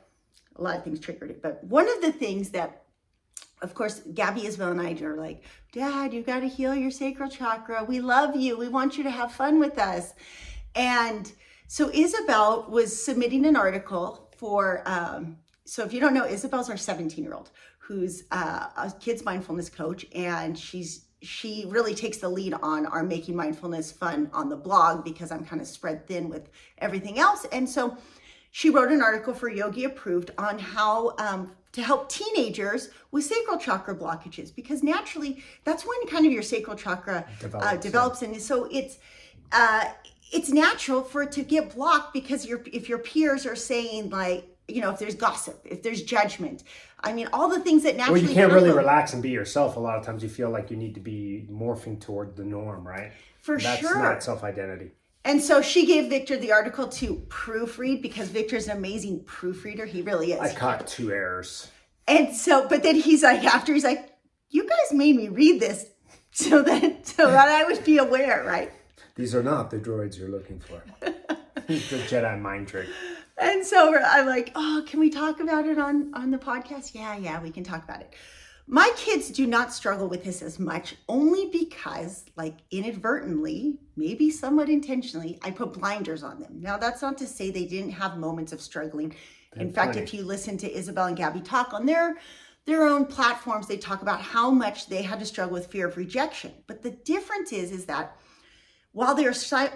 a 0.56 0.62
lot 0.62 0.78
of 0.78 0.84
things 0.84 1.00
triggered 1.00 1.32
it, 1.32 1.41
but 1.41 1.64
one 1.64 1.89
of 1.89 2.02
the 2.02 2.12
things 2.12 2.50
that, 2.50 2.84
of 3.62 3.74
course, 3.74 4.02
Gabby 4.14 4.45
Isabel 4.45 4.72
and 4.72 4.82
I 4.82 4.93
are 5.04 5.16
like, 5.16 5.43
Dad, 5.72 6.14
you 6.14 6.22
got 6.22 6.39
to 6.41 6.47
heal 6.47 6.76
your 6.76 6.91
sacral 6.91 7.30
chakra. 7.30 7.84
We 7.84 8.00
love 8.00 8.36
you. 8.36 8.58
We 8.58 8.68
want 8.68 8.97
you 8.97 9.04
to 9.04 9.12
have 9.12 9.32
fun 9.32 9.60
with 9.60 9.78
us. 9.78 10.14
And 10.76 11.32
so 11.68 11.89
Isabel 11.93 12.66
was 12.70 13.04
submitting 13.04 13.45
an 13.45 13.56
article 13.56 14.30
for. 14.38 14.82
Um, 14.86 15.38
so 15.66 15.86
if 15.86 15.93
you 15.93 16.00
don't 16.00 16.16
know, 16.16 16.26
Isabel's 16.26 16.70
our 16.70 16.78
17 16.78 17.24
year 17.24 17.34
old 17.34 17.52
who's 17.89 18.26
uh, 18.32 18.68
a 18.78 18.93
kids 19.00 19.26
mindfulness 19.26 19.68
coach, 19.68 20.06
and 20.14 20.58
she's 20.58 21.06
she 21.22 21.65
really 21.67 21.93
takes 21.93 22.17
the 22.17 22.30
lead 22.30 22.53
on 22.61 22.86
our 22.86 23.03
making 23.03 23.36
mindfulness 23.36 23.91
fun 23.91 24.30
on 24.34 24.49
the 24.49 24.55
blog 24.55 25.03
because 25.03 25.32
I'm 25.32 25.45
kind 25.45 25.61
of 25.61 25.67
spread 25.67 26.07
thin 26.07 26.30
with 26.30 26.49
everything 26.78 27.20
else. 27.20 27.45
And 27.51 27.67
so 27.67 27.97
she 28.51 28.70
wrote 28.70 28.91
an 28.91 29.01
article 29.01 29.34
for 29.34 29.49
Yogi 29.49 29.84
Approved 29.84 30.32
on 30.38 30.57
how 30.57 31.15
um, 31.17 31.51
to 31.74 31.82
help 31.82 32.09
teenagers 32.09 32.89
with 33.11 33.26
sacral 33.26 33.57
chakra 33.57 33.95
blockages 33.95 34.53
because 34.55 34.82
naturally 34.82 35.43
that's 35.65 35.86
when 35.86 36.07
kind 36.07 36.26
of 36.26 36.32
your 36.32 36.41
sacral 36.41 36.76
chakra 36.76 37.26
Develops, 37.39 37.67
uh, 37.67 37.76
develops, 37.78 38.22
and 38.22 38.41
so 38.41 38.67
it's 38.72 38.97
uh, 39.51 39.86
it's 40.32 40.49
natural 40.49 41.03
for 41.03 41.24
it 41.24 41.32
to 41.34 41.43
get 41.43 41.76
blocked 41.76 42.13
because 42.13 42.45
your 42.45 42.61
if 42.72 42.89
your 42.89 42.99
peers 42.99 43.45
are 43.45 43.55
saying 43.55 44.09
like 44.09 44.45
you 44.67 44.82
know 44.82 44.91
if 44.91 44.99
there's 44.99 45.15
gossip, 45.15 45.61
if 45.63 45.84
there's 45.84 46.01
judgment, 46.01 46.63
I 47.04 47.14
mean 47.14 47.30
all 47.32 47.50
the 47.50 47.60
things 47.60 47.84
that 47.84 47.95
naturally. 47.95 48.22
Well, 48.22 48.30
you 48.30 48.36
can't 48.36 48.52
really 48.52 48.72
relax 48.72 49.14
and 49.14 49.24
be 49.24 49.30
yourself. 49.30 49.78
A 49.78 49.80
lot 49.80 49.97
of 49.97 50.06
times 50.06 50.24
you 50.24 50.30
feel 50.30 50.50
like 50.50 50.70
you 50.72 50.78
need 50.78 50.95
to 50.95 51.00
be 51.00 51.47
morphing 51.50 52.00
toward 52.00 52.36
the 52.36 52.43
norm, 52.43 52.88
right? 52.88 53.12
For 53.39 53.58
That's 53.58 53.82
sure. 53.82 54.02
not 54.02 54.24
self 54.24 54.43
identity. 54.43 54.91
And 55.26 55.41
so 55.41 55.62
she 55.62 55.86
gave 55.86 56.10
Victor 56.10 56.38
the 56.38 56.52
article 56.52 56.88
to 56.88 57.16
proofread 57.28 58.02
because 58.02 58.30
Victor's 58.30 58.68
an 58.68 58.78
amazing 58.78 59.24
proofreader. 59.26 59.86
He 59.86 60.02
really 60.02 60.32
is. 60.32 60.39
I 60.39 60.54
caught 60.54 60.88
two 60.88 61.12
errors. 61.12 61.70
And 62.08 62.36
so, 62.36 62.68
but 62.68 62.84
then 62.84 62.95
he's 62.95 63.22
like, 63.22 63.43
after 63.43 63.74
he's 63.74 63.84
like, 63.84 64.10
you 64.50 64.68
guys 64.68 64.93
made 64.93 65.16
me 65.16 65.28
read 65.28 65.60
this 65.60 65.86
so 66.32 66.62
that 66.64 67.06
so 67.06 67.28
that 67.32 67.50
I 67.50 67.66
would 67.66 67.84
be 67.84 67.97
aware, 67.97 68.43
right? 68.45 68.72
These 69.16 69.36
are 69.36 69.43
not 69.43 69.70
the 69.70 69.78
droids 69.78 70.18
you're 70.18 70.30
looking 70.30 70.60
for. 70.60 70.82
the 71.70 71.76
Jedi 72.08 72.41
mind 72.41 72.68
trick. 72.68 72.88
And 73.39 73.65
so 73.65 73.97
I'm 73.97 74.25
like, 74.25 74.51
oh, 74.55 74.83
can 74.85 74.99
we 74.99 75.09
talk 75.09 75.39
about 75.39 75.65
it 75.65 75.77
on 75.77 76.11
on 76.13 76.31
the 76.31 76.37
podcast? 76.37 76.93
Yeah, 76.93 77.15
yeah, 77.17 77.41
we 77.41 77.51
can 77.51 77.63
talk 77.63 77.83
about 77.83 78.01
it. 78.01 78.13
My 78.71 78.91
kids 78.97 79.31
do 79.31 79.47
not 79.47 79.73
struggle 79.73 80.07
with 80.07 80.23
this 80.23 80.43
as 80.43 80.59
much, 80.59 80.95
only 81.07 81.49
because, 81.49 82.25
like, 82.35 82.57
inadvertently, 82.69 83.79
maybe 83.95 84.29
somewhat 84.29 84.69
intentionally, 84.69 85.39
I 85.41 85.49
put 85.49 85.73
blinders 85.73 86.21
on 86.21 86.39
them. 86.39 86.61
Now, 86.61 86.77
that's 86.77 87.01
not 87.01 87.17
to 87.17 87.25
say 87.25 87.49
they 87.49 87.65
didn't 87.65 87.93
have 87.93 88.19
moments 88.19 88.51
of 88.51 88.61
struggling. 88.61 89.15
In 89.55 89.73
fact, 89.73 89.95
if 89.95 90.13
you 90.13 90.23
listen 90.23 90.55
to 90.59 90.71
Isabel 90.71 91.07
and 91.07 91.17
Gabby 91.17 91.41
talk 91.41 91.73
on 91.73 91.85
their 91.85 92.17
their 92.65 92.83
own 92.83 93.05
platforms, 93.05 93.67
they 93.67 93.77
talk 93.77 94.03
about 94.03 94.21
how 94.21 94.51
much 94.51 94.87
they 94.87 95.01
had 95.01 95.19
to 95.19 95.25
struggle 95.25 95.53
with 95.53 95.71
fear 95.71 95.87
of 95.87 95.97
rejection. 95.97 96.53
But 96.67 96.83
the 96.83 96.91
difference 96.91 97.51
is, 97.51 97.71
is 97.71 97.85
that 97.85 98.15
while 98.91 99.15
they're 99.15 99.33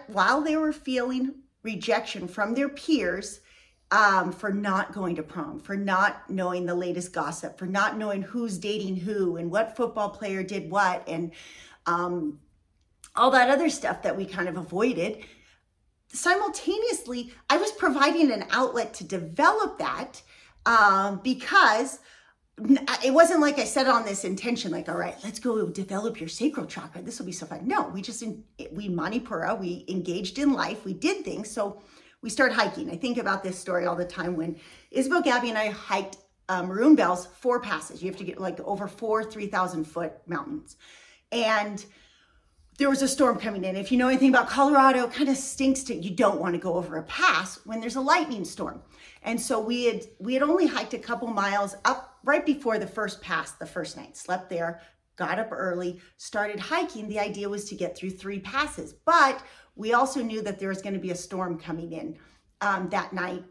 while 0.07 0.41
they 0.41 0.57
were 0.57 0.74
feeling 0.74 1.34
rejection 1.64 2.28
from 2.28 2.53
their 2.53 2.70
peers 2.70 3.39
um, 3.94 4.32
for 4.32 4.52
not 4.52 4.91
going 4.91 5.16
to 5.16 5.22
prom, 5.22 5.60
for 5.60 5.78
not 5.78 6.28
knowing 6.28 6.66
the 6.66 6.74
latest 6.74 7.14
gossip, 7.14 7.60
for 7.60 7.68
not 7.68 7.96
knowing 7.96 8.24
who's 8.24 8.58
dating 8.58 8.96
who 8.96 9.38
and 9.38 9.52
what 9.52 9.78
football 9.78 10.10
player 10.10 10.41
did 10.41 10.72
what, 10.72 11.08
and 11.08 11.32
um, 11.86 12.39
all 13.16 13.30
that 13.30 13.52
other 13.52 13.70
stuff 13.70 14.02
that 14.02 14.18
we 14.18 14.26
kind 14.26 14.50
of 14.50 14.58
avoided. 14.58 15.24
Simultaneously, 16.08 17.32
I 17.52 17.58
was 17.58 17.72
providing 17.74 18.32
an 18.32 18.46
outlet 18.50 18.96
to 18.96 19.04
develop 19.04 19.78
that 19.78 20.24
um, 20.66 21.22
because 21.24 22.00
it 23.04 23.14
wasn't 23.14 23.41
like 23.41 23.60
I 23.60 23.64
said 23.64 23.88
on 23.88 24.06
this 24.06 24.26
intention, 24.26 24.72
like, 24.72 24.89
all 24.89 24.98
right, 24.98 25.18
let's 25.24 25.39
go 25.39 25.68
develop 25.68 26.20
your 26.20 26.30
sacral 26.30 26.66
chakra. 26.66 27.04
This 27.04 27.20
will 27.20 27.28
be 27.28 27.32
so 27.32 27.46
fun. 27.46 27.68
No, 27.68 27.89
we 27.89 28.02
just, 28.02 28.24
we 28.72 28.89
Manipura, 28.89 29.60
we 29.60 29.86
engaged 29.88 30.39
in 30.39 30.54
life, 30.54 30.84
we 30.84 30.96
did 30.96 31.24
things. 31.24 31.52
So 31.52 31.84
we 32.24 32.30
started 32.30 32.56
hiking. 32.56 32.90
I 32.90 32.96
think 32.96 33.18
about 33.18 33.44
this 33.44 33.60
story 33.60 33.86
all 33.86 33.98
the 33.98 34.06
time 34.06 34.36
when 34.36 34.56
Isabel, 34.90 35.22
Gabby, 35.22 35.50
and 35.50 35.58
I 35.58 35.70
hiked 35.70 36.18
um, 36.50 36.68
Maroon 36.68 36.96
Bells 36.96 37.28
four 37.28 37.60
passes. 37.60 38.02
You 38.02 38.10
have 38.10 38.18
to 38.18 38.24
get 38.24 38.40
like 38.40 38.60
over 38.62 38.88
four 38.88 39.24
3,000 39.24 39.84
foot 39.84 40.14
mountains. 40.26 40.78
And 41.32 41.86
there 42.78 42.90
was 42.90 43.02
a 43.02 43.08
storm 43.08 43.40
coming 43.40 43.66
in. 43.66 43.76
If 43.76 43.92
you 43.92 43.98
know 43.98 44.08
anything 44.08 44.30
about 44.30 44.48
Colorado, 44.48 45.08
kind 45.08 45.30
of 45.30 45.38
stinks 45.38 45.84
to 45.84 45.96
you 45.96 46.12
don't 46.12 46.40
want 46.40 46.56
to 46.56 46.60
go 46.60 46.76
over 46.76 46.98
a 46.98 47.04
pass 47.04 47.60
when 47.66 47.82
there's 47.82 47.98
a 47.98 48.02
lightning 48.02 48.46
storm. 48.46 48.82
And 49.22 49.40
so 49.40 49.60
we 49.60 49.86
had 49.86 50.06
we 50.20 50.34
had 50.34 50.44
only 50.44 50.66
hiked 50.66 50.94
a 50.94 51.00
couple 51.00 51.28
miles 51.28 51.76
up 51.86 52.18
right 52.24 52.46
before 52.46 52.80
the 52.80 52.88
first 52.88 53.22
pass 53.22 53.52
the 53.52 53.66
first 53.66 53.96
night. 53.96 54.18
Slept 54.18 54.50
there, 54.50 54.82
got 55.18 55.40
up 55.40 55.50
early, 55.52 56.02
started 56.18 56.60
hiking. 56.60 57.08
The 57.08 57.20
idea 57.20 57.48
was 57.48 57.66
to 57.66 57.76
get 57.76 57.96
through 57.96 58.12
three 58.12 58.40
passes, 58.40 58.94
but 59.06 59.44
we 59.76 59.94
also 59.94 60.22
knew 60.22 60.42
that 60.42 60.60
there 60.60 60.70
was 60.70 60.82
going 60.82 60.94
to 60.94 61.00
be 61.00 61.12
a 61.12 61.16
storm 61.16 61.58
coming 61.58 61.94
in 61.94 62.18
um, 62.62 62.90
that 62.90 63.14
night. 63.14 63.44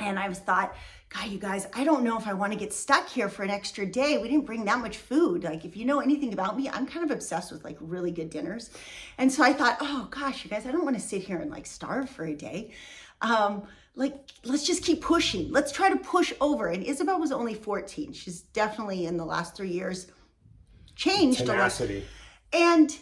And 0.00 0.18
I 0.18 0.28
was 0.28 0.40
thought, 0.40 0.74
God, 1.08 1.28
you 1.28 1.38
guys, 1.38 1.68
I 1.72 1.84
don't 1.84 2.02
know 2.02 2.18
if 2.18 2.26
I 2.26 2.32
want 2.32 2.52
to 2.52 2.58
get 2.58 2.72
stuck 2.72 3.08
here 3.08 3.28
for 3.28 3.44
an 3.44 3.50
extra 3.50 3.86
day. 3.86 4.18
We 4.18 4.28
didn't 4.28 4.46
bring 4.46 4.64
that 4.64 4.80
much 4.80 4.96
food. 4.96 5.44
Like, 5.44 5.64
if 5.64 5.76
you 5.76 5.84
know 5.84 6.00
anything 6.00 6.32
about 6.32 6.56
me, 6.56 6.68
I'm 6.68 6.84
kind 6.84 7.04
of 7.04 7.12
obsessed 7.12 7.52
with 7.52 7.62
like 7.62 7.76
really 7.80 8.10
good 8.10 8.30
dinners. 8.30 8.70
And 9.18 9.32
so 9.32 9.44
I 9.44 9.52
thought, 9.52 9.78
oh 9.80 10.08
gosh, 10.10 10.44
you 10.44 10.50
guys, 10.50 10.66
I 10.66 10.72
don't 10.72 10.84
want 10.84 10.96
to 10.96 11.02
sit 11.02 11.22
here 11.22 11.38
and 11.38 11.50
like 11.50 11.66
starve 11.66 12.10
for 12.10 12.24
a 12.24 12.34
day. 12.34 12.72
Um, 13.20 13.68
like, 13.94 14.16
let's 14.42 14.66
just 14.66 14.82
keep 14.82 15.00
pushing. 15.00 15.52
Let's 15.52 15.70
try 15.70 15.88
to 15.88 15.96
push 15.96 16.32
over. 16.40 16.66
And 16.66 16.82
Isabel 16.82 17.20
was 17.20 17.30
only 17.30 17.54
14. 17.54 18.12
She's 18.12 18.40
definitely 18.40 19.06
in 19.06 19.16
the 19.16 19.24
last 19.24 19.56
three 19.56 19.70
years 19.70 20.08
changed 20.96 21.46
Tenacity. 21.46 21.98
a 22.52 22.58
lot. 22.58 22.70
And 22.72 22.98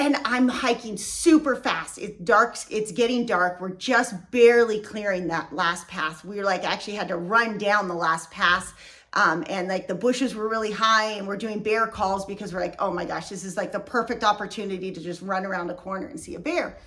and 0.00 0.16
I'm 0.24 0.48
hiking 0.48 0.96
super 0.96 1.54
fast. 1.54 1.98
It's 1.98 2.18
dark, 2.20 2.56
it's 2.70 2.90
getting 2.90 3.26
dark. 3.26 3.60
We're 3.60 3.74
just 3.74 4.14
barely 4.30 4.80
clearing 4.80 5.28
that 5.28 5.52
last 5.52 5.88
pass. 5.88 6.24
We 6.24 6.36
were 6.36 6.44
like 6.44 6.64
actually 6.64 6.94
had 6.94 7.08
to 7.08 7.18
run 7.18 7.58
down 7.58 7.86
the 7.86 7.94
last 7.94 8.30
pass. 8.30 8.72
Um, 9.12 9.44
and 9.48 9.68
like 9.68 9.88
the 9.88 9.94
bushes 9.94 10.34
were 10.34 10.48
really 10.48 10.70
high 10.70 11.12
and 11.12 11.26
we're 11.26 11.36
doing 11.36 11.62
bear 11.62 11.86
calls 11.86 12.24
because 12.24 12.54
we're 12.54 12.60
like, 12.60 12.76
oh 12.78 12.90
my 12.90 13.04
gosh, 13.04 13.28
this 13.28 13.44
is 13.44 13.58
like 13.58 13.72
the 13.72 13.80
perfect 13.80 14.24
opportunity 14.24 14.90
to 14.90 15.00
just 15.00 15.20
run 15.20 15.44
around 15.44 15.68
a 15.68 15.74
corner 15.74 16.06
and 16.06 16.18
see 16.18 16.34
a 16.34 16.40
bear. 16.40 16.78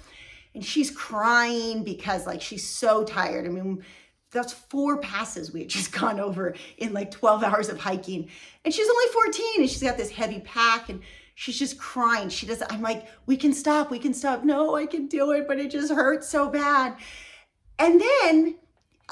And 0.55 0.65
she's 0.65 0.89
crying 0.89 1.83
because 1.83 2.25
like 2.25 2.41
she's 2.41 2.67
so 2.67 3.03
tired. 3.03 3.45
I 3.45 3.49
mean, 3.49 3.83
that's 4.31 4.53
four 4.53 4.97
passes 4.97 5.53
we 5.53 5.59
had 5.59 5.69
just 5.69 5.91
gone 5.99 6.19
over 6.19 6.55
in 6.77 6.93
like 6.93 7.11
12 7.11 7.43
hours 7.43 7.69
of 7.69 7.79
hiking. 7.79 8.29
And 8.65 8.73
she's 8.73 8.89
only 8.89 9.05
14 9.13 9.45
and 9.61 9.69
she's 9.69 9.83
got 9.83 9.97
this 9.97 10.09
heavy 10.09 10.39
pack 10.39 10.89
and 10.89 11.01
she's 11.35 11.59
just 11.59 11.77
crying. 11.77 12.29
She 12.29 12.45
does 12.45 12.63
I'm 12.69 12.81
like, 12.81 13.07
we 13.25 13.37
can 13.37 13.53
stop, 13.53 13.91
we 13.91 13.99
can 13.99 14.13
stop. 14.13 14.43
No, 14.43 14.75
I 14.75 14.85
can 14.85 15.07
do 15.07 15.31
it, 15.31 15.47
but 15.47 15.59
it 15.59 15.71
just 15.71 15.91
hurts 15.91 16.27
so 16.29 16.49
bad. 16.49 16.95
And 17.79 18.01
then 18.01 18.55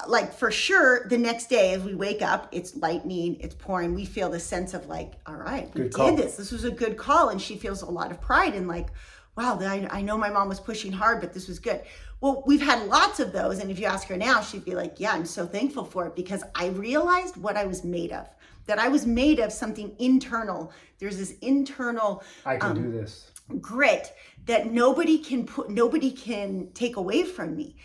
like 0.07 0.33
for 0.33 0.51
sure 0.51 1.07
the 1.09 1.17
next 1.17 1.47
day 1.49 1.73
as 1.73 1.83
we 1.83 1.93
wake 1.93 2.21
up 2.21 2.47
it's 2.51 2.75
lightning 2.77 3.35
it's 3.39 3.53
pouring 3.55 3.93
we 3.93 4.05
feel 4.05 4.29
the 4.29 4.39
sense 4.39 4.73
of 4.73 4.87
like 4.87 5.15
all 5.25 5.35
right 5.35 5.65
we 5.73 5.81
Good 5.81 5.91
did 5.91 5.93
call. 5.93 6.15
this 6.15 6.37
this 6.37 6.51
was 6.51 6.63
a 6.63 6.71
good 6.71 6.97
call 6.97 7.29
and 7.29 7.41
she 7.41 7.57
feels 7.57 7.81
a 7.81 7.89
lot 7.91 8.09
of 8.09 8.21
pride 8.21 8.55
in 8.55 8.67
like 8.67 8.87
wow 9.35 9.59
I, 9.59 9.87
I 9.91 10.01
know 10.01 10.17
my 10.17 10.29
mom 10.29 10.47
was 10.47 10.59
pushing 10.59 10.91
hard 10.91 11.19
but 11.19 11.33
this 11.33 11.47
was 11.47 11.59
good 11.59 11.81
well 12.21 12.41
we've 12.47 12.61
had 12.61 12.87
lots 12.87 13.19
of 13.19 13.33
those 13.33 13.59
and 13.59 13.69
if 13.69 13.79
you 13.79 13.85
ask 13.85 14.07
her 14.07 14.17
now 14.17 14.41
she'd 14.41 14.65
be 14.65 14.75
like 14.75 14.99
yeah 14.99 15.11
i'm 15.11 15.25
so 15.25 15.45
thankful 15.45 15.83
for 15.83 16.07
it 16.07 16.15
because 16.15 16.43
i 16.55 16.67
realized 16.67 17.35
what 17.37 17.57
i 17.57 17.65
was 17.65 17.83
made 17.83 18.13
of 18.13 18.27
that 18.65 18.79
i 18.79 18.87
was 18.87 19.05
made 19.05 19.39
of 19.39 19.51
something 19.51 19.95
internal. 19.99 20.71
There's 20.99 21.17
this 21.17 21.35
internal 21.41 22.23
I 22.45 22.57
can 22.57 22.71
um, 22.71 22.83
do 22.83 22.91
this. 22.91 23.31
grit 23.59 24.13
that 24.45 24.71
nobody 24.71 25.17
can 25.17 25.45
put 25.45 25.69
nobody 25.69 26.11
can 26.11 26.69
take 26.73 26.95
away 26.95 27.23
from 27.23 27.55
me. 27.55 27.75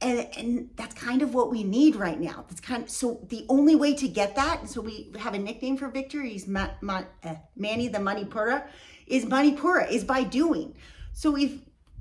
And 0.00 0.28
and 0.36 0.70
that's 0.76 0.94
kind 0.94 1.22
of 1.22 1.34
what 1.34 1.50
we 1.50 1.64
need 1.64 1.96
right 1.96 2.20
now. 2.20 2.44
That's 2.48 2.60
kind 2.60 2.82
of 2.82 2.90
so 2.90 3.26
the 3.28 3.44
only 3.48 3.74
way 3.74 3.94
to 3.94 4.08
get 4.08 4.36
that 4.36 4.68
so 4.68 4.80
we 4.80 5.10
have 5.18 5.34
a 5.34 5.38
nickname 5.38 5.76
for 5.76 5.88
victor. 5.88 6.22
He's 6.22 6.46
Ma, 6.46 6.68
Ma, 6.80 7.02
uh, 7.24 7.34
manny 7.56 7.88
the 7.88 7.98
manipura 7.98 8.68
is 9.06 9.24
manipura 9.24 9.90
is 9.90 10.04
by 10.04 10.22
doing. 10.22 10.74
So 11.12 11.36
if 11.36 11.52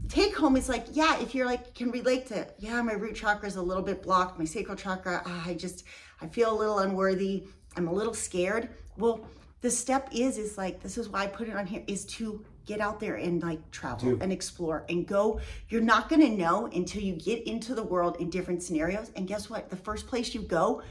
take 0.09 0.35
home 0.35 0.55
is 0.55 0.69
like 0.69 0.85
yeah 0.91 1.19
if 1.19 1.33
you're 1.35 1.45
like 1.45 1.73
can 1.73 1.91
relate 1.91 2.27
to 2.27 2.47
yeah 2.59 2.81
my 2.81 2.93
root 2.93 3.15
chakra 3.15 3.47
is 3.47 3.57
a 3.57 3.61
little 3.61 3.83
bit 3.83 4.01
blocked 4.01 4.39
my 4.39 4.45
sacral 4.45 4.77
chakra 4.77 5.21
ah, 5.25 5.43
i 5.45 5.53
just 5.53 5.83
i 6.21 6.27
feel 6.27 6.53
a 6.53 6.57
little 6.57 6.79
unworthy 6.79 7.43
i'm 7.77 7.87
a 7.87 7.93
little 7.93 8.13
scared. 8.13 8.69
Well 8.97 9.25
the 9.61 9.71
step 9.71 10.09
is 10.11 10.37
is 10.37 10.57
like 10.57 10.81
this 10.81 10.97
is 10.97 11.09
why 11.09 11.23
i 11.23 11.27
put 11.27 11.47
it 11.47 11.55
on 11.55 11.65
here 11.65 11.83
is 11.87 12.05
to 12.05 12.43
get 12.67 12.81
out 12.81 12.99
there 12.99 13.15
and 13.15 13.41
like 13.41 13.71
travel 13.71 14.11
Do. 14.11 14.19
and 14.21 14.31
explore 14.31 14.85
and 14.89 15.07
go. 15.07 15.39
You're 15.69 15.81
not 15.81 16.09
going 16.09 16.21
to 16.21 16.29
know 16.29 16.67
until 16.67 17.01
you 17.01 17.13
get 17.13 17.47
into 17.47 17.73
the 17.73 17.81
world 17.81 18.17
in 18.19 18.29
different 18.29 18.61
scenarios. 18.61 19.11
And 19.15 19.27
guess 19.27 19.49
what? 19.49 19.69
The 19.69 19.77
first 19.77 20.05
place 20.05 20.35
you 20.35 20.41
go 20.41 20.83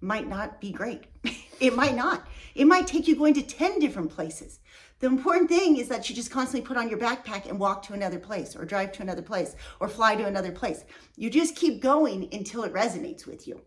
might 0.00 0.28
not 0.28 0.60
be 0.60 0.70
great. 0.70 1.04
It 1.60 1.76
might 1.76 1.94
not. 1.94 2.26
It 2.56 2.66
might 2.66 2.88
take 2.88 3.06
you 3.06 3.14
going 3.14 3.34
to 3.34 3.42
10 3.42 3.78
different 3.78 4.10
places. 4.10 4.58
The 4.98 5.06
important 5.06 5.48
thing 5.48 5.76
is 5.76 5.88
that 5.88 6.10
you 6.10 6.16
just 6.16 6.32
constantly 6.32 6.66
put 6.66 6.76
on 6.76 6.90
your 6.90 6.98
backpack 6.98 7.48
and 7.48 7.60
walk 7.60 7.84
to 7.84 7.94
another 7.94 8.18
place 8.18 8.56
or 8.56 8.64
drive 8.64 8.90
to 8.94 9.02
another 9.02 9.22
place 9.22 9.54
or 9.78 9.88
fly 9.88 10.16
to 10.16 10.26
another 10.26 10.50
place. 10.50 10.84
You 11.16 11.30
just 11.30 11.54
keep 11.54 11.80
going 11.80 12.28
until 12.32 12.64
it 12.64 12.72
resonates 12.72 13.24
with 13.24 13.46
you 13.46 13.62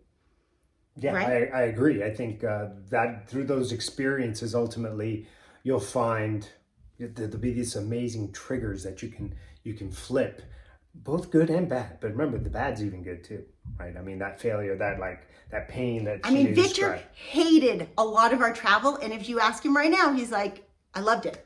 Yeah, 0.99 1.13
Right? 1.13 1.51
I, 1.53 1.59
I 1.59 1.61
agree. 1.63 2.03
I 2.03 2.13
think 2.13 2.43
uh, 2.43 2.67
that 2.89 3.29
through 3.29 3.45
those 3.45 3.71
experiences, 3.71 4.55
ultimately, 4.55 5.27
you'll 5.63 5.79
find 5.79 6.47
there'll 6.99 7.37
be 7.37 7.53
these 7.53 7.75
amazing 7.75 8.31
triggers 8.31 8.83
that 8.83 9.01
you 9.03 9.09
can 9.09 9.35
you 9.63 9.73
can 9.73 9.91
flip, 9.91 10.41
both 10.95 11.29
good 11.29 11.49
and 11.49 11.69
bad. 11.69 11.99
But 11.99 12.11
remember, 12.11 12.37
the 12.39 12.49
bad's 12.49 12.83
even 12.83 13.03
good 13.03 13.23
too, 13.23 13.43
right? 13.79 13.95
I 13.95 14.01
mean, 14.01 14.19
that 14.19 14.39
failure, 14.41 14.75
that 14.77 14.99
like 14.99 15.27
that 15.51 15.67
pain 15.67 16.03
that 16.05 16.21
I 16.23 16.31
mean, 16.31 16.53
Victor 16.55 16.63
described. 16.93 17.03
hated 17.13 17.89
a 17.97 18.03
lot 18.03 18.33
of 18.33 18.41
our 18.41 18.53
travel, 18.53 18.95
and 18.97 19.13
if 19.13 19.29
you 19.29 19.39
ask 19.39 19.63
him 19.63 19.75
right 19.75 19.91
now, 19.91 20.13
he's 20.13 20.31
like, 20.31 20.67
"I 20.95 21.01
loved 21.01 21.25
it. 21.25 21.45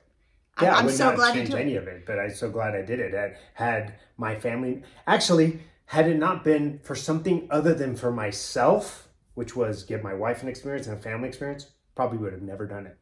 I'm, 0.57 0.65
Yeah, 0.65 0.75
I 0.75 0.79
I'm 0.79 0.85
would 0.85 0.95
so 0.95 1.05
not 1.05 1.15
glad 1.15 1.33
change 1.33 1.49
any 1.51 1.75
of 1.75 1.87
it, 1.87 2.05
but 2.05 2.19
I'm 2.19 2.33
so 2.33 2.49
glad 2.49 2.75
I 2.75 2.81
did 2.81 2.99
it. 2.99 3.13
Had, 3.13 3.37
had 3.53 3.93
my 4.17 4.35
family 4.35 4.83
actually 5.07 5.59
had 5.85 6.07
it 6.07 6.17
not 6.17 6.43
been 6.43 6.79
for 6.83 6.95
something 6.95 7.47
other 7.51 7.73
than 7.73 7.95
for 7.95 8.11
myself, 8.11 9.09
which 9.41 9.55
was 9.55 9.81
give 9.81 10.03
my 10.03 10.13
wife 10.13 10.43
an 10.43 10.47
experience 10.49 10.85
and 10.85 10.95
a 10.95 11.01
family 11.01 11.27
experience, 11.27 11.65
probably 11.95 12.19
would 12.19 12.31
have 12.31 12.43
never 12.43 12.67
done 12.67 12.85
it. 12.85 12.95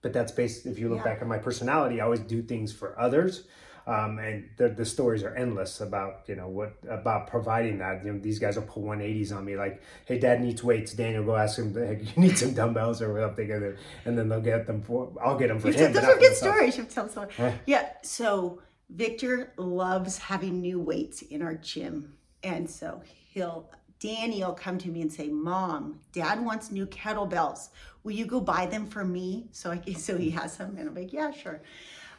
But 0.00 0.14
that's 0.14 0.32
based. 0.32 0.64
If 0.64 0.78
you 0.78 0.88
look 0.88 1.00
Yeah. 1.00 1.10
back 1.12 1.20
at 1.20 1.28
my 1.28 1.36
personality, 1.36 2.00
I 2.00 2.04
always 2.04 2.20
do 2.20 2.40
things 2.40 2.72
for 2.72 2.98
others. 2.98 3.46
Um, 3.86 4.18
and 4.18 4.48
the, 4.56 4.70
the 4.70 4.86
stories 4.86 5.22
are 5.24 5.34
endless 5.34 5.82
about 5.82 6.22
you 6.26 6.36
know 6.36 6.48
what 6.48 6.72
about 6.88 7.26
providing 7.26 7.76
that 7.80 8.02
you 8.02 8.12
know 8.14 8.18
these 8.18 8.38
guys 8.38 8.56
will 8.56 8.62
pull 8.72 8.84
180s 8.84 9.30
on 9.36 9.44
me 9.44 9.56
like 9.58 9.82
hey 10.06 10.18
dad 10.18 10.40
needs 10.40 10.64
weights 10.64 10.94
Daniel 10.94 11.22
go 11.22 11.36
ask 11.36 11.58
him 11.58 11.74
hey, 11.74 12.00
you 12.16 12.22
need 12.22 12.38
some 12.38 12.54
dumbbells 12.54 13.02
or 13.02 13.20
something 13.20 13.50
and 13.52 13.62
then, 13.62 13.76
and 14.06 14.16
then 14.16 14.26
they'll 14.30 14.40
get 14.40 14.66
them 14.66 14.80
for 14.80 15.12
I'll 15.22 15.36
get 15.36 15.48
them 15.48 15.58
for 15.58 15.68
You 15.68 15.74
him 15.74 15.92
those 15.92 16.02
are 16.02 16.16
good 16.16 16.34
stories. 16.34 16.78
You 16.78 16.84
should 16.84 16.90
tell 16.96 17.10
someone. 17.10 17.30
Huh? 17.36 17.52
Yeah. 17.66 17.90
So 18.02 18.62
Victor 18.88 19.52
loves 19.58 20.16
having 20.16 20.62
new 20.62 20.80
weights 20.80 21.20
in 21.20 21.42
our 21.42 21.54
gym, 21.54 22.14
and 22.42 22.70
so 22.70 23.02
he'll 23.34 23.68
Danny 24.00 24.42
will 24.42 24.52
come 24.52 24.78
to 24.78 24.88
me 24.88 25.00
and 25.02 25.12
say, 25.12 25.28
"Mom, 25.28 26.00
Dad 26.12 26.44
wants 26.44 26.70
new 26.70 26.86
kettlebells. 26.86 27.68
Will 28.02 28.12
you 28.12 28.26
go 28.26 28.40
buy 28.40 28.66
them 28.66 28.86
for 28.86 29.04
me?" 29.04 29.48
So 29.52 29.70
I 29.70 29.78
can, 29.78 29.94
so 30.06 30.16
he 30.16 30.30
has 30.30 30.56
them, 30.56 30.76
and 30.78 30.88
I'm 30.88 30.94
like, 30.94 31.12
"Yeah, 31.12 31.30
sure." 31.30 31.62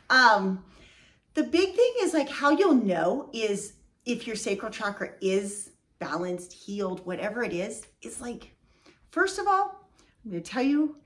Um, 0.10 0.64
the 1.34 1.44
big 1.44 1.76
thing 1.76 1.94
is 2.02 2.14
like 2.14 2.30
how 2.30 2.52
you'll 2.52 2.76
know 2.76 3.30
is 3.34 3.74
if 4.06 4.26
your 4.28 4.36
sacral 4.36 4.72
chakra 4.72 5.12
is 5.22 5.72
balanced, 6.00 6.54
healed, 6.54 7.06
whatever 7.06 7.44
it 7.44 7.54
is, 7.54 7.88
is 8.02 8.22
like, 8.22 8.52
first 9.12 9.40
of 9.40 9.48
all, 9.48 9.90
I'm 10.24 10.32
gonna 10.32 10.42
tell 10.42 10.64
you, 10.64 10.98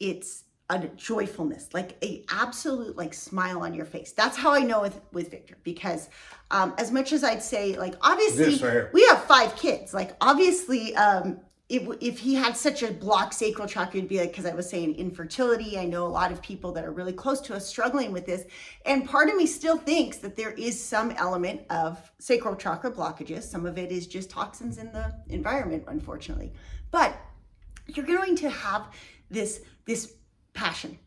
it's 0.00 0.44
a 0.70 0.78
joyfulness, 0.96 1.72
like 1.72 1.96
a 2.02 2.24
absolute 2.30 2.96
like 2.96 3.14
smile 3.14 3.62
on 3.62 3.72
your 3.72 3.86
face. 3.86 4.12
That's 4.12 4.36
how 4.36 4.52
I 4.52 4.60
know 4.60 4.82
with 4.82 5.00
with 5.12 5.30
Victor 5.30 5.56
because 5.62 6.10
um, 6.50 6.74
as 6.78 6.90
much 6.90 7.12
as 7.12 7.24
I'd 7.24 7.42
say 7.42 7.76
like 7.76 7.94
obviously 8.02 8.56
right 8.66 8.92
we 8.92 9.06
have 9.06 9.24
five 9.24 9.56
kids, 9.56 9.94
like 9.94 10.14
obviously 10.20 10.94
um, 10.96 11.40
if, 11.68 11.86
if 12.00 12.18
he 12.18 12.34
had 12.34 12.56
such 12.56 12.82
a 12.82 12.92
blocked 12.92 13.34
sacral 13.34 13.68
chakra, 13.68 13.98
it'd 13.98 14.08
be 14.08 14.18
like, 14.18 14.30
because 14.30 14.46
I 14.46 14.54
was 14.54 14.68
saying 14.68 14.94
infertility. 14.94 15.78
I 15.78 15.84
know 15.84 16.06
a 16.06 16.08
lot 16.08 16.32
of 16.32 16.40
people 16.40 16.72
that 16.72 16.84
are 16.84 16.92
really 16.92 17.12
close 17.12 17.42
to 17.42 17.54
us 17.54 17.66
struggling 17.66 18.10
with 18.10 18.24
this. 18.24 18.46
And 18.86 19.06
part 19.06 19.28
of 19.28 19.36
me 19.36 19.44
still 19.44 19.76
thinks 19.76 20.16
that 20.18 20.34
there 20.34 20.52
is 20.52 20.82
some 20.82 21.10
element 21.12 21.62
of 21.68 22.10
sacral 22.18 22.56
chakra 22.56 22.90
blockages. 22.90 23.42
Some 23.42 23.66
of 23.66 23.76
it 23.76 23.92
is 23.92 24.06
just 24.06 24.30
toxins 24.30 24.78
in 24.78 24.92
the 24.92 25.14
environment, 25.28 25.84
unfortunately. 25.88 26.54
But 26.90 27.14
you're 27.86 28.06
going 28.06 28.34
to 28.36 28.48
have 28.48 28.88
this, 29.30 29.60
this 29.84 30.14
passion, 30.58 30.98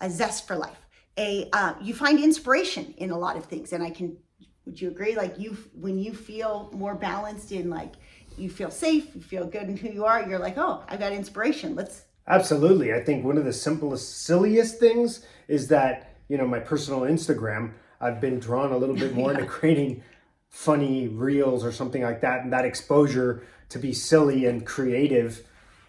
a 0.00 0.08
zest 0.08 0.46
for 0.46 0.56
life. 0.56 0.78
A 1.18 1.48
uh, 1.52 1.74
you 1.82 1.92
find 1.92 2.18
inspiration 2.18 2.94
in 2.96 3.10
a 3.10 3.18
lot 3.18 3.36
of 3.36 3.44
things, 3.44 3.72
and 3.72 3.82
I 3.82 3.90
can. 3.90 4.16
Would 4.64 4.80
you 4.80 4.88
agree? 4.88 5.16
Like 5.16 5.38
you, 5.40 5.56
when 5.74 5.98
you 5.98 6.14
feel 6.14 6.70
more 6.72 6.94
balanced 6.94 7.50
in 7.50 7.68
like 7.68 7.94
you 8.38 8.48
feel 8.48 8.70
safe, 8.70 9.14
you 9.14 9.20
feel 9.20 9.44
good 9.44 9.64
in 9.64 9.76
who 9.76 9.88
you 9.88 10.04
are. 10.04 10.26
You're 10.28 10.38
like, 10.38 10.56
oh, 10.56 10.84
I 10.88 10.96
got 10.96 11.12
inspiration. 11.12 11.74
Let's. 11.74 12.04
Absolutely. 12.28 12.94
I 12.94 13.00
think 13.00 13.24
one 13.24 13.36
of 13.36 13.44
the 13.44 13.52
simplest, 13.52 14.24
silliest 14.24 14.78
things 14.78 15.26
is 15.48 15.66
that, 15.68 16.14
you 16.28 16.38
know, 16.38 16.46
my 16.46 16.60
personal 16.60 17.00
Instagram, 17.00 17.72
I've 18.00 18.20
been 18.20 18.38
drawn 18.38 18.70
a 18.70 18.76
little 18.76 18.94
bit 18.94 19.14
more 19.20 19.32
into 19.32 19.44
creating 19.46 20.04
funny 20.48 21.08
reels 21.08 21.64
or 21.64 21.72
something 21.72 22.02
like 22.02 22.20
that. 22.20 22.44
And 22.44 22.52
that 22.52 22.64
exposure 22.64 23.44
to 23.70 23.78
be 23.78 23.92
silly 23.92 24.46
and 24.46 24.64
creative 24.64 25.44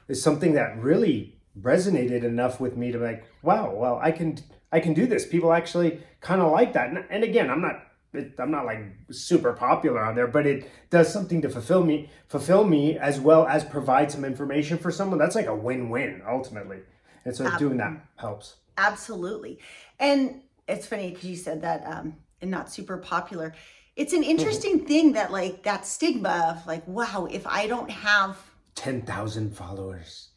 is 0.08 0.24
something 0.24 0.54
that 0.54 0.76
really 0.82 1.36
resonated 1.60 2.24
enough 2.24 2.60
with 2.60 2.76
me 2.78 2.92
to 2.92 2.98
be 2.98 3.04
like, 3.04 3.26
wow, 3.42 3.74
well, 3.74 4.00
I 4.02 4.12
can, 4.12 4.38
I 4.72 4.80
can 4.80 4.94
do 4.94 5.06
this. 5.06 5.26
People 5.26 5.54
actually 5.54 6.00
kind 6.22 6.42
of 6.42 6.52
like 6.52 6.74
that. 6.74 6.90
And, 6.90 7.06
and 7.10 7.24
again, 7.24 7.50
I'm 7.50 7.62
not, 7.62 7.84
it, 8.14 8.34
I'm 8.40 8.52
not 8.52 8.66
like 8.66 8.84
super 9.12 9.54
popular 9.54 10.04
on 10.04 10.16
there, 10.16 10.28
but 10.28 10.46
it 10.46 10.70
does 10.90 11.12
something 11.12 11.42
to 11.42 11.50
fulfill 11.50 11.84
me, 11.84 12.10
fulfill 12.28 12.64
me 12.64 12.98
as 12.98 13.20
well 13.20 13.46
as 13.48 13.64
provide 13.64 14.12
some 14.12 14.26
information 14.26 14.78
for 14.78 14.92
someone. 14.92 15.20
That's 15.20 15.36
like 15.36 15.48
a 15.48 15.56
win-win 15.56 16.22
ultimately. 16.28 16.80
And 17.26 17.36
so 17.36 17.50
doing 17.58 17.78
that 17.78 17.94
helps. 18.18 18.56
Absolutely. 18.78 19.60
And 20.00 20.42
it's 20.68 20.86
funny 20.86 21.12
because 21.12 21.26
you 21.26 21.36
said 21.36 21.62
that 21.62 21.86
um, 21.86 22.18
and 22.42 22.52
not 22.52 22.72
super 22.72 22.98
popular. 22.98 23.54
It's 23.96 24.14
an 24.14 24.24
interesting 24.24 24.86
thing 24.86 25.14
that 25.14 25.32
like 25.32 25.64
that 25.64 25.86
stigma 25.86 26.56
of 26.56 26.68
like, 26.68 26.88
wow, 26.88 27.28
if 27.32 27.48
I 27.48 27.68
don't 27.68 27.90
have, 27.90 28.38
10,000 28.76 29.56
followers. 29.56 30.30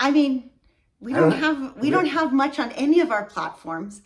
I 0.00 0.10
mean, 0.10 0.50
we 1.02 1.12
don't 1.12 1.30
don't- 1.30 1.40
have 1.40 1.76
we 1.78 1.90
don't 1.90 2.06
have 2.06 2.32
much 2.32 2.58
on 2.58 2.70
any 2.72 3.00
of 3.00 3.10
our 3.10 3.24
platforms, 3.24 4.02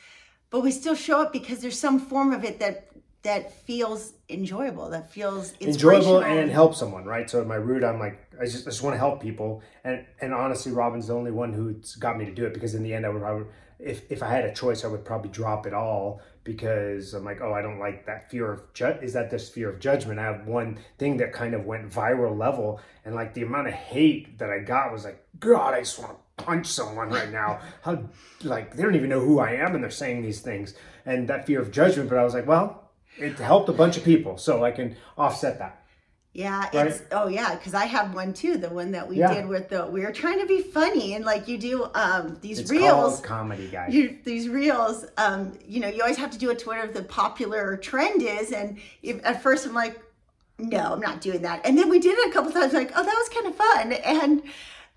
but 0.50 0.60
we 0.62 0.70
still 0.70 0.94
show 0.94 1.20
up 1.22 1.32
because 1.32 1.60
there's 1.60 1.78
some 1.78 1.98
form 2.00 2.32
of 2.32 2.44
it 2.44 2.58
that 2.60 2.88
that 3.22 3.52
feels 3.52 4.12
enjoyable, 4.28 4.88
that 4.90 5.10
feels 5.10 5.52
enjoyable 5.60 6.20
and 6.38 6.48
help 6.50 6.74
someone, 6.76 7.04
right? 7.04 7.28
So 7.28 7.40
at 7.40 7.46
my 7.48 7.56
root, 7.56 7.82
I'm 7.82 7.98
like, 7.98 8.20
I 8.40 8.44
just, 8.44 8.68
I 8.68 8.70
just 8.70 8.82
want 8.82 8.94
to 8.94 8.98
help 8.98 9.20
people, 9.20 9.62
and 9.84 10.04
and 10.20 10.32
honestly, 10.32 10.72
Robin's 10.72 11.08
the 11.08 11.14
only 11.14 11.32
one 11.32 11.52
who's 11.52 11.96
got 11.96 12.16
me 12.18 12.24
to 12.24 12.32
do 12.32 12.46
it 12.46 12.54
because 12.54 12.74
in 12.74 12.82
the 12.82 12.94
end, 12.94 13.04
I 13.04 13.08
would, 13.08 13.22
would 13.22 13.46
if 13.78 14.10
if 14.10 14.22
I 14.22 14.28
had 14.28 14.44
a 14.44 14.54
choice, 14.54 14.84
I 14.84 14.88
would 14.88 15.04
probably 15.04 15.30
drop 15.30 15.66
it 15.66 15.74
all 15.74 16.20
because 16.44 17.14
I'm 17.14 17.24
like, 17.24 17.40
oh, 17.42 17.52
I 17.52 17.60
don't 17.62 17.80
like 17.80 18.06
that 18.06 18.30
fear 18.30 18.52
of 18.52 18.72
ju- 18.72 18.98
is 19.02 19.12
that 19.14 19.30
this 19.30 19.48
fear 19.48 19.68
of 19.70 19.80
judgment? 19.80 20.20
I 20.20 20.24
have 20.24 20.46
one 20.46 20.78
thing 20.98 21.16
that 21.16 21.32
kind 21.32 21.54
of 21.54 21.64
went 21.66 21.90
viral 21.90 22.38
level, 22.38 22.80
and 23.04 23.14
like 23.14 23.34
the 23.34 23.42
amount 23.42 23.66
of 23.66 23.74
hate 23.74 24.38
that 24.38 24.50
I 24.50 24.60
got 24.60 24.92
was 24.92 25.04
like, 25.04 25.26
God, 25.40 25.74
I 25.74 25.80
just 25.80 25.98
want 25.98 26.12
to 26.12 26.18
punch 26.36 26.66
someone 26.66 27.08
right 27.10 27.30
now. 27.30 27.60
How 27.82 27.98
like 28.42 28.74
they 28.76 28.82
don't 28.82 28.94
even 28.94 29.08
know 29.10 29.20
who 29.20 29.38
I 29.40 29.52
am, 29.52 29.74
and 29.74 29.82
they're 29.82 29.90
saying 29.90 30.22
these 30.22 30.40
things, 30.40 30.74
and 31.04 31.28
that 31.28 31.46
fear 31.46 31.60
of 31.60 31.70
judgment. 31.70 32.08
But 32.08 32.18
I 32.18 32.24
was 32.24 32.34
like, 32.34 32.46
well. 32.46 32.82
It 33.18 33.38
helped 33.38 33.70
a 33.70 33.72
bunch 33.72 33.96
of 33.96 34.04
people, 34.04 34.36
so 34.36 34.62
I 34.62 34.70
can 34.72 34.94
offset 35.16 35.58
that. 35.60 35.82
Yeah, 36.34 36.68
Right? 36.74 36.88
it's 36.88 37.00
oh 37.12 37.28
yeah, 37.28 37.54
because 37.54 37.72
I 37.72 37.86
have 37.86 38.12
one 38.14 38.34
too. 38.34 38.58
The 38.58 38.68
one 38.68 38.90
that 38.92 39.08
we 39.08 39.16
Yeah. 39.16 39.32
did 39.32 39.46
with 39.48 39.70
the 39.70 39.86
we 39.86 40.02
were 40.02 40.12
trying 40.12 40.38
to 40.38 40.44
be 40.44 40.60
funny 40.60 41.14
and 41.14 41.24
like 41.24 41.48
you 41.48 41.56
do 41.56 41.88
um 41.94 42.36
these 42.42 42.58
It's 42.58 42.70
reels. 42.70 43.20
comedy, 43.22 43.68
guys. 43.68 43.94
you, 43.94 44.18
these 44.22 44.50
reels, 44.50 45.06
um, 45.16 45.58
you 45.66 45.80
know, 45.80 45.88
you 45.88 46.02
always 46.02 46.18
have 46.18 46.30
to 46.32 46.38
do 46.38 46.50
it 46.50 46.58
to 46.58 46.66
whatever 46.66 46.92
the 46.92 47.04
popular 47.04 47.78
trend 47.78 48.20
is. 48.20 48.52
And 48.52 48.76
if, 49.02 49.24
at 49.24 49.42
first 49.42 49.66
I'm 49.66 49.72
like, 49.72 49.98
no, 50.58 50.92
I'm 50.92 51.00
not 51.00 51.22
doing 51.22 51.40
that. 51.40 51.64
And 51.64 51.78
then 51.78 51.88
we 51.88 51.98
did 52.00 52.18
it 52.18 52.28
a 52.28 52.32
couple 52.34 52.52
times, 52.52 52.74
like, 52.74 52.92
oh, 52.94 53.02
that 53.02 53.14
was 53.14 53.28
kind 53.30 53.46
of 53.46 53.54
fun. 53.56 53.92
And 53.92 54.42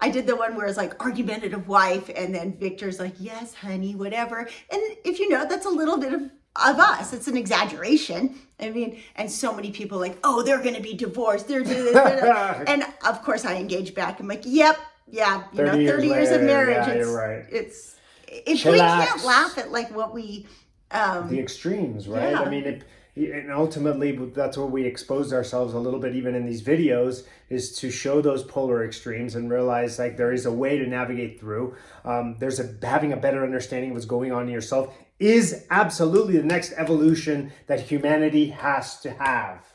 I 0.02 0.10
did 0.10 0.28
the 0.28 0.36
one 0.36 0.56
where 0.56 0.66
it's 0.66 0.78
like 0.78 1.04
argumentative 1.04 1.68
wife, 1.68 2.10
and 2.16 2.34
then 2.34 2.58
Victor's 2.58 3.00
like, 3.00 3.16
yes, 3.20 3.54
honey, 3.54 3.95
whatever. 3.95 4.39
And 4.72 4.82
if 5.04 5.20
you 5.20 5.30
know, 5.30 5.45
that's 5.47 5.66
a 5.66 5.70
little 5.70 5.97
bit 5.97 6.14
of 6.14 6.22
of 6.56 6.80
us. 6.80 7.14
It's 7.14 7.28
an 7.28 7.38
exaggeration. 7.38 8.36
I 8.60 8.70
mean, 8.70 9.00
and 9.16 9.32
so 9.32 9.54
many 9.54 9.72
people 9.72 10.00
like, 10.00 10.18
oh, 10.24 10.41
they're 10.41 10.62
going 10.62 10.76
to 10.76 10.82
be 10.82 10.93
divorced. 10.93 11.47
They're 11.47 11.64
they're 11.64 11.93
that." 11.93 12.68
and 12.68 12.84
of 13.06 13.24
course, 13.24 13.45
I 13.45 13.56
engage 13.56 13.93
back. 13.93 14.20
I'm 14.20 14.28
like, 14.28 14.43
yep, 14.45 14.78
yeah, 15.08 15.43
you 15.52 15.58
30 15.58 15.72
know, 15.72 15.78
years 15.78 15.91
30 15.91 16.08
years, 16.08 16.30
of 16.30 16.41
later, 16.41 16.45
marriage. 16.45 16.88
yeah, 16.88 16.93
it's, 16.93 17.06
you're 17.08 17.18
right. 17.18 17.45
it's 17.52 17.95
if 18.28 18.66
we 18.66 18.78
can't 18.78 19.24
laugh 19.24 19.58
at 19.58 19.72
like 19.72 19.93
what 19.95 20.14
we 20.14 20.47
um 20.91 21.30
the 21.30 21.39
extremes, 21.39 22.08
right? 22.08 22.32
Yeah. 22.32 22.41
I 22.41 22.50
mean, 22.50 22.64
it, 22.66 22.84
and 23.28 23.51
ultimately, 23.51 24.11
that's 24.11 24.57
what 24.57 24.72
we 24.72 24.86
expose 24.86 25.34
ourselves 25.34 25.74
a 25.74 25.80
little 25.80 25.99
bit, 25.99 26.15
even 26.15 26.36
in 26.36 26.45
these 26.45 26.61
videos, 26.61 27.24
is 27.49 27.72
to 27.80 27.91
show 27.91 28.22
those 28.22 28.43
polar 28.43 28.86
extremes 28.86 29.36
and 29.36 29.51
realize 29.51 29.99
like 29.99 30.17
there 30.17 30.32
is 30.32 30.45
a 30.45 30.51
way 30.51 30.78
to 30.78 30.88
navigate 30.88 31.39
through. 31.39 31.76
Um, 32.05 32.38
there's 32.39 32.59
a 32.59 32.76
having 32.86 33.13
a 33.13 33.17
better 33.17 33.43
understanding 33.43 33.91
of 33.91 33.95
what's 33.95 34.05
going 34.05 34.32
on 34.32 34.43
in 34.43 34.49
yourself 34.49 34.95
is 35.20 35.65
absolutely 35.70 36.38
the 36.38 36.43
next 36.43 36.74
evolution 36.78 37.51
that 37.67 37.82
humanity 37.82 38.47
has 38.49 38.99
to 39.01 39.11
have. 39.11 39.65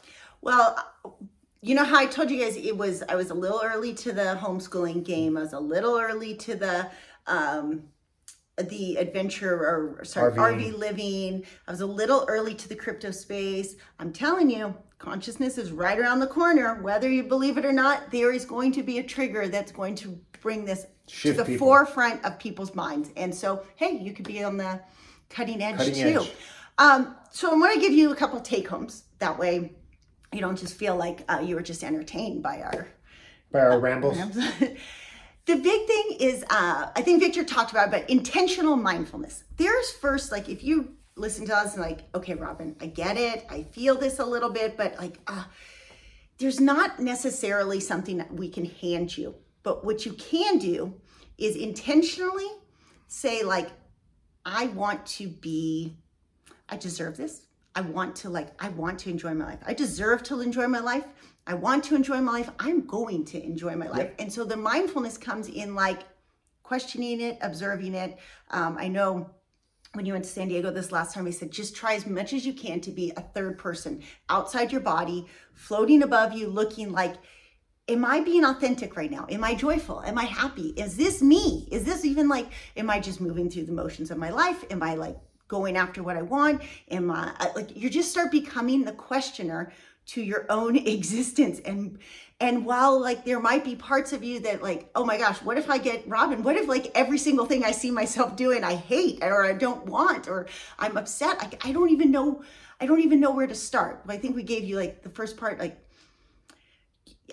well 0.41 0.77
you 1.65 1.75
know 1.75 1.85
how 1.85 1.97
I 1.97 2.05
told 2.05 2.31
you 2.31 2.39
guys 2.39 2.57
it 2.57 2.77
was 2.77 3.03
I 3.09 3.15
was 3.15 3.31
a 3.31 3.35
little 3.35 3.61
early 3.65 3.95
to 3.95 4.13
the 4.13 4.39
homeschooling 4.39 5.03
game. 5.03 5.39
I 5.39 5.41
was 5.41 5.55
a 5.55 5.61
little 5.61 5.99
early 5.99 6.35
to 6.37 6.55
the 6.55 6.91
um 7.27 7.85
the 8.63 8.97
adventure 8.97 9.55
or 9.99 10.05
sorry 10.05 10.33
RV. 10.33 10.37
RV 10.73 10.79
living. 10.79 11.45
I 11.67 11.71
was 11.71 11.81
a 11.81 11.87
little 11.87 12.25
early 12.29 12.55
to 12.55 12.69
the 12.69 12.77
crypto 12.77 13.11
space. 13.11 13.75
I'm 13.99 14.13
telling 14.13 14.49
you, 14.49 14.75
consciousness 14.99 15.59
is 15.59 15.73
right 15.73 15.99
around 15.99 16.21
the 16.21 16.27
corner. 16.27 16.81
Whether 16.83 17.11
you 17.11 17.25
believe 17.25 17.59
it 17.59 17.65
or 17.65 17.73
not, 17.73 18.11
there 18.11 18.33
is 18.33 18.45
going 18.45 18.73
to 18.73 18.83
be 18.83 18.99
a 18.99 19.03
trigger 19.03 19.49
that's 19.49 19.73
going 19.73 19.97
to 19.97 20.19
bring 20.41 20.65
this 20.65 20.87
Shift 21.09 21.37
to 21.39 21.43
the 21.43 21.45
people. 21.45 21.67
forefront 21.67 22.25
of 22.25 22.39
people's 22.39 22.75
minds. 22.75 23.11
And 23.17 23.35
so, 23.35 23.65
hey, 23.77 23.99
you 23.99 24.13
could 24.13 24.27
be 24.27 24.43
on 24.45 24.57
the 24.57 24.81
cutting 25.31 25.61
edge 25.63 25.77
Cutting 25.77 25.95
too. 25.95 26.21
edge. 26.21 26.33
Um, 26.79 27.17
so 27.31 27.53
I'm 27.53 27.59
going 27.61 27.75
to 27.75 27.81
give 27.81 27.93
you 27.93 28.13
a 28.13 28.17
couple 28.17 28.41
take 28.41 28.69
homes. 28.69 29.05
That 29.19 29.39
way, 29.39 29.73
you 30.33 30.41
don't 30.41 30.59
just 30.59 30.75
feel 30.75 30.97
like 30.97 31.25
uh, 31.29 31.41
you 31.45 31.57
were 31.57 31.63
just 31.63 31.85
entertained 31.85 32.43
by 32.43 32.63
our 32.63 32.89
By 33.53 33.61
our 33.61 33.79
rambles, 33.81 34.19
the 35.47 35.57
big 35.57 35.87
thing 35.87 36.17
is 36.21 36.45
uh, 36.51 36.89
i 36.97 37.03
think 37.03 37.21
victor 37.21 37.45
talked 37.45 37.71
about 37.71 37.89
it, 37.89 37.91
but 37.91 38.11
intentional 38.11 38.77
mindfulness 38.77 39.45
there's 39.57 39.91
first 39.93 40.33
like 40.33 40.49
if 40.49 40.63
you 40.63 40.95
listen 41.17 41.47
to 41.47 41.57
us 41.57 41.75
and 41.75 41.83
like 41.83 42.05
okay 42.15 42.35
robin 42.35 42.75
i 42.81 42.87
get 42.87 43.17
it 43.17 43.47
i 43.51 43.63
feel 43.63 43.95
this 43.97 44.19
a 44.19 44.25
little 44.25 44.51
bit 44.51 44.77
but 44.77 44.97
like 44.99 45.19
uh, 45.27 45.45
there's 46.39 46.61
not 46.61 46.99
necessarily 46.99 47.79
something 47.79 48.17
that 48.19 48.33
we 48.33 48.49
can 48.49 48.65
hand 48.65 49.17
you 49.17 49.35
but 49.63 49.85
what 49.85 50.05
you 50.05 50.13
can 50.15 50.59
do 50.59 50.95
is 51.39 51.57
intentionally 51.57 52.49
say 53.07 53.43
like 53.43 53.71
i 54.45 54.67
want 54.69 55.05
to 55.07 55.29
be 55.29 55.97
I 56.69 56.77
deserve 56.77 57.17
this. 57.17 57.43
I 57.75 57.81
want 57.81 58.17
to 58.17 58.31
like 58.31 58.49
I 58.63 58.69
want 58.69 58.99
to 59.01 59.11
enjoy 59.11 59.35
my 59.35 59.47
life. 59.47 59.61
I 59.67 59.75
deserve 59.75 60.23
to 60.25 60.41
enjoy 60.41 60.67
my 60.69 60.79
life. 60.79 61.05
I 61.47 61.55
want 61.55 61.85
to 61.85 61.95
enjoy 61.95 62.21
my 62.21 62.33
life. 62.33 62.51
I'm 62.59 62.87
going 62.87 63.25
to 63.27 63.43
enjoy 63.43 63.77
my 63.77 63.89
life. 63.89 64.11
And 64.19 64.33
so 64.33 64.45
the 64.45 64.57
mindfulness 64.57 65.19
comes 65.19 65.49
in 65.49 65.75
like 65.75 66.01
questioning 66.63 67.21
it, 67.21 67.39
observing 67.43 67.95
it. 67.95 68.19
Um, 68.51 68.77
I 68.79 68.89
know 68.89 69.31
when 69.93 70.07
you 70.07 70.13
went 70.15 70.25
to 70.25 70.31
San 70.31 70.49
Diego 70.49 70.71
this 70.71 70.91
last 70.91 71.15
time, 71.15 71.27
I 71.27 71.31
said 71.31 71.51
just 71.51 71.77
try 71.77 71.95
as 71.95 72.07
much 72.07 72.33
as 72.33 72.47
you 72.47 72.55
can 72.55 72.81
to 72.81 72.91
be 72.91 73.13
a 73.17 73.21
third 73.21 73.59
person 73.59 74.03
outside 74.29 74.73
your 74.73 74.81
body, 74.81 75.27
floating 75.53 76.03
above 76.03 76.33
you, 76.33 76.49
looking 76.49 76.93
like 76.93 77.17
am 77.89 78.05
I 78.05 78.21
being 78.21 78.45
authentic 78.45 78.97
right 78.97 79.11
now? 79.11 79.27
Am 79.29 79.45
I 79.45 79.55
joyful? 79.55 80.03
Am 80.03 80.17
I 80.17 80.25
happy? 80.25 80.69
Is 80.71 80.97
this 80.97 81.21
me? 81.21 81.69
Is 81.71 81.85
this 81.85 82.05
even 82.05 82.29
like, 82.29 82.47
am 82.77 82.89
I 82.89 82.99
just 82.99 83.21
moving 83.21 83.51
through 83.51 83.67
the 83.67 83.73
motions 83.73 84.11
of 84.11 84.19
my 84.19 84.31
life? 84.31 84.65
Am 84.71 84.83
I 84.83 84.95
like 84.95 85.19
going 85.49 85.77
after 85.77 86.03
what 86.03 86.17
I 86.17 86.23
want? 86.23 86.63
Am 86.91 87.11
I 87.11 87.35
I- 87.39 87.53
like, 87.55 87.77
you 87.77 87.91
just 87.91 88.11
start 88.11 88.31
becoming 88.31 88.85
the 88.85 88.93
questioner 88.93 89.73
to 90.07 90.23
your 90.23 90.47
own 90.49 90.77
existence. 90.87 91.61
And, 91.65 91.99
and 92.41 92.65
while 92.67 93.01
like 93.01 93.25
there 93.25 93.41
might 93.41 93.65
be 93.65 93.77
parts 93.77 94.13
of 94.13 94.25
you 94.25 94.41
that 94.41 94.63
like, 94.63 94.91
oh 94.95 95.05
my 95.05 95.19
gosh, 95.19 95.41
what 95.43 95.59
if 95.59 95.71
I 95.71 95.79
get 95.79 96.07
Robin? 96.09 96.43
What 96.43 96.57
if 96.57 96.69
like 96.69 96.91
every 96.95 97.19
single 97.19 97.47
thing 97.47 97.65
I 97.65 97.71
see 97.71 97.91
myself 97.91 98.37
doing, 98.37 98.65
I 98.65 98.75
hate 98.75 99.23
or 99.23 99.45
I 99.45 99.53
don't 99.53 99.87
want, 99.87 100.29
or 100.29 100.47
I'm 100.79 100.97
upset. 100.97 101.37
I, 101.41 101.69
I 101.69 101.73
don't 101.73 101.91
even 101.91 102.11
know. 102.11 102.43
I 102.81 102.87
don't 102.87 103.01
even 103.01 103.21
know 103.21 103.31
where 103.31 103.47
to 103.47 103.55
start. 103.55 104.03
I 104.09 104.17
think 104.17 104.35
we 104.35 104.43
gave 104.43 104.65
you 104.65 104.77
like 104.77 105.03
the 105.03 105.09
first 105.09 105.37
part, 105.37 105.59
like 105.59 105.79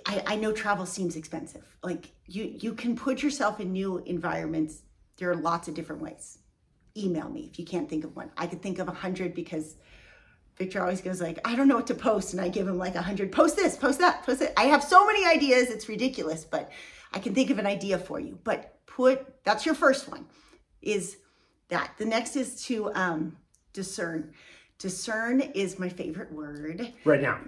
I, 0.06 0.24
I 0.28 0.36
know 0.36 0.52
travel 0.52 0.86
seems 0.86 1.16
expensive. 1.16 1.66
Like 1.84 2.12
you 2.28 2.56
you 2.60 2.74
can 2.74 2.96
put 2.96 3.22
yourself 3.22 3.60
in 3.60 3.72
new 3.72 3.98
environments. 4.06 4.84
There 5.18 5.30
are 5.30 5.36
lots 5.36 5.68
of 5.68 5.74
different 5.74 6.02
ways. 6.02 6.40
Email 6.98 7.30
me 7.30 7.50
if 7.52 7.60
you 7.60 7.66
can't 7.66 7.90
think 7.90 8.04
of 8.04 8.16
one. 8.16 8.32
I 8.38 8.48
could 8.48 8.62
think 8.62 8.80
of 8.80 8.88
a 8.88 8.94
hundred 8.94 9.34
because 9.34 9.76
Victor 10.62 10.80
always 10.80 11.02
goes 11.02 11.20
like, 11.20 11.40
I 11.44 11.56
don't 11.56 11.68
know 11.68 11.78
what 11.78 11.88
to 11.88 11.96
post, 11.96 12.34
and 12.34 12.40
I 12.42 12.48
give 12.48 12.68
him 12.68 12.78
like 12.78 12.94
a 12.94 13.02
hundred. 13.02 13.32
Post 13.32 13.56
this, 13.56 13.76
post 13.76 13.98
that, 13.98 14.24
post 14.24 14.44
it. 14.44 14.54
I 14.56 14.66
have 14.66 14.84
so 14.84 15.04
many 15.08 15.26
ideas, 15.26 15.72
it's 15.72 15.90
ridiculous, 15.90 16.46
but 16.46 16.70
I 17.14 17.18
can 17.18 17.34
think 17.34 17.50
of 17.50 17.58
an 17.58 17.66
idea 17.66 17.98
for 17.98 18.20
you. 18.20 18.38
But 18.44 18.78
put 18.86 19.44
that's 19.44 19.66
your 19.66 19.74
first 19.74 20.08
one, 20.08 20.28
is 20.84 21.18
that. 21.70 21.94
The 21.98 22.06
next 22.06 22.36
is 22.36 22.64
to 22.66 22.94
um, 22.94 23.38
discern. 23.74 24.36
Discern 24.78 25.42
is 25.42 25.80
my 25.80 25.90
favorite 25.90 26.32
word. 26.32 26.94
right 27.06 27.22
now. 27.24 27.40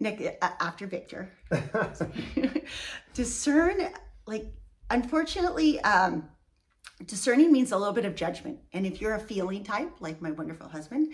Nick 0.00 0.36
after 0.42 0.88
Victor. 0.88 1.30
Discern, 3.14 3.88
like, 4.26 4.46
unfortunately, 4.90 5.80
um, 5.82 6.28
discerning 7.06 7.52
means 7.52 7.72
a 7.72 7.76
little 7.76 7.94
bit 7.94 8.04
of 8.04 8.14
judgment. 8.14 8.58
And 8.72 8.86
if 8.86 9.00
you're 9.00 9.14
a 9.14 9.20
feeling 9.20 9.64
type, 9.64 9.92
like 10.00 10.22
my 10.22 10.30
wonderful 10.30 10.68
husband, 10.68 11.12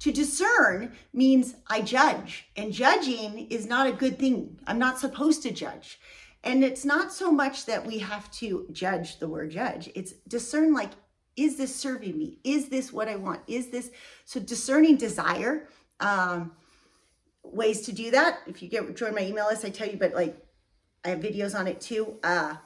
to 0.00 0.12
discern 0.12 0.92
means 1.12 1.54
I 1.68 1.82
judge. 1.82 2.46
And 2.56 2.72
judging 2.72 3.46
is 3.48 3.66
not 3.66 3.86
a 3.86 3.92
good 3.92 4.18
thing. 4.18 4.58
I'm 4.66 4.78
not 4.78 4.98
supposed 4.98 5.42
to 5.42 5.50
judge. 5.50 6.00
And 6.42 6.64
it's 6.64 6.84
not 6.84 7.12
so 7.12 7.30
much 7.30 7.66
that 7.66 7.86
we 7.86 7.98
have 7.98 8.30
to 8.32 8.66
judge 8.72 9.18
the 9.18 9.28
word 9.28 9.50
judge, 9.50 9.90
it's 9.94 10.12
discern, 10.26 10.72
like, 10.72 10.90
is 11.36 11.56
this 11.56 11.74
serving 11.74 12.16
me? 12.18 12.38
Is 12.44 12.68
this 12.68 12.92
what 12.92 13.08
I 13.08 13.16
want? 13.16 13.40
Is 13.46 13.68
this 13.68 13.90
so 14.24 14.40
discerning 14.40 14.96
desire? 14.96 15.68
Um, 16.00 16.52
ways 17.42 17.82
to 17.82 17.92
do 17.92 18.10
that. 18.10 18.40
If 18.46 18.62
you 18.62 18.68
get 18.68 18.94
join 18.96 19.14
my 19.14 19.22
email 19.22 19.46
list, 19.46 19.64
I 19.64 19.70
tell 19.70 19.88
you, 19.88 19.96
but 19.96 20.14
like 20.14 20.36
I 21.04 21.10
have 21.10 21.20
videos 21.20 21.58
on 21.58 21.66
it 21.66 21.80
too. 21.80 22.18
Uh 22.22 22.56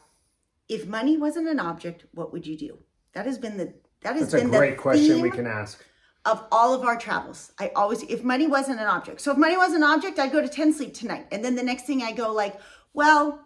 if 0.69 0.87
money 0.87 1.17
wasn't 1.17 1.49
an 1.49 1.61
object, 1.61 2.07
what 2.13 2.33
would 2.33 2.47
you 2.47 2.57
do? 2.57 2.79
That 3.13 3.27
has 3.27 3.39
been 3.39 3.57
the 3.57 3.75
that 4.03 4.17
has 4.17 4.31
That's 4.31 4.43
a 4.43 4.47
been 4.49 4.51
great 4.51 4.77
the 4.77 4.83
question 4.83 5.21
we 5.23 5.31
can 5.31 5.47
ask. 5.47 5.83
of 6.27 6.47
all 6.53 6.75
of 6.75 6.83
our 6.83 6.99
travels. 6.99 7.53
I 7.59 7.71
always 7.75 8.03
if 8.03 8.23
money 8.23 8.47
wasn't 8.47 8.81
an 8.81 8.87
object. 8.87 9.21
So 9.21 9.33
if 9.33 9.39
money 9.39 9.57
was 9.57 9.73
an 9.73 9.83
object, 9.83 10.19
I'd 10.19 10.33
go 10.33 10.43
to 10.43 10.49
10 10.49 10.75
sleep 10.75 10.95
tonight. 10.95 11.27
And 11.33 11.45
then 11.45 11.55
the 11.55 11.63
next 11.63 11.87
thing 11.87 12.03
I 12.03 12.13
go 12.13 12.33
like, 12.33 12.61
well, 12.93 13.41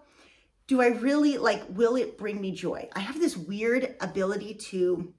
do 0.67 0.83
I 0.83 0.89
really 0.89 1.39
like, 1.39 1.63
will 1.71 1.97
it 1.97 2.19
bring 2.19 2.41
me 2.41 2.53
joy? 2.53 2.89
I 2.95 3.01
have 3.01 3.19
this 3.19 3.37
weird 3.37 3.95
ability 4.01 4.55
to, 4.55 5.15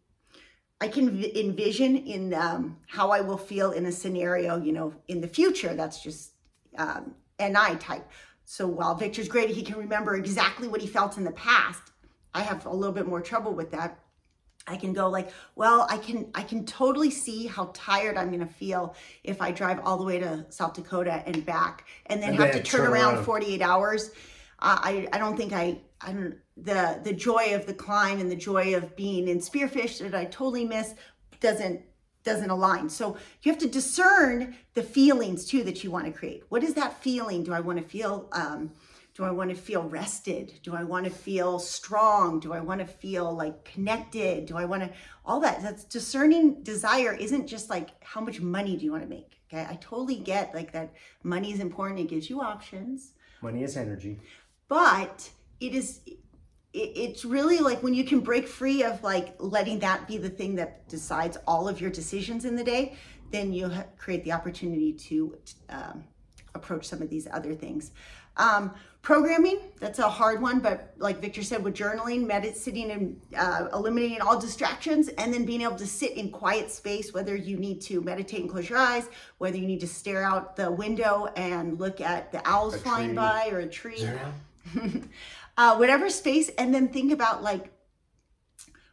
I 0.79 0.87
can 0.87 1.23
envision 1.23 1.97
in 1.97 2.33
um, 2.33 2.77
how 2.87 3.09
I 3.11 3.21
will 3.21 3.37
feel 3.37 3.71
in 3.71 3.85
a 3.87 3.91
scenario, 3.91 4.61
you 4.61 4.71
know, 4.71 4.93
in 5.07 5.21
the 5.21 5.27
future. 5.27 5.73
That's 5.73 6.03
just 6.03 6.33
um, 6.77 7.15
NI 7.39 7.75
type. 7.79 8.07
So 8.51 8.65
while 8.65 8.95
Victor's 8.95 9.27
great, 9.27 9.51
he 9.51 9.61
can 9.61 9.77
remember 9.77 10.15
exactly 10.15 10.67
what 10.67 10.81
he 10.81 10.87
felt 10.87 11.19
in 11.19 11.23
the 11.23 11.31
past. 11.33 11.83
I 12.33 12.41
have 12.41 12.65
a 12.65 12.73
little 12.73 12.95
bit 12.95 13.05
more 13.05 13.21
trouble 13.21 13.53
with 13.53 13.69
that. 13.73 13.99
I 14.65 14.75
can 14.75 14.91
go 14.91 15.07
like, 15.07 15.31
well, 15.55 15.85
I 15.87 15.97
can 15.97 16.31
I 16.33 16.41
can 16.41 16.65
totally 16.65 17.11
see 17.11 17.45
how 17.45 17.69
tired 17.75 18.17
I'm 18.17 18.31
gonna 18.31 18.47
feel 18.47 18.95
if 19.23 19.39
I 19.39 19.51
drive 19.51 19.79
all 19.83 19.97
the 19.97 20.03
way 20.03 20.17
to 20.17 20.47
South 20.49 20.73
Dakota 20.73 21.21
and 21.27 21.45
back, 21.45 21.85
and 22.07 22.23
then 22.23 22.29
And 22.29 22.39
have 22.39 22.53
then 22.53 22.63
to 22.63 22.67
turn, 22.67 22.81
turn 22.85 22.91
around 22.91 23.13
around. 23.17 23.25
48 23.25 23.61
hours. 23.61 24.09
Uh, 24.57 24.79
I 24.81 25.07
I 25.13 25.19
don't 25.19 25.37
think 25.37 25.53
I 25.53 25.81
I 26.01 26.11
don't 26.11 26.35
the 26.57 27.01
the 27.03 27.13
joy 27.13 27.53
of 27.53 27.67
the 27.67 27.75
climb 27.75 28.19
and 28.19 28.31
the 28.31 28.35
joy 28.35 28.73
of 28.75 28.95
being 28.95 29.27
in 29.27 29.37
Spearfish 29.37 29.99
that 29.99 30.15
I 30.15 30.25
totally 30.25 30.65
miss 30.65 30.95
doesn't 31.39 31.81
doesn't 32.23 32.49
align. 32.49 32.89
So 32.89 33.17
you 33.41 33.51
have 33.51 33.59
to 33.61 33.67
discern 33.67 34.55
the 34.73 34.83
feelings 34.83 35.45
too 35.45 35.63
that 35.63 35.83
you 35.83 35.91
want 35.91 36.05
to 36.05 36.11
create. 36.11 36.43
What 36.49 36.63
is 36.63 36.73
that 36.75 37.01
feeling? 37.01 37.43
Do 37.43 37.53
I 37.53 37.59
want 37.59 37.79
to 37.79 37.85
feel 37.85 38.27
um, 38.31 38.71
do 39.15 39.25
I 39.25 39.31
want 39.31 39.49
to 39.49 39.55
feel 39.55 39.83
rested? 39.83 40.53
Do 40.63 40.75
I 40.75 40.83
want 40.83 41.03
to 41.05 41.11
feel 41.11 41.59
strong? 41.59 42.39
Do 42.39 42.53
I 42.53 42.61
want 42.61 42.79
to 42.79 42.85
feel 42.87 43.35
like 43.35 43.65
connected? 43.65 44.45
Do 44.45 44.55
I 44.55 44.63
want 44.65 44.83
to 44.83 44.89
all 45.25 45.41
that? 45.41 45.61
That's 45.61 45.83
discerning 45.83 46.63
desire 46.63 47.13
isn't 47.13 47.47
just 47.47 47.69
like 47.69 47.89
how 48.03 48.21
much 48.21 48.39
money 48.39 48.77
do 48.77 48.85
you 48.85 48.91
want 48.91 49.03
to 49.03 49.09
make? 49.09 49.37
Okay? 49.51 49.65
I 49.69 49.75
totally 49.81 50.15
get 50.15 50.53
like 50.53 50.71
that 50.71 50.93
money 51.23 51.51
is 51.51 51.59
important. 51.59 51.99
It 51.99 52.07
gives 52.07 52.29
you 52.29 52.41
options 52.41 53.13
Money 53.41 53.63
is 53.63 53.75
energy. 53.77 54.19
but 54.67 55.29
it 55.59 55.73
is 55.75 56.01
it's 56.71 57.25
really 57.25 57.57
like 57.59 57.81
when 57.81 57.95
you 57.95 58.03
can 58.03 58.19
break 58.19 58.47
free 58.47 58.83
of 58.83 59.01
like 59.03 59.35
letting 59.39 59.79
that 59.79 60.07
be 60.07 60.17
the 60.17 60.29
thing 60.29 60.55
that 60.55 60.87
decides 60.87 61.35
all 61.47 61.67
of 61.67 61.81
your 61.81 61.89
decisions 61.89 62.45
in 62.45 62.55
the 62.55 62.63
day 62.63 62.95
then 63.31 63.53
you 63.53 63.71
create 63.97 64.23
the 64.23 64.31
opportunity 64.31 64.93
to 64.93 65.37
um, 65.69 66.03
approach 66.55 66.85
some 66.85 67.01
of 67.01 67.09
these 67.09 67.27
other 67.31 67.53
things. 67.53 67.91
Um, 68.37 68.73
programming 69.01 69.59
that's 69.79 69.99
a 69.99 70.09
hard 70.09 70.41
one 70.41 70.59
but 70.59 70.93
like 70.97 71.19
victor 71.19 71.41
said 71.41 71.63
with 71.63 71.73
journaling 71.73 72.25
medit 72.25 72.53
sitting 72.53 72.91
and 72.91 73.21
uh, 73.37 73.69
eliminating 73.73 74.19
all 74.19 74.37
distractions 74.37 75.07
and 75.07 75.33
then 75.33 75.45
being 75.45 75.61
able 75.61 75.77
to 75.77 75.87
sit 75.87 76.17
in 76.17 76.29
quiet 76.29 76.69
space 76.69 77.13
whether 77.13 77.33
you 77.33 77.55
need 77.55 77.79
to 77.79 78.01
meditate 78.01 78.41
and 78.41 78.49
close 78.49 78.69
your 78.69 78.77
eyes 78.77 79.07
whether 79.37 79.55
you 79.55 79.65
need 79.65 79.79
to 79.79 79.87
stare 79.87 80.25
out 80.25 80.57
the 80.57 80.69
window 80.69 81.29
and 81.37 81.79
look 81.79 82.01
at 82.01 82.29
the 82.33 82.45
owls 82.45 82.75
flying 82.81 83.07
tree. 83.07 83.15
by 83.15 83.49
or 83.53 83.59
a 83.59 83.67
tree 83.67 84.05
uh, 85.59 85.75
whatever 85.75 86.09
space 86.09 86.49
and 86.57 86.73
then 86.73 86.87
think 86.87 87.11
about 87.11 87.43
like 87.43 87.69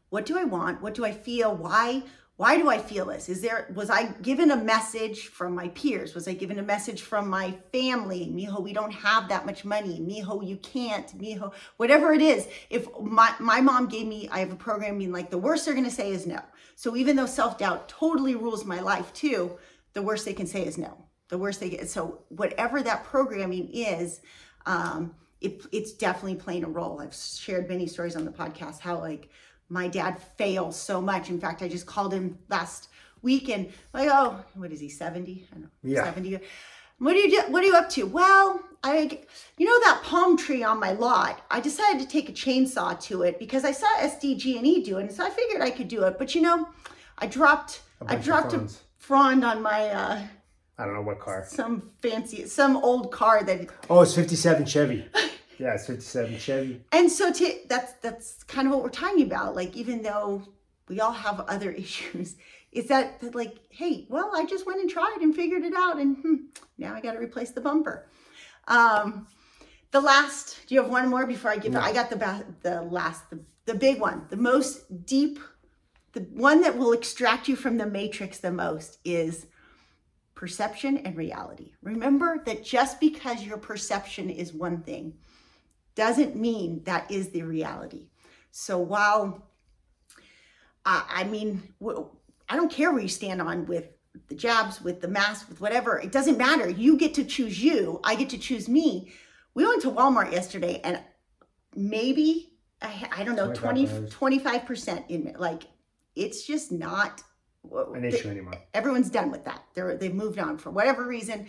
what 0.08 0.26
do 0.26 0.36
i 0.36 0.44
want? 0.44 0.82
What 0.82 0.94
do 0.94 1.04
i 1.04 1.12
feel? 1.12 1.54
Why 1.54 2.02
why 2.36 2.58
do 2.58 2.68
i 2.68 2.76
feel 2.76 3.06
this? 3.06 3.28
Is 3.28 3.40
there 3.40 3.72
was 3.72 3.88
i 3.88 4.06
given 4.22 4.50
a 4.50 4.56
message 4.56 5.28
from 5.28 5.54
my 5.54 5.68
peers? 5.68 6.12
Was 6.12 6.26
i 6.26 6.34
given 6.34 6.58
a 6.58 6.64
message 6.64 7.02
from 7.02 7.30
my 7.30 7.52
family? 7.70 8.32
Mijo 8.34 8.60
we 8.60 8.72
don't 8.72 8.92
have 8.92 9.28
that 9.28 9.46
much 9.46 9.64
money. 9.64 10.00
Mijo 10.00 10.44
you 10.44 10.56
can't. 10.56 11.16
Mijo 11.16 11.52
whatever 11.76 12.12
it 12.12 12.20
is. 12.20 12.48
If 12.68 12.88
my, 13.00 13.32
my 13.38 13.60
mom 13.60 13.86
gave 13.86 14.08
me 14.08 14.28
i 14.32 14.40
have 14.40 14.50
a 14.50 14.56
program 14.56 14.98
being 14.98 15.12
like 15.12 15.30
the 15.30 15.38
worst 15.38 15.64
they're 15.64 15.74
going 15.74 15.84
to 15.84 15.90
say 16.02 16.10
is 16.10 16.26
no. 16.26 16.40
So 16.74 16.96
even 16.96 17.14
though 17.14 17.26
self-doubt 17.26 17.88
totally 17.88 18.34
rules 18.34 18.64
my 18.64 18.80
life 18.80 19.12
too 19.12 19.56
the 19.92 20.02
worst 20.02 20.24
they 20.24 20.34
can 20.34 20.48
say 20.48 20.66
is 20.66 20.78
no. 20.78 20.98
The 21.28 21.38
worst 21.38 21.60
they 21.60 21.70
get 21.70 21.88
so 21.88 22.24
whatever 22.28 22.82
that 22.82 23.04
programming 23.04 23.70
is 23.72 24.20
um, 24.66 25.14
it, 25.40 25.62
it's 25.72 25.92
definitely 25.92 26.36
playing 26.36 26.64
a 26.64 26.68
role. 26.68 27.00
I've 27.00 27.14
shared 27.14 27.68
many 27.68 27.86
stories 27.86 28.16
on 28.16 28.24
the 28.24 28.30
podcast 28.30 28.80
how 28.80 28.98
like 28.98 29.28
my 29.68 29.88
dad 29.88 30.20
fails 30.36 30.78
so 30.78 31.00
much. 31.00 31.28
In 31.30 31.40
fact, 31.40 31.62
I 31.62 31.68
just 31.68 31.86
called 31.86 32.12
him 32.12 32.38
last 32.48 32.88
week 33.22 33.48
and 33.48 33.70
like, 33.92 34.08
oh, 34.10 34.42
what 34.54 34.72
is 34.72 34.80
he, 34.80 34.88
70? 34.88 35.46
I 35.50 35.54
don't 35.54 35.62
know, 35.62 35.68
Yeah. 35.82 36.04
70. 36.04 36.38
What 36.98 37.12
do 37.12 37.18
you 37.18 37.30
do? 37.30 37.52
What 37.52 37.62
are 37.62 37.66
you 37.66 37.74
up 37.74 37.90
to? 37.90 38.04
Well, 38.04 38.60
I, 38.82 39.20
you 39.58 39.66
know 39.66 39.80
that 39.80 40.00
palm 40.02 40.36
tree 40.38 40.62
on 40.62 40.80
my 40.80 40.92
lot. 40.92 41.42
I 41.50 41.60
decided 41.60 42.00
to 42.00 42.08
take 42.08 42.28
a 42.30 42.32
chainsaw 42.32 42.98
to 43.02 43.22
it 43.22 43.38
because 43.38 43.64
I 43.64 43.72
saw 43.72 43.86
SDG&E 43.98 44.62
E 44.62 44.82
do 44.82 44.96
it, 44.96 45.02
and 45.02 45.12
so 45.12 45.24
I 45.26 45.30
figured 45.30 45.60
I 45.60 45.70
could 45.70 45.88
do 45.88 46.04
it. 46.04 46.16
But 46.18 46.34
you 46.34 46.40
know, 46.40 46.68
I 47.18 47.26
dropped, 47.26 47.80
I 48.06 48.16
dropped 48.16 48.54
a 48.54 48.66
frond 48.98 49.44
on 49.44 49.60
my 49.60 49.88
uh, 49.88 50.22
I 50.78 50.84
don't 50.84 50.94
know 50.94 51.02
what 51.02 51.20
car. 51.20 51.44
some 51.48 51.90
fancy, 52.02 52.46
some 52.46 52.76
old 52.76 53.10
car 53.10 53.42
that 53.44 53.68
Oh, 53.88 54.02
it's 54.02 54.14
57 54.14 54.66
Chevy. 54.66 55.08
Yeah, 55.58 55.72
it's 55.72 55.86
57 55.86 56.38
Chevy. 56.38 56.82
and 56.92 57.10
so 57.10 57.32
to 57.32 57.54
that's 57.66 57.94
that's 58.02 58.42
kind 58.42 58.68
of 58.68 58.74
what 58.74 58.82
we're 58.82 58.90
talking 58.90 59.22
about 59.22 59.56
like 59.56 59.74
even 59.74 60.02
though 60.02 60.42
we 60.86 61.00
all 61.00 61.12
have 61.12 61.40
other 61.48 61.70
issues 61.84 62.36
is 62.72 62.88
that, 62.88 63.20
that 63.20 63.34
like 63.34 63.54
hey 63.70 64.06
well 64.10 64.30
i 64.34 64.44
just 64.44 64.66
went 64.66 64.80
and 64.82 64.90
tried 64.90 65.16
and 65.22 65.34
figured 65.34 65.64
it 65.64 65.72
out 65.74 65.98
and 65.98 66.18
hmm, 66.18 66.34
now 66.76 66.94
i 66.94 67.00
got 67.00 67.12
to 67.12 67.18
replace 67.18 67.52
the 67.52 67.60
bumper 67.62 68.06
um 68.68 69.26
the 69.92 70.00
last 70.00 70.58
do 70.66 70.74
you 70.74 70.82
have 70.82 70.90
one 70.90 71.08
more 71.08 71.26
before 71.26 71.50
i 71.50 71.56
give 71.56 71.74
it 71.74 71.78
i 71.78 71.90
got 71.90 72.10
the 72.10 72.16
ba- 72.16 72.44
the 72.60 72.82
last 72.82 73.30
the, 73.30 73.40
the 73.64 73.74
big 73.74 73.98
one 73.98 74.26
the 74.28 74.36
most 74.36 75.06
deep 75.06 75.38
the 76.12 76.20
one 76.34 76.60
that 76.60 76.76
will 76.76 76.92
extract 76.92 77.48
you 77.48 77.56
from 77.56 77.78
the 77.78 77.86
matrix 77.86 78.36
the 78.40 78.52
most 78.52 78.98
is 79.06 79.46
perception 80.36 80.98
and 80.98 81.16
reality 81.16 81.72
remember 81.82 82.42
that 82.44 82.62
just 82.62 83.00
because 83.00 83.42
your 83.42 83.58
perception 83.58 84.30
is 84.30 84.52
one 84.52 84.80
thing 84.82 85.12
doesn't 85.96 86.36
mean 86.36 86.82
that 86.84 87.10
is 87.10 87.30
the 87.30 87.42
reality. 87.42 88.06
So 88.52 88.78
while 88.78 89.42
uh, 90.84 91.02
I 91.08 91.24
mean, 91.24 91.74
I 92.48 92.54
don't 92.54 92.70
care 92.70 92.92
where 92.92 93.02
you 93.02 93.08
stand 93.08 93.42
on 93.42 93.66
with 93.66 93.88
the 94.28 94.36
jabs, 94.36 94.80
with 94.80 95.00
the 95.00 95.08
mask, 95.08 95.48
with 95.48 95.60
whatever. 95.60 95.98
It 95.98 96.12
doesn't 96.12 96.38
matter. 96.38 96.70
You 96.70 96.96
get 96.96 97.12
to 97.14 97.24
choose 97.24 97.60
you. 97.62 98.00
I 98.04 98.14
get 98.14 98.30
to 98.30 98.38
choose 98.38 98.68
me. 98.68 99.12
We 99.54 99.66
went 99.66 99.82
to 99.82 99.90
Walmart 99.90 100.30
yesterday, 100.30 100.80
and 100.84 101.02
maybe 101.74 102.52
I, 102.80 103.08
I 103.16 103.24
don't 103.24 103.34
know 103.34 103.52
20 103.52 103.86
$25. 103.86 104.10
25 104.10 104.66
percent 104.66 105.04
in 105.08 105.34
like 105.38 105.64
it's 106.14 106.46
just 106.46 106.70
not 106.70 107.22
An 107.94 108.04
issue 108.04 108.28
anymore. 108.28 108.54
everyone's 108.74 109.10
done 109.10 109.30
with 109.30 109.44
that. 109.44 109.64
They're 109.74 109.96
they've 109.96 110.14
moved 110.14 110.38
on 110.38 110.58
for 110.58 110.70
whatever 110.70 111.04
reason. 111.04 111.46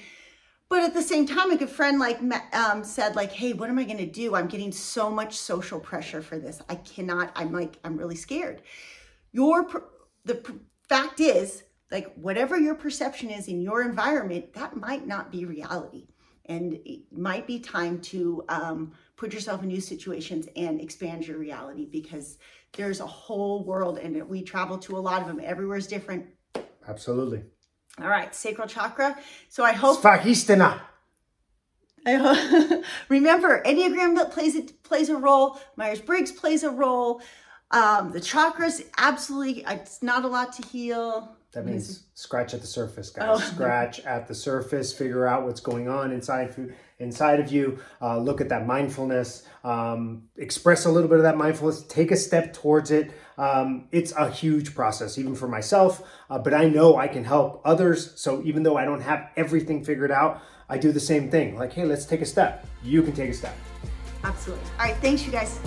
But 0.69 0.83
at 0.83 0.93
the 0.93 1.01
same 1.01 1.25
time, 1.25 1.51
a 1.51 1.55
good 1.55 1.69
friend 1.69 1.97
like 1.97 2.19
um, 2.53 2.83
said, 2.83 3.15
like, 3.15 3.31
"Hey, 3.31 3.53
what 3.53 3.69
am 3.69 3.79
I 3.79 3.85
going 3.85 3.97
to 3.99 4.05
do? 4.05 4.35
I'm 4.35 4.47
getting 4.47 4.71
so 4.71 5.09
much 5.09 5.37
social 5.37 5.79
pressure 5.79 6.21
for 6.21 6.37
this. 6.37 6.61
I 6.67 6.75
cannot. 6.75 7.31
I'm 7.35 7.53
like, 7.53 7.77
I'm 7.83 7.97
really 7.97 8.15
scared." 8.15 8.61
Your 9.31 9.67
the 10.25 10.43
fact 10.89 11.19
is, 11.21 11.63
like, 11.89 12.13
whatever 12.15 12.57
your 12.57 12.75
perception 12.75 13.29
is 13.29 13.47
in 13.47 13.61
your 13.61 13.81
environment, 13.81 14.53
that 14.53 14.75
might 14.75 15.07
not 15.07 15.31
be 15.31 15.45
reality, 15.45 16.07
and 16.45 16.79
it 16.85 17.01
might 17.11 17.47
be 17.47 17.59
time 17.59 18.01
to 18.01 18.43
um, 18.49 18.91
put 19.17 19.33
yourself 19.33 19.63
in 19.63 19.67
new 19.67 19.81
situations 19.81 20.47
and 20.55 20.79
expand 20.79 21.27
your 21.27 21.37
reality 21.37 21.85
because 21.85 22.37
there's 22.73 23.01
a 23.01 23.07
whole 23.07 23.63
world, 23.65 23.97
and 23.97 24.29
we 24.29 24.43
travel 24.43 24.77
to 24.77 24.97
a 24.97 24.99
lot 24.99 25.21
of 25.21 25.27
them. 25.27 25.41
Everywhere 25.43 25.77
is 25.77 25.87
different. 25.87 26.27
Absolutely. 26.87 27.43
All 27.99 28.07
right, 28.07 28.33
sacral 28.33 28.67
chakra. 28.67 29.17
So 29.49 29.63
I 29.63 29.73
hope 29.73 30.01
Svadhisthana. 30.01 30.79
I 32.05 32.13
ho- 32.13 32.83
remember 33.09 33.61
Enneagram 33.63 34.15
that 34.15 34.31
plays 34.31 34.55
it 34.55 34.81
plays 34.83 35.09
a 35.09 35.17
role. 35.17 35.59
Myers 35.75 35.99
Briggs 35.99 36.31
plays 36.31 36.63
a 36.63 36.69
role. 36.69 37.21
Um, 37.71 38.11
the 38.11 38.21
chakras 38.21 38.85
absolutely. 38.97 39.65
It's 39.67 40.01
not 40.01 40.23
a 40.23 40.27
lot 40.27 40.53
to 40.53 40.67
heal. 40.67 41.35
That 41.53 41.65
means 41.65 42.03
scratch 42.13 42.53
at 42.53 42.61
the 42.61 42.67
surface, 42.67 43.09
guys. 43.09 43.25
Oh. 43.27 43.39
Scratch 43.39 43.99
at 44.01 44.27
the 44.27 44.35
surface. 44.35 44.93
Figure 44.93 45.25
out 45.25 45.43
what's 45.43 45.59
going 45.59 45.89
on 45.89 46.11
inside 46.11 46.53
you. 46.57 46.73
Inside 46.99 47.39
of 47.39 47.51
you. 47.51 47.77
Uh, 48.01 48.17
look 48.17 48.41
at 48.41 48.49
that 48.49 48.65
mindfulness. 48.65 49.43
Um, 49.63 50.23
express 50.35 50.85
a 50.85 50.89
little 50.89 51.07
bit 51.07 51.17
of 51.17 51.23
that 51.23 51.37
mindfulness. 51.37 51.83
Take 51.83 52.09
a 52.09 52.15
step 52.15 52.53
towards 52.53 52.89
it. 52.89 53.11
Um, 53.37 53.87
it's 53.91 54.11
a 54.13 54.31
huge 54.31 54.73
process, 54.73 55.19
even 55.19 55.35
for 55.35 55.47
myself. 55.47 56.01
Uh, 56.29 56.39
but 56.39 56.55
I 56.55 56.65
know 56.65 56.97
I 56.97 57.07
can 57.07 57.23
help 57.23 57.61
others. 57.63 58.19
So 58.19 58.41
even 58.43 58.63
though 58.63 58.77
I 58.77 58.85
don't 58.85 59.01
have 59.01 59.29
everything 59.35 59.83
figured 59.83 60.11
out, 60.11 60.41
I 60.69 60.79
do 60.79 60.91
the 60.91 60.99
same 60.99 61.29
thing. 61.29 61.55
Like, 61.55 61.71
hey, 61.71 61.85
let's 61.85 62.05
take 62.05 62.21
a 62.21 62.25
step. 62.25 62.65
You 62.83 63.03
can 63.03 63.13
take 63.13 63.29
a 63.29 63.33
step. 63.33 63.55
Absolutely. 64.23 64.65
All 64.79 64.85
right, 64.85 64.97
thanks, 64.97 65.25
you 65.25 65.31
guys. 65.31 65.59